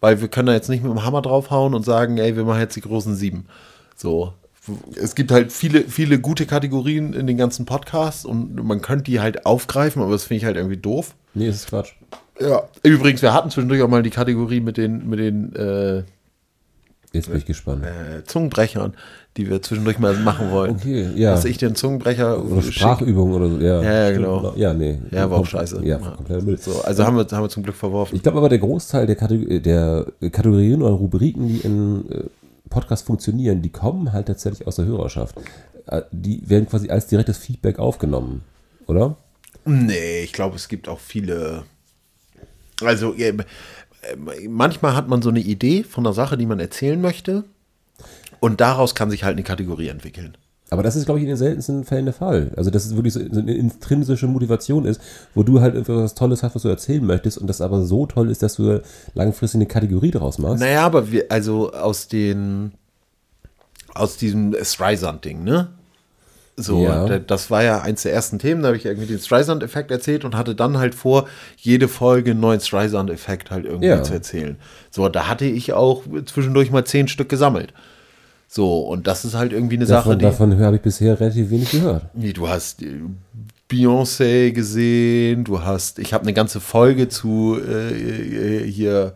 weil 0.00 0.20
wir 0.20 0.28
können 0.28 0.46
da 0.46 0.52
jetzt 0.52 0.68
nicht 0.68 0.82
mit 0.82 0.92
dem 0.92 1.04
Hammer 1.04 1.22
draufhauen 1.22 1.74
und 1.74 1.84
sagen, 1.84 2.18
ey, 2.18 2.36
wir 2.36 2.44
machen 2.44 2.60
jetzt 2.60 2.76
die 2.76 2.80
großen 2.80 3.14
sieben. 3.14 3.46
So. 3.96 4.32
Es 4.96 5.14
gibt 5.14 5.30
halt 5.30 5.52
viele, 5.52 5.82
viele 5.82 6.18
gute 6.20 6.46
Kategorien 6.46 7.12
in 7.12 7.26
den 7.26 7.36
ganzen 7.36 7.66
Podcasts 7.66 8.24
und 8.24 8.54
man 8.62 8.82
könnte 8.82 9.04
die 9.04 9.20
halt 9.20 9.46
aufgreifen, 9.46 10.02
aber 10.02 10.12
das 10.12 10.24
finde 10.24 10.38
ich 10.38 10.44
halt 10.44 10.56
irgendwie 10.56 10.76
doof. 10.76 11.14
nee, 11.34 11.46
das 11.46 11.56
ist 11.56 11.68
Quatsch. 11.68 11.92
Ja. 12.38 12.62
Übrigens, 12.82 13.22
wir 13.22 13.34
hatten 13.34 13.50
zwischendurch 13.50 13.82
auch 13.82 13.88
mal 13.88 14.02
die 14.02 14.10
Kategorie 14.10 14.60
mit 14.60 14.76
den, 14.76 15.08
mit 15.08 15.18
den 15.18 15.54
äh, 15.56 16.02
Jetzt 17.12 17.28
bin 17.28 17.38
ich 17.38 17.44
gespannt. 17.44 17.84
äh, 17.84 18.24
Zungenbrechern, 18.24 18.94
die 19.36 19.48
wir 19.48 19.62
zwischendurch 19.62 19.98
mal 19.98 20.14
machen 20.18 20.50
wollen. 20.50 20.72
Okay, 20.72 21.08
ja. 21.14 21.30
Dass 21.32 21.44
ich 21.44 21.58
den 21.58 21.74
Zungenbrecher 21.74 22.44
Oder 22.44 22.62
Sprachübungen 22.62 23.34
oder 23.34 23.48
so. 23.48 23.58
Ja, 23.58 23.82
Ja, 23.82 23.92
ja, 23.92 24.06
stimmt, 24.10 24.24
genau. 24.26 24.52
Ja, 24.56 24.74
nee. 24.74 24.98
Ja, 25.10 25.30
war 25.30 25.38
auch 25.38 25.46
scheiße. 25.46 25.80
Ja, 25.84 25.98
kompletter 25.98 26.42
Müll. 26.44 26.58
So, 26.58 26.82
also 26.82 27.04
haben 27.04 27.16
wir, 27.16 27.26
haben 27.30 27.44
wir 27.44 27.48
zum 27.48 27.62
Glück 27.62 27.76
verworfen. 27.76 28.16
Ich 28.16 28.22
glaube 28.22 28.38
aber, 28.38 28.48
der 28.48 28.58
Großteil 28.58 29.06
der, 29.06 29.16
Kategor 29.16 29.60
der 29.60 30.06
Kategorien 30.30 30.82
oder 30.82 30.94
Rubriken, 30.94 31.48
die 31.48 31.58
in 31.58 32.10
äh, 32.10 32.24
Podcasts 32.68 33.06
funktionieren, 33.06 33.62
die 33.62 33.70
kommen 33.70 34.12
halt 34.12 34.26
tatsächlich 34.26 34.66
aus 34.66 34.76
der 34.76 34.86
Hörerschaft. 34.86 35.36
Äh, 35.86 36.02
Die 36.12 36.48
werden 36.48 36.68
quasi 36.68 36.90
als 36.90 37.06
direktes 37.06 37.38
Feedback 37.38 37.78
aufgenommen, 37.78 38.42
oder? 38.86 39.16
Nee, 39.64 40.22
ich 40.24 40.32
glaube, 40.32 40.56
es 40.56 40.68
gibt 40.68 40.88
auch 40.88 40.98
viele. 41.00 41.62
Also, 42.82 43.14
äh, 43.14 43.34
manchmal 44.48 44.94
hat 44.96 45.08
man 45.08 45.22
so 45.22 45.28
eine 45.28 45.40
Idee 45.40 45.82
von 45.84 46.04
einer 46.06 46.14
Sache, 46.14 46.36
die 46.36 46.46
man 46.46 46.58
erzählen 46.60 47.00
möchte. 47.00 47.44
Und 48.40 48.60
daraus 48.60 48.94
kann 48.94 49.10
sich 49.10 49.24
halt 49.24 49.34
eine 49.34 49.42
Kategorie 49.42 49.88
entwickeln. 49.88 50.36
Aber 50.72 50.82
das 50.84 50.94
ist, 50.94 51.04
glaube 51.04 51.18
ich, 51.18 51.24
in 51.24 51.28
den 51.28 51.36
seltensten 51.36 51.84
Fällen 51.84 52.04
der 52.04 52.14
Fall. 52.14 52.52
Also, 52.56 52.70
dass 52.70 52.86
es 52.86 52.94
wirklich 52.94 53.12
so 53.14 53.20
eine 53.20 53.54
intrinsische 53.54 54.28
Motivation 54.28 54.84
ist, 54.84 55.00
wo 55.34 55.42
du 55.42 55.60
halt 55.60 55.74
etwas 55.74 56.14
Tolles 56.14 56.42
hast, 56.44 56.54
was 56.54 56.62
du 56.62 56.68
erzählen 56.68 57.04
möchtest 57.04 57.38
und 57.38 57.48
das 57.48 57.60
aber 57.60 57.82
so 57.84 58.06
toll 58.06 58.30
ist, 58.30 58.42
dass 58.42 58.54
du 58.54 58.80
langfristig 59.14 59.58
eine 59.58 59.66
Kategorie 59.66 60.12
daraus 60.12 60.38
machst. 60.38 60.60
Naja, 60.60 60.86
aber 60.86 61.10
wir, 61.10 61.24
also 61.28 61.72
aus 61.72 62.06
den, 62.06 62.72
aus 63.94 64.16
diesem 64.16 64.54
Streisand-Ding, 64.62 65.42
ne? 65.42 65.68
So, 66.56 66.84
Ja. 66.84 67.06
da- 67.06 67.18
das 67.18 67.50
war 67.50 67.64
ja 67.64 67.80
eins 67.80 68.02
der 68.02 68.12
ersten 68.12 68.38
Themen, 68.38 68.62
da 68.62 68.68
habe 68.68 68.76
ich 68.76 68.84
irgendwie 68.84 69.06
den 69.08 69.18
Streisand-Effekt 69.18 69.90
erzählt 69.90 70.24
und 70.24 70.36
hatte 70.36 70.54
dann 70.54 70.78
halt 70.78 70.94
vor, 70.94 71.26
jede 71.56 71.88
Folge 71.88 72.30
einen 72.32 72.40
neuen 72.40 72.60
Streisand-Effekt 72.60 73.50
halt 73.50 73.64
irgendwie 73.64 73.88
Ja. 73.88 74.02
zu 74.04 74.12
erzählen. 74.12 74.56
So, 74.90 75.08
da 75.08 75.26
hatte 75.26 75.46
ich 75.46 75.72
auch 75.72 76.04
zwischendurch 76.26 76.70
mal 76.70 76.84
zehn 76.84 77.08
Stück 77.08 77.28
gesammelt. 77.28 77.72
So, 78.52 78.80
und 78.80 79.06
das 79.06 79.24
ist 79.24 79.34
halt 79.34 79.52
irgendwie 79.52 79.76
eine 79.76 79.86
Sache, 79.86 80.08
Davon, 80.08 80.18
die. 80.18 80.24
davon 80.24 80.58
habe 80.58 80.74
ich 80.76 80.82
bisher 80.82 81.20
relativ 81.20 81.50
wenig 81.50 81.70
gehört. 81.70 82.06
Nee, 82.14 82.32
du 82.32 82.48
hast 82.48 82.82
äh, 82.82 83.00
Beyoncé 83.70 84.50
gesehen, 84.50 85.44
du 85.44 85.62
hast, 85.62 86.00
ich 86.00 86.12
habe 86.12 86.24
eine 86.24 86.32
ganze 86.32 86.58
Folge 86.58 87.08
zu 87.08 87.56
äh, 87.64 88.62
äh, 88.64 88.66
hier, 88.68 89.14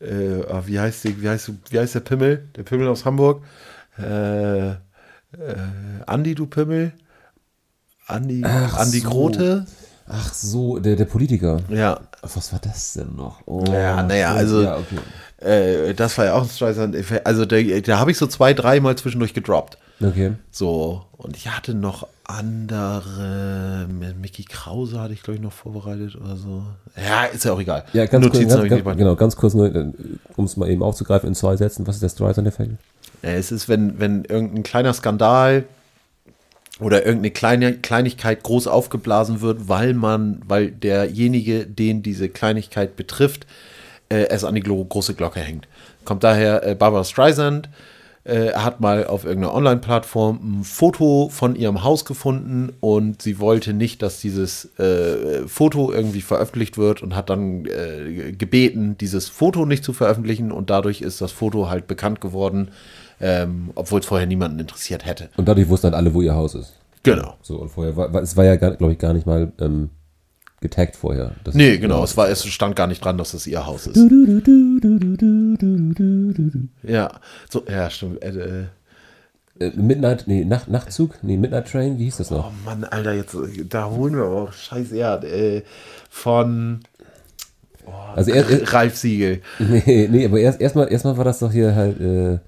äh, 0.00 0.40
ah, 0.48 0.62
wie 0.66 0.78
heißt 0.78 1.02
die, 1.02 1.20
wie 1.20 1.28
heißt, 1.28 1.50
wie 1.70 1.80
heißt 1.80 1.96
der 1.96 2.00
Pimmel? 2.00 2.46
Der 2.54 2.62
Pimmel 2.62 2.86
aus 2.86 3.04
Hamburg. 3.04 3.42
Äh, 3.98 4.68
äh, 4.70 4.74
Andi, 6.06 6.36
du 6.36 6.46
Pimmel. 6.46 6.92
Andi, 8.06 8.42
Ach 8.44 8.78
Andi 8.78 9.00
so. 9.00 9.08
Grote. 9.08 9.66
Ach 10.06 10.32
so, 10.32 10.78
der, 10.78 10.94
der 10.94 11.06
Politiker. 11.06 11.58
Ja. 11.70 12.02
Ach, 12.26 12.36
Was 12.36 12.52
war 12.52 12.60
das 12.60 12.94
denn 12.94 13.14
noch? 13.16 13.40
Oh, 13.46 13.64
Ja, 13.72 14.02
naja, 14.02 14.34
also- 14.34 14.62
Ja, 14.62 14.76
okay. 14.76 14.98
Äh, 15.38 15.94
das 15.94 16.16
war 16.18 16.24
ja 16.26 16.34
auch 16.34 16.42
ein 16.42 16.48
Streisand-Effekt. 16.48 17.26
Also 17.26 17.44
da, 17.44 17.56
da 17.60 17.98
habe 17.98 18.10
ich 18.10 18.16
so 18.18 18.26
zwei, 18.26 18.54
dreimal 18.54 18.96
zwischendurch 18.96 19.34
gedroppt. 19.34 19.76
okay. 20.02 20.32
So, 20.50 21.04
und 21.18 21.36
ich 21.36 21.48
hatte 21.48 21.74
noch 21.74 22.06
andere, 22.24 23.86
Mickey 24.20 24.44
Krause 24.44 25.00
hatte 25.00 25.12
ich, 25.12 25.22
glaube 25.22 25.36
ich, 25.36 25.42
noch 25.42 25.52
vorbereitet 25.52 26.16
oder 26.16 26.36
so. 26.36 26.62
Ja, 26.96 27.24
ist 27.24 27.44
ja 27.44 27.52
auch 27.52 27.60
egal. 27.60 27.84
Ja, 27.92 28.06
ganz 28.06 28.24
kurz, 28.24 28.34
Notizen 28.34 28.48
ganz, 28.54 28.64
ich 28.64 28.70
ganz, 28.70 28.84
mal. 28.84 28.96
genau, 28.96 29.16
ganz 29.16 29.36
kurz 29.36 29.54
nur, 29.54 29.74
äh, 29.74 29.92
um 30.36 30.44
es 30.46 30.56
mal 30.56 30.68
eben 30.68 30.82
aufzugreifen 30.82 31.28
in 31.28 31.34
zwei 31.34 31.56
Sätzen. 31.56 31.86
Was 31.86 31.96
ist 31.96 32.02
der 32.02 32.08
Streisand-Effekt? 32.08 32.72
Es 33.22 33.52
ist, 33.52 33.68
wenn, 33.68 33.98
wenn 33.98 34.24
irgendein 34.24 34.62
kleiner 34.62 34.92
Skandal 34.92 35.64
oder 36.80 37.06
irgendeine 37.06 37.30
kleine 37.30 37.72
Kleinigkeit 37.74 38.42
groß 38.42 38.66
aufgeblasen 38.66 39.40
wird, 39.40 39.68
weil 39.68 39.94
man, 39.94 40.40
weil 40.46 40.70
derjenige, 40.70 41.66
den 41.66 42.02
diese 42.02 42.28
Kleinigkeit 42.28 42.96
betrifft, 42.96 43.46
äh, 44.08 44.26
es 44.28 44.44
an 44.44 44.54
die 44.54 44.62
große 44.62 45.14
Glocke 45.14 45.40
hängt. 45.40 45.66
Kommt 46.04 46.22
daher 46.22 46.66
äh, 46.66 46.74
Barbara 46.74 47.04
Streisand 47.04 47.68
äh, 48.26 48.52
hat 48.54 48.80
mal 48.80 49.06
auf 49.06 49.24
irgendeiner 49.24 49.54
Online-Plattform 49.54 50.60
ein 50.60 50.64
Foto 50.64 51.28
von 51.30 51.54
ihrem 51.54 51.84
Haus 51.84 52.04
gefunden 52.04 52.72
und 52.80 53.22
sie 53.22 53.38
wollte 53.38 53.72
nicht, 53.72 54.02
dass 54.02 54.20
dieses 54.20 54.76
äh, 54.78 55.46
Foto 55.46 55.92
irgendwie 55.92 56.22
veröffentlicht 56.22 56.76
wird 56.76 57.02
und 57.02 57.14
hat 57.14 57.30
dann 57.30 57.66
äh, 57.66 58.32
gebeten, 58.32 58.98
dieses 58.98 59.28
Foto 59.28 59.64
nicht 59.64 59.84
zu 59.84 59.92
veröffentlichen 59.92 60.50
und 60.50 60.70
dadurch 60.70 61.02
ist 61.02 61.20
das 61.20 61.32
Foto 61.32 61.70
halt 61.70 61.86
bekannt 61.86 62.20
geworden, 62.20 62.72
ähm, 63.20 63.70
obwohl 63.74 64.00
es 64.00 64.06
vorher 64.06 64.26
niemanden 64.26 64.58
interessiert 64.58 65.04
hätte. 65.06 65.28
Und 65.36 65.46
dadurch 65.48 65.68
wussten 65.68 65.84
halt 65.86 65.94
alle, 65.94 66.12
wo 66.14 66.22
ihr 66.22 66.34
Haus 66.34 66.54
ist. 66.54 66.74
Genau. 67.02 67.36
So, 67.42 67.58
und 67.58 67.68
vorher 67.70 67.96
war, 67.96 68.12
war 68.12 68.22
es 68.22 68.36
war 68.36 68.44
ja, 68.44 68.56
glaube 68.56 68.92
ich, 68.92 68.98
gar 68.98 69.12
nicht 69.12 69.26
mal 69.26 69.52
ähm, 69.60 69.90
getaggt 70.60 70.96
vorher. 70.96 71.32
Das 71.44 71.54
Nee, 71.54 71.78
genau, 71.78 72.02
es, 72.02 72.16
war, 72.16 72.28
es 72.28 72.44
stand 72.46 72.74
gar 72.76 72.86
nicht 72.88 73.04
dran, 73.04 73.16
dass 73.18 73.32
das 73.32 73.46
ihr 73.46 73.64
Haus 73.66 73.86
ist. 73.86 73.96
Ja, 76.82 77.10
so, 77.48 77.62
ja, 77.68 77.90
stimmt. 77.90 78.22
Äh, 78.22 78.28
äh, 78.30 78.64
Äh, 79.58 79.70
Midnight, 79.74 80.24
nee, 80.26 80.44
Nacht, 80.44 80.68
Nachtzug? 80.68 81.16
Nee, 81.22 81.36
Midnight 81.38 81.70
Train, 81.70 81.98
wie 81.98 82.04
hieß 82.04 82.18
das 82.18 82.30
Oh 82.30 82.36
noch? 82.36 82.52
Mann, 82.64 82.84
Alter, 82.84 83.12
jetzt, 83.14 83.34
da 83.70 83.88
holen 83.88 84.14
wir 84.14 84.24
auch 84.24 84.52
scheiße, 84.52 84.96
ja, 84.96 85.16
äh, 85.22 85.62
von 86.10 86.80
Also 88.14 88.32
er, 88.32 88.46
er, 88.48 88.72
Ralf 88.72 88.96
Siegel. 88.96 89.40
nee, 89.58 90.08
nee, 90.10 90.26
aber 90.26 90.40
erst 90.40 90.60
erstmal 90.60 90.92
erstmal 90.92 91.16
war 91.16 91.24
das 91.24 91.38
doch 91.38 91.52
hier 91.52 91.74
halt 91.74 92.00
äh, 92.00 92.38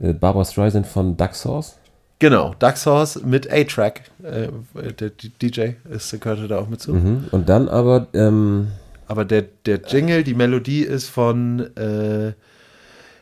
Barbara 0.00 0.44
Streisand 0.44 0.86
von 0.86 1.16
Duck 1.16 1.34
Sauce. 1.34 1.76
Genau, 2.18 2.54
Daxhorse 2.58 3.24
mit 3.26 3.50
A-Track. 3.50 4.02
Äh, 4.22 4.48
der 4.92 5.08
D- 5.10 5.30
DJ 5.40 5.70
ist, 5.90 6.20
gehörte 6.20 6.48
da 6.48 6.58
auch 6.58 6.68
mit 6.68 6.80
zu. 6.80 6.92
Mhm. 6.92 7.24
Und 7.30 7.48
dann 7.48 7.68
aber, 7.68 8.08
ähm, 8.12 8.68
Aber 9.06 9.24
der, 9.24 9.42
der 9.64 9.80
Jingle, 9.86 10.22
die 10.22 10.34
Melodie 10.34 10.82
ist 10.82 11.08
von 11.08 11.60
äh, 11.76 12.32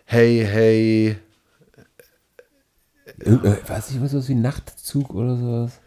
Hey, 0.05 0.45
hey, 0.45 1.17
irg- 3.21 3.45
äh, 3.45 3.69
weiß 3.69 3.91
ich, 3.91 4.01
was 4.01 4.15
ist 4.15 4.29
wie 4.29 4.35
Nachtzug 4.35 5.15
oder 5.15 5.37
sowas? 5.37 5.79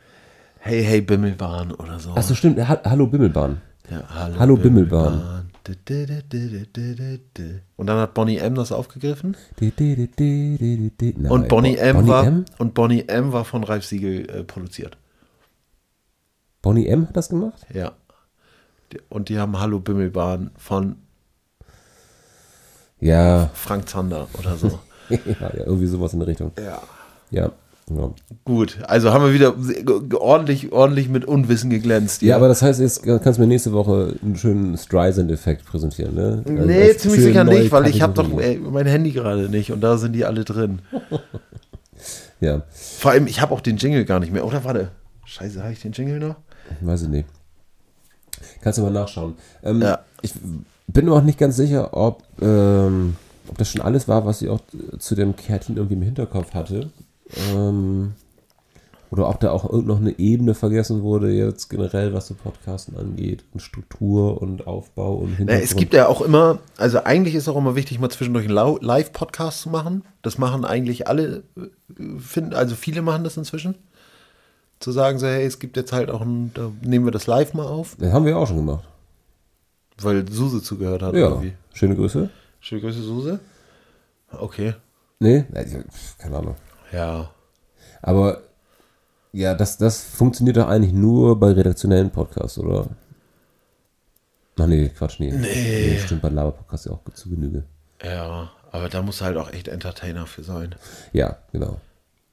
hey, 0.59 0.83
hey, 0.83 1.01
Bimmelbahn 1.01 1.71
oder 1.73 1.99
so. 1.99 2.11
Achso, 2.11 2.35
stimmt, 2.35 2.59
ha 2.67 2.79
Hallo 2.85 3.07
Bimmelbahn. 3.07 3.61
Ja, 3.89 4.03
hallo, 4.13 4.35
Hallo 4.39 4.55
Bimmelbahn. 4.57 5.47
Du, 5.50 5.50
Und 7.77 7.87
dann 7.87 7.97
hat 7.97 8.13
Bonnie 8.13 8.37
M 8.37 8.55
das 8.55 8.71
aufgegriffen. 8.71 9.37
Und 9.59 11.47
Bonnie 11.47 11.75
Bo- 11.75 11.81
M 11.81 12.07
war 12.07 12.43
und 12.57 12.73
Bonnie 12.73 13.03
M 13.07 13.31
war 13.31 13.45
von 13.45 13.63
Ralf 13.63 13.85
Siegel 13.85 14.29
äh, 14.29 14.43
produziert. 14.43 14.97
Bonnie 16.61 16.87
M 16.87 17.07
hat 17.07 17.15
das 17.17 17.29
gemacht? 17.29 17.65
Ja. 17.73 17.93
Und 19.09 19.29
die 19.29 19.39
haben 19.39 19.59
Hallo 19.59 19.79
Bimmelbahn 19.79 20.51
von 20.57 20.97
Ja, 22.99 23.49
Frank 23.53 23.87
Zander 23.89 24.27
oder 24.37 24.57
so. 24.57 24.79
ja, 25.09 25.17
ja, 25.39 25.53
irgendwie 25.65 25.87
sowas 25.87 26.13
in 26.13 26.19
der 26.19 26.27
Richtung. 26.27 26.51
ja. 26.57 26.81
Ja, 27.33 27.53
ja. 27.97 28.11
Gut, 28.45 28.79
also 28.87 29.13
haben 29.13 29.23
wir 29.25 29.33
wieder 29.33 29.55
ordentlich, 30.19 30.71
ordentlich 30.71 31.09
mit 31.09 31.25
Unwissen 31.25 31.69
geglänzt. 31.69 32.21
Ja, 32.21 32.35
aber 32.35 32.47
das 32.47 32.61
heißt, 32.61 32.79
jetzt 32.79 33.03
kannst 33.03 33.37
du 33.37 33.41
mir 33.41 33.47
nächste 33.47 33.73
Woche 33.73 34.15
einen 34.21 34.35
schönen 34.35 34.77
Streisand-Effekt 34.77 35.65
präsentieren, 35.65 36.15
ne? 36.15 36.43
Also 36.45 36.63
Nee, 36.65 36.95
ziemlich 36.97 37.21
sicher 37.21 37.43
nicht, 37.43 37.71
weil 37.71 37.87
ich 37.87 38.01
habe 38.01 38.13
doch 38.13 38.39
äh, 38.39 38.57
mein 38.57 38.85
Handy 38.87 39.11
gerade 39.11 39.49
nicht 39.49 39.71
und 39.71 39.81
da 39.81 39.97
sind 39.97 40.13
die 40.13 40.25
alle 40.25 40.43
drin. 40.43 40.79
Ja, 42.39 42.63
Vor 42.71 43.11
allem, 43.11 43.27
ich 43.27 43.39
habe 43.39 43.53
auch 43.53 43.61
den 43.61 43.77
Jingle 43.77 44.03
gar 44.03 44.19
nicht 44.19 44.33
mehr. 44.33 44.43
Oder 44.43 44.63
warte. 44.63 44.89
Scheiße, 45.25 45.61
habe 45.61 45.73
ich 45.73 45.81
den 45.81 45.91
Jingle 45.91 46.17
noch? 46.19 46.35
weiß 46.81 47.03
ich 47.03 47.09
nicht. 47.09 47.27
Kannst 48.61 48.79
du 48.79 48.83
mal 48.83 48.91
nachschauen. 48.91 49.35
Ähm, 49.63 49.81
Ja. 49.81 49.99
Ich 50.23 50.33
bin 50.87 51.05
mir 51.05 51.13
auch 51.13 51.21
nicht 51.21 51.37
ganz 51.37 51.55
sicher, 51.55 51.95
ob, 51.95 52.23
ähm, 52.41 53.15
ob 53.47 53.57
das 53.57 53.69
schon 53.69 53.81
alles 53.81 54.07
war, 54.07 54.25
was 54.25 54.41
ich 54.41 54.49
auch 54.49 54.59
zu 54.99 55.15
dem 55.15 55.35
Kärtchen 55.35 55.77
irgendwie 55.77 55.95
im 55.95 56.01
Hinterkopf 56.01 56.53
hatte. 56.53 56.89
Ähm, 57.53 58.13
oder 59.09 59.27
ob 59.27 59.41
da 59.41 59.51
auch 59.51 59.69
noch 59.73 59.97
eine 59.99 60.17
Ebene 60.19 60.53
vergessen 60.53 61.01
wurde, 61.01 61.31
jetzt 61.33 61.69
generell, 61.69 62.13
was 62.13 62.27
so 62.27 62.33
Podcasten 62.33 62.95
angeht. 62.95 63.43
Und 63.51 63.59
Struktur 63.59 64.41
und 64.41 64.67
Aufbau 64.67 65.15
und 65.15 65.35
Hintergrund. 65.35 65.65
es 65.69 65.75
gibt 65.75 65.93
ja 65.93 66.07
auch 66.07 66.21
immer, 66.21 66.59
also 66.77 67.03
eigentlich 67.03 67.35
ist 67.35 67.49
auch 67.49 67.57
immer 67.57 67.75
wichtig, 67.75 67.99
mal 67.99 68.09
zwischendurch 68.09 68.47
einen 68.47 68.77
Live-Podcast 68.81 69.61
zu 69.61 69.69
machen. 69.69 70.03
Das 70.21 70.37
machen 70.37 70.63
eigentlich 70.63 71.07
alle, 71.09 71.43
äh, 71.57 72.19
finden, 72.19 72.53
also 72.53 72.75
viele 72.75 73.01
machen 73.01 73.25
das 73.25 73.35
inzwischen. 73.35 73.75
Zu 74.79 74.91
sagen 74.93 75.19
so, 75.19 75.27
hey, 75.27 75.45
es 75.45 75.59
gibt 75.59 75.75
jetzt 75.77 75.91
halt 75.91 76.09
auch 76.09 76.21
ein, 76.21 76.51
da 76.53 76.71
nehmen 76.81 77.03
wir 77.05 77.11
das 77.11 77.27
live 77.27 77.53
mal 77.53 77.67
auf, 77.67 77.97
Das 77.99 78.13
haben 78.13 78.25
wir 78.25 78.37
auch 78.37 78.47
schon 78.47 78.57
gemacht. 78.57 78.85
weil 80.01 80.25
Suse 80.31 80.63
zugehört 80.63 81.01
hat 81.03 81.13
Ja, 81.15 81.27
irgendwie. 81.29 81.53
schöne 81.73 81.95
Grüße. 81.97 82.29
Schöne 82.61 82.81
Grüße, 82.81 83.01
Suse. 83.01 83.39
Okay. 84.31 84.73
Nee, 85.19 85.43
pf, 85.53 86.17
keine 86.17 86.37
Ahnung. 86.37 86.55
Ja. 86.91 87.31
Aber 88.01 88.41
ja, 89.33 89.53
das, 89.53 89.77
das 89.77 90.03
funktioniert 90.03 90.57
doch 90.57 90.67
eigentlich 90.67 90.93
nur 90.93 91.39
bei 91.39 91.51
redaktionellen 91.51 92.09
Podcasts, 92.09 92.57
oder? 92.57 92.87
Ach 94.59 94.67
nee, 94.67 94.89
Quatsch, 94.89 95.19
nee. 95.19 95.31
Nee. 95.31 95.97
stimmt 96.03 96.21
bei 96.21 96.29
Laber-Podcasts 96.29 96.85
ja 96.85 96.91
auch 96.91 97.01
zu 97.13 97.29
Genüge. 97.29 97.63
Ja, 98.03 98.51
aber 98.71 98.89
da 98.89 99.01
muss 99.01 99.21
halt 99.21 99.37
auch 99.37 99.51
echt 99.51 99.67
Entertainer 99.67 100.27
für 100.27 100.43
sein. 100.43 100.75
Ja, 101.13 101.37
genau. 101.51 101.79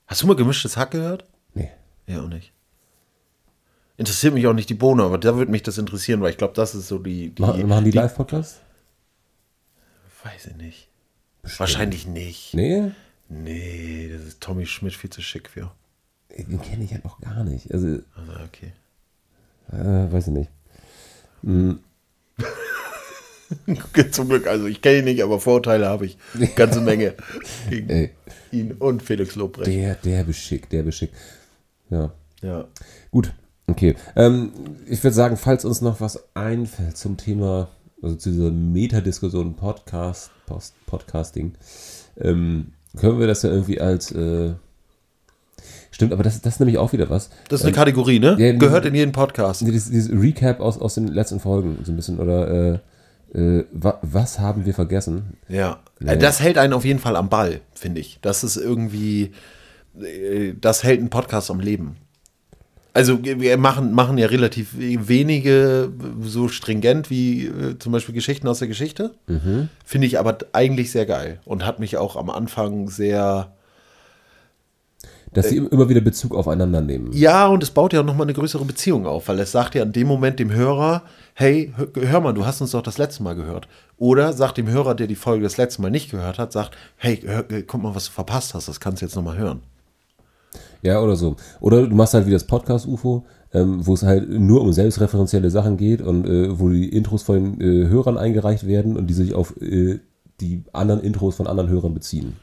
Hast 0.06 0.22
du 0.22 0.26
mal 0.26 0.36
gemischtes 0.36 0.76
Hack 0.76 0.90
gehört? 0.90 1.24
Nee. 1.54 1.70
Ja, 2.06 2.22
auch 2.22 2.28
nicht. 2.28 2.52
Interessiert 3.96 4.34
mich 4.34 4.46
auch 4.46 4.52
nicht 4.52 4.70
die 4.70 4.74
Bohne, 4.74 5.02
aber 5.04 5.18
da 5.18 5.36
würde 5.36 5.50
mich 5.50 5.62
das 5.62 5.78
interessieren, 5.78 6.20
weil 6.20 6.30
ich 6.30 6.38
glaube, 6.38 6.54
das 6.54 6.74
ist 6.74 6.88
so 6.88 6.98
die. 6.98 7.30
die 7.30 7.42
Machen, 7.42 7.68
machen 7.68 7.84
die 7.84 7.90
Live-Podcasts? 7.90 8.60
Weiß 10.24 10.46
ich 10.46 10.56
nicht. 10.56 10.88
Wahrscheinlich 11.56 12.06
nicht. 12.06 12.54
Nee, 12.54 12.90
Nee, 13.28 14.10
das 14.12 14.22
ist 14.26 14.40
Tommy 14.40 14.66
Schmidt 14.66 14.94
viel 14.94 15.10
zu 15.10 15.20
schick 15.22 15.48
für. 15.50 15.70
den 16.36 16.60
kenne 16.62 16.84
ich 16.84 16.92
halt 16.92 17.04
auch 17.04 17.20
gar 17.20 17.44
nicht. 17.44 17.72
Also, 17.72 17.86
Also, 18.14 18.32
okay. 18.46 18.72
äh, 19.72 20.12
weiß 20.12 20.28
ich 20.28 20.32
nicht. 20.32 20.50
Zum 24.12 24.28
Glück, 24.28 24.46
also 24.46 24.66
ich 24.66 24.82
kenne 24.82 24.98
ihn 24.98 25.04
nicht, 25.04 25.22
aber 25.22 25.40
Vorteile 25.40 25.88
habe 25.88 26.06
ich. 26.06 26.18
Ganze 26.54 26.80
Menge. 26.80 27.14
Gegen 27.70 27.88
Ey, 27.88 28.10
ihn 28.52 28.72
und 28.72 29.02
Felix 29.02 29.34
Lobrecht. 29.36 29.66
der, 29.68 29.94
der 29.96 30.24
beschick, 30.24 30.68
der 30.70 30.82
beschick. 30.82 31.10
Ja. 31.90 32.12
Ja. 32.42 32.66
Gut, 33.10 33.32
okay. 33.66 33.96
Ähm, 34.16 34.52
ich 34.86 35.02
würde 35.02 35.14
sagen, 35.14 35.36
falls 35.36 35.64
uns 35.64 35.80
noch 35.80 36.00
was 36.00 36.22
einfällt 36.34 36.96
zum 36.96 37.16
Thema, 37.16 37.68
also 38.02 38.16
zu 38.16 38.30
dieser 38.30 38.50
Metadiskussion 38.50 39.56
Podcast, 39.56 40.30
Post, 40.46 40.74
Podcasting, 40.86 41.54
ähm, 42.18 42.72
können 42.96 43.20
wir 43.20 43.26
das 43.26 43.42
ja 43.42 43.50
irgendwie 43.50 43.80
als 43.80 44.12
äh, 44.12 44.52
Stimmt, 45.90 46.12
aber 46.12 46.22
das, 46.22 46.40
das 46.40 46.54
ist 46.54 46.60
nämlich 46.60 46.78
auch 46.78 46.92
wieder 46.92 47.10
was. 47.10 47.28
Das 47.48 47.60
ist 47.60 47.66
eine 47.66 47.74
Kategorie, 47.74 48.20
ne? 48.20 48.36
ja, 48.38 48.52
Gehört 48.52 48.86
in 48.86 48.94
jeden 48.94 49.10
Podcast. 49.10 49.62
Dieses, 49.62 49.90
dieses 49.90 50.12
Recap 50.12 50.60
aus, 50.60 50.78
aus 50.78 50.94
den 50.94 51.08
letzten 51.08 51.40
Folgen, 51.40 51.78
so 51.82 51.90
ein 51.90 51.96
bisschen, 51.96 52.20
oder 52.20 52.78
äh, 53.34 53.38
äh, 53.38 53.64
wa, 53.72 53.98
was 54.02 54.38
haben 54.38 54.64
wir 54.64 54.74
vergessen? 54.74 55.36
Ja. 55.48 55.80
Nee. 55.98 56.16
Das 56.16 56.40
hält 56.40 56.56
einen 56.56 56.72
auf 56.72 56.84
jeden 56.84 57.00
Fall 57.00 57.16
am 57.16 57.28
Ball, 57.28 57.62
finde 57.74 58.00
ich. 58.00 58.20
Das 58.22 58.44
ist 58.44 58.56
irgendwie, 58.56 59.32
äh, 60.00 60.54
das 60.60 60.84
hält 60.84 61.00
einen 61.00 61.10
Podcast 61.10 61.50
am 61.50 61.58
Leben. 61.58 61.96
Also 62.94 63.22
wir 63.22 63.56
machen, 63.58 63.92
machen 63.92 64.18
ja 64.18 64.26
relativ 64.26 64.70
wenige 64.76 65.92
so 66.22 66.48
stringent 66.48 67.10
wie 67.10 67.46
äh, 67.46 67.78
zum 67.78 67.92
Beispiel 67.92 68.14
Geschichten 68.14 68.48
aus 68.48 68.58
der 68.58 68.68
Geschichte. 68.68 69.14
Finde 69.84 70.06
ich 70.06 70.18
aber 70.18 70.38
eigentlich 70.52 70.90
sehr 70.90 71.06
geil 71.06 71.40
und 71.44 71.64
hat 71.64 71.78
mich 71.78 71.96
auch 71.96 72.16
am 72.16 72.30
Anfang 72.30 72.88
sehr, 72.88 73.52
Dass 75.32 75.50
sie 75.50 75.58
immer 75.58 75.88
wieder 75.88 76.00
Bezug 76.00 76.34
aufeinander 76.34 76.80
nehmen. 76.80 77.10
Ja, 77.12 77.46
und 77.46 77.62
es 77.62 77.70
baut 77.70 77.92
ja 77.92 78.00
auch 78.00 78.04
nochmal 78.04 78.26
eine 78.26 78.32
größere 78.34 78.64
Beziehung 78.64 79.06
auf, 79.06 79.28
weil 79.28 79.38
es 79.40 79.52
sagt 79.52 79.74
ja 79.74 79.82
in 79.82 79.92
dem 79.92 80.08
Moment 80.08 80.38
dem 80.38 80.50
Hörer, 80.52 81.02
hey, 81.34 81.72
hör, 81.76 81.88
hör 81.94 82.20
mal, 82.20 82.32
du 82.32 82.46
hast 82.46 82.60
uns 82.60 82.70
doch 82.70 82.82
das 82.82 82.98
letzte 82.98 83.22
Mal 83.22 83.34
gehört. 83.34 83.68
Oder 83.98 84.32
sagt 84.32 84.56
dem 84.56 84.68
Hörer, 84.68 84.94
der 84.94 85.06
die 85.06 85.14
Folge 85.14 85.42
das 85.44 85.56
letzte 85.56 85.82
Mal 85.82 85.90
nicht 85.90 86.10
gehört 86.10 86.38
hat, 86.38 86.52
sagt, 86.52 86.76
hey, 86.96 87.20
hör, 87.24 87.44
guck 87.66 87.82
mal, 87.82 87.94
was 87.94 88.06
du 88.06 88.12
verpasst 88.12 88.54
hast, 88.54 88.68
das 88.68 88.80
kannst 88.80 89.02
du 89.02 89.06
jetzt 89.06 89.14
nochmal 89.14 89.36
hören. 89.36 89.60
Ja, 90.82 91.00
oder 91.00 91.16
so. 91.16 91.36
Oder 91.60 91.86
du 91.86 91.94
machst 91.94 92.14
halt 92.14 92.26
wie 92.26 92.30
das 92.30 92.44
Podcast-UFO, 92.44 93.24
ähm, 93.52 93.86
wo 93.86 93.94
es 93.94 94.02
halt 94.02 94.28
nur 94.28 94.62
um 94.62 94.72
selbstreferenzielle 94.72 95.50
Sachen 95.50 95.76
geht 95.76 96.02
und 96.02 96.26
äh, 96.26 96.58
wo 96.58 96.68
die 96.68 96.88
Intros 96.88 97.22
von 97.22 97.60
äh, 97.60 97.88
Hörern 97.88 98.18
eingereicht 98.18 98.66
werden 98.66 98.96
und 98.96 99.06
die 99.06 99.14
sich 99.14 99.34
auf 99.34 99.54
äh, 99.60 100.00
die 100.40 100.62
anderen 100.72 101.00
Intros 101.00 101.36
von 101.36 101.46
anderen 101.46 101.70
Hörern 101.70 101.94
beziehen. 101.94 102.36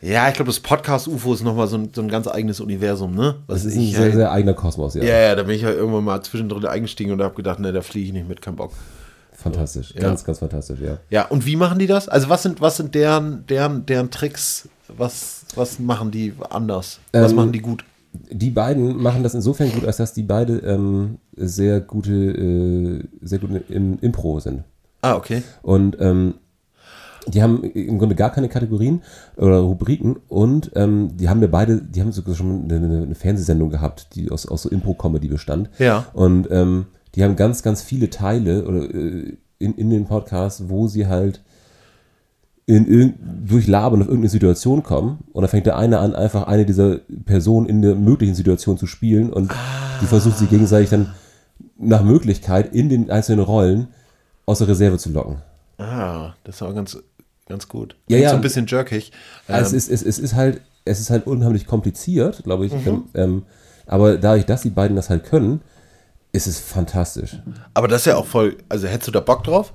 Ja, 0.00 0.28
ich 0.28 0.34
glaube, 0.34 0.50
das 0.50 0.60
Podcast-UFO 0.60 1.34
ist 1.34 1.42
nochmal 1.42 1.66
so 1.66 1.76
ein, 1.76 1.90
so 1.92 2.00
ein 2.00 2.08
ganz 2.08 2.28
eigenes 2.28 2.60
Universum, 2.60 3.14
ne? 3.14 3.36
Was 3.48 3.64
Das 3.64 3.72
ist 3.72 3.78
ein 3.78 3.90
sehr, 3.90 4.00
halt, 4.00 4.14
sehr 4.14 4.30
eigener 4.30 4.54
Kosmos, 4.54 4.94
ja. 4.94 5.02
ja, 5.02 5.18
ja, 5.18 5.34
da 5.34 5.42
bin 5.42 5.56
ich 5.56 5.62
ja 5.62 5.70
irgendwann 5.70 6.04
mal 6.04 6.22
zwischendrin 6.22 6.64
eingestiegen 6.66 7.10
und 7.10 7.20
habe 7.20 7.34
gedacht, 7.34 7.58
ne, 7.58 7.72
da 7.72 7.80
fliege 7.80 8.06
ich 8.06 8.12
nicht 8.12 8.28
mit, 8.28 8.40
kein 8.40 8.54
Bock. 8.54 8.72
Fantastisch. 9.32 9.94
Ganz, 9.94 10.24
ganz 10.24 10.38
fantastisch, 10.40 10.80
ja. 10.80 10.98
Ja, 11.10 11.26
und 11.26 11.46
wie 11.46 11.56
machen 11.56 11.78
die 11.78 11.86
das? 11.86 12.08
Also 12.08 12.28
was 12.28 12.42
sind, 12.42 12.60
was 12.60 12.76
sind 12.76 12.94
deren, 12.94 13.44
deren, 13.46 13.86
deren 13.86 14.10
Tricks? 14.10 14.68
Was, 14.96 15.44
was 15.54 15.78
machen 15.78 16.10
die 16.10 16.32
anders? 16.50 17.00
Was 17.12 17.30
Ähm, 17.30 17.36
machen 17.36 17.52
die 17.52 17.60
gut? 17.60 17.84
Die 18.30 18.50
beiden 18.50 18.96
machen 19.00 19.22
das 19.22 19.34
insofern 19.34 19.70
gut, 19.70 19.84
als 19.84 19.98
dass 19.98 20.14
die 20.14 20.22
beide 20.22 20.58
ähm, 20.58 21.18
sehr 21.36 21.80
gute, 21.80 22.12
äh, 22.12 23.04
sehr 23.20 23.38
gut 23.38 23.50
im 23.68 23.98
Impro 24.00 24.40
sind. 24.40 24.64
Ah, 25.02 25.14
okay. 25.14 25.42
Und 25.62 25.96
ähm, 26.00 26.34
die 27.26 27.42
haben 27.42 27.62
im 27.62 27.98
Grunde 27.98 28.14
gar 28.14 28.30
keine 28.30 28.48
Kategorien 28.48 29.02
oder 29.36 29.58
Rubriken 29.58 30.16
und 30.28 30.70
ähm, 30.74 31.16
die 31.16 31.28
haben 31.28 31.40
wir 31.40 31.50
beide, 31.50 31.82
die 31.82 32.00
haben 32.00 32.12
sogar 32.12 32.34
schon 32.34 32.64
eine, 32.64 32.76
eine 32.76 33.02
eine 33.02 33.14
Fernsehsendung 33.14 33.70
gehabt, 33.70 34.14
die 34.14 34.30
aus, 34.30 34.46
aus 34.46 34.62
so 34.62 34.70
Impro-Comedy 34.70 35.28
bestand. 35.28 35.68
Ja. 35.78 36.06
Und 36.14 36.48
ähm, 36.50 36.86
die 37.14 37.24
haben 37.24 37.36
ganz, 37.36 37.62
ganz 37.62 37.82
viele 37.82 38.08
Teile 38.10 38.64
oder 38.66 38.82
äh, 38.94 39.36
in, 39.58 39.74
in 39.74 39.90
den 39.90 40.06
Podcasts, 40.06 40.68
wo 40.68 40.88
sie 40.88 41.06
halt 41.06 41.42
in 42.68 43.14
durch 43.46 43.66
Labern 43.66 44.02
auf 44.02 44.08
irgendeine 44.08 44.28
Situation 44.28 44.82
kommen 44.82 45.20
und 45.32 45.40
dann 45.40 45.48
fängt 45.48 45.64
der 45.64 45.78
eine 45.78 46.00
an, 46.00 46.14
einfach 46.14 46.46
eine 46.46 46.66
dieser 46.66 46.98
Personen 47.24 47.66
in 47.66 47.80
der 47.80 47.94
möglichen 47.94 48.34
Situation 48.34 48.76
zu 48.76 48.86
spielen 48.86 49.32
und 49.32 49.50
die 50.02 50.06
versucht 50.06 50.36
sie 50.36 50.46
gegenseitig 50.46 50.90
dann 50.90 51.14
nach 51.78 52.02
Möglichkeit 52.02 52.74
in 52.74 52.90
den 52.90 53.10
einzelnen 53.10 53.42
Rollen 53.42 53.88
aus 54.44 54.58
der 54.58 54.68
Reserve 54.68 54.98
zu 54.98 55.10
locken. 55.10 55.38
Ah, 55.78 56.34
das 56.44 56.60
war 56.60 56.74
ganz, 56.74 56.98
ganz 57.48 57.68
gut. 57.68 57.96
Ja, 58.08 58.18
ja. 58.18 58.30
So 58.30 58.36
ein 58.36 58.42
bisschen 58.42 58.66
jerkig. 58.66 59.12
Also 59.46 59.74
es, 59.74 59.88
ist, 59.88 60.02
es, 60.02 60.06
es 60.06 60.18
ist 60.18 60.34
halt, 60.34 60.60
es 60.84 61.00
ist 61.00 61.08
halt 61.08 61.26
unheimlich 61.26 61.66
kompliziert, 61.66 62.42
glaube 62.44 62.66
ich. 62.66 62.72
Ähm, 63.14 63.44
aber 63.86 64.18
dadurch, 64.18 64.44
dass 64.44 64.62
die 64.62 64.70
beiden 64.70 64.94
das 64.96 65.08
halt 65.08 65.24
können, 65.24 65.62
ist 66.32 66.46
es 66.46 66.58
fantastisch. 66.60 67.38
Aber 67.72 67.88
das 67.88 68.02
ist 68.02 68.06
ja 68.06 68.16
auch 68.16 68.26
voll. 68.26 68.58
Also 68.68 68.88
hättest 68.88 69.08
du 69.08 69.12
da 69.12 69.20
Bock 69.20 69.44
drauf? 69.44 69.72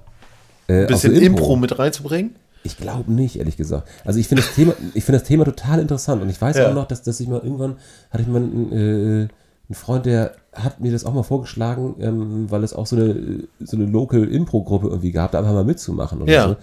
Äh, 0.68 0.82
Ein 0.82 0.88
bisschen 0.88 1.16
so 1.16 1.22
Impro. 1.22 1.56
mit 1.56 1.78
reinzubringen? 1.80 2.36
Ich 2.64 2.78
glaube 2.78 3.12
nicht, 3.12 3.38
ehrlich 3.38 3.58
gesagt. 3.58 3.88
Also 4.06 4.20
ich 4.20 4.28
finde 4.28 4.44
das 4.44 4.56
Thema, 4.56 4.74
ich 4.94 5.04
finde 5.04 5.20
das 5.20 5.28
Thema 5.28 5.46
total 5.46 5.80
interessant 5.80 6.22
und 6.22 6.30
ich 6.30 6.42
weiß 6.42 6.58
Ja. 6.58 6.70
auch 6.70 6.74
noch, 6.74 6.88
dass, 6.88 7.04
dass 7.04 7.20
ich 7.20 7.28
mal 7.28 7.42
irgendwann 7.42 7.76
hatte 8.10 8.24
ich 8.24 8.28
mal 8.30 8.38
einen, 8.42 8.72
äh, 8.72 9.28
einen 9.70 9.76
Freund, 9.76 10.06
der 10.06 10.36
hat 10.54 10.80
mir 10.80 10.92
das 10.92 11.04
auch 11.06 11.14
mal 11.14 11.24
vorgeschlagen, 11.24 11.96
ähm, 12.00 12.50
weil 12.52 12.64
es 12.64 12.74
auch 12.74 12.86
so 12.88 12.96
eine 12.96 13.44
so 13.60 13.76
eine 13.78 13.86
Local 13.86 14.24
Impro 14.24 14.64
Gruppe 14.64 14.88
irgendwie 14.88 15.12
gab, 15.12 15.32
da 15.32 15.40
einfach 15.40 15.54
mal 15.54 15.64
mitzumachen 15.66 16.22
oder 16.22 16.32
Ja. 16.32 16.48
so. 16.50 16.56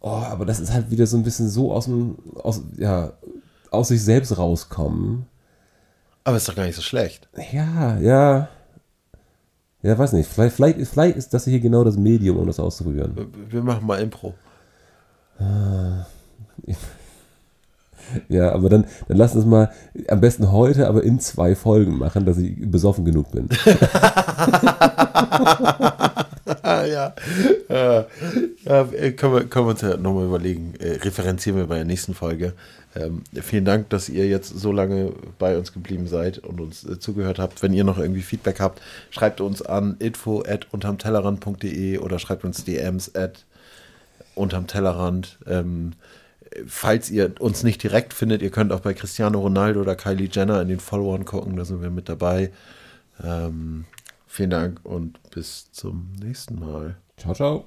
Oh, 0.00 0.08
aber 0.10 0.46
das 0.46 0.60
ist 0.60 0.72
halt 0.72 0.90
wieder 0.90 1.06
so 1.06 1.16
ein 1.16 1.24
bisschen 1.24 1.48
so 1.48 1.72
aus 1.72 1.86
dem 1.86 2.16
aus 2.42 2.62
ja 2.76 3.12
aus 3.70 3.88
sich 3.88 4.02
selbst 4.02 4.38
rauskommen. 4.38 5.26
Aber 6.24 6.36
ist 6.36 6.48
doch 6.48 6.54
gar 6.54 6.64
nicht 6.64 6.76
so 6.76 6.82
schlecht. 6.82 7.28
Ja, 7.52 7.98
ja. 7.98 8.48
Ja, 9.82 9.96
weiß 9.98 10.12
nicht. 10.12 10.28
Vielleicht, 10.28 10.56
vielleicht, 10.56 10.78
vielleicht 10.88 11.16
ist 11.16 11.32
das 11.34 11.44
hier 11.44 11.60
genau 11.60 11.84
das 11.84 11.96
Medium, 11.96 12.36
um 12.36 12.46
das 12.46 12.58
auszuprobieren. 12.60 13.14
Wir 13.48 13.62
machen 13.62 13.86
mal 13.86 14.00
Impro. 14.00 14.34
Ja, 18.28 18.52
aber 18.52 18.68
dann, 18.68 18.86
dann 19.06 19.16
lass 19.16 19.34
uns 19.34 19.44
mal 19.44 19.70
am 20.08 20.20
besten 20.20 20.50
heute, 20.50 20.88
aber 20.88 21.02
in 21.02 21.20
zwei 21.20 21.54
Folgen 21.54 21.98
machen, 21.98 22.24
dass 22.24 22.38
ich 22.38 22.54
besoffen 22.58 23.04
genug 23.04 23.30
bin. 23.32 23.48
Ah, 26.62 26.84
ja. 26.86 27.14
Äh, 27.68 28.04
ja, 28.64 28.82
äh, 28.92 29.12
können, 29.12 29.34
wir, 29.34 29.44
können 29.44 29.66
wir 29.66 29.70
uns 29.70 29.80
ja 29.82 29.96
nochmal 29.96 30.26
überlegen. 30.26 30.74
Äh, 30.78 30.92
referenzieren 31.02 31.58
wir 31.58 31.66
bei 31.66 31.76
der 31.76 31.84
nächsten 31.84 32.14
Folge. 32.14 32.54
Ähm, 32.96 33.22
vielen 33.42 33.64
Dank, 33.64 33.90
dass 33.90 34.08
ihr 34.08 34.26
jetzt 34.26 34.48
so 34.58 34.72
lange 34.72 35.12
bei 35.38 35.58
uns 35.58 35.72
geblieben 35.72 36.06
seid 36.06 36.38
und 36.38 36.60
uns 36.60 36.84
äh, 36.84 36.98
zugehört 36.98 37.38
habt. 37.38 37.62
Wenn 37.62 37.74
ihr 37.74 37.84
noch 37.84 37.98
irgendwie 37.98 38.22
Feedback 38.22 38.60
habt, 38.60 38.80
schreibt 39.10 39.40
uns 39.40 39.62
an 39.62 39.96
info 39.98 40.42
at 40.42 40.66
oder 40.72 42.18
schreibt 42.18 42.44
uns 42.44 42.64
DMs 42.64 43.14
at 43.14 43.44
unterm 44.38 44.66
Tellerrand. 44.66 45.38
Ähm, 45.46 45.92
falls 46.66 47.10
ihr 47.10 47.34
uns 47.40 47.62
nicht 47.62 47.82
direkt 47.82 48.14
findet, 48.14 48.42
ihr 48.42 48.50
könnt 48.50 48.72
auch 48.72 48.80
bei 48.80 48.94
Cristiano 48.94 49.40
Ronaldo 49.40 49.80
oder 49.80 49.96
Kylie 49.96 50.28
Jenner 50.30 50.62
in 50.62 50.68
den 50.68 50.80
Followern 50.80 51.24
gucken, 51.24 51.56
da 51.56 51.64
sind 51.64 51.82
wir 51.82 51.90
mit 51.90 52.08
dabei. 52.08 52.50
Ähm, 53.22 53.84
vielen 54.26 54.50
Dank 54.50 54.80
und 54.84 55.18
bis 55.30 55.70
zum 55.72 56.12
nächsten 56.20 56.58
Mal. 56.58 56.96
Ciao, 57.16 57.34
ciao. 57.34 57.66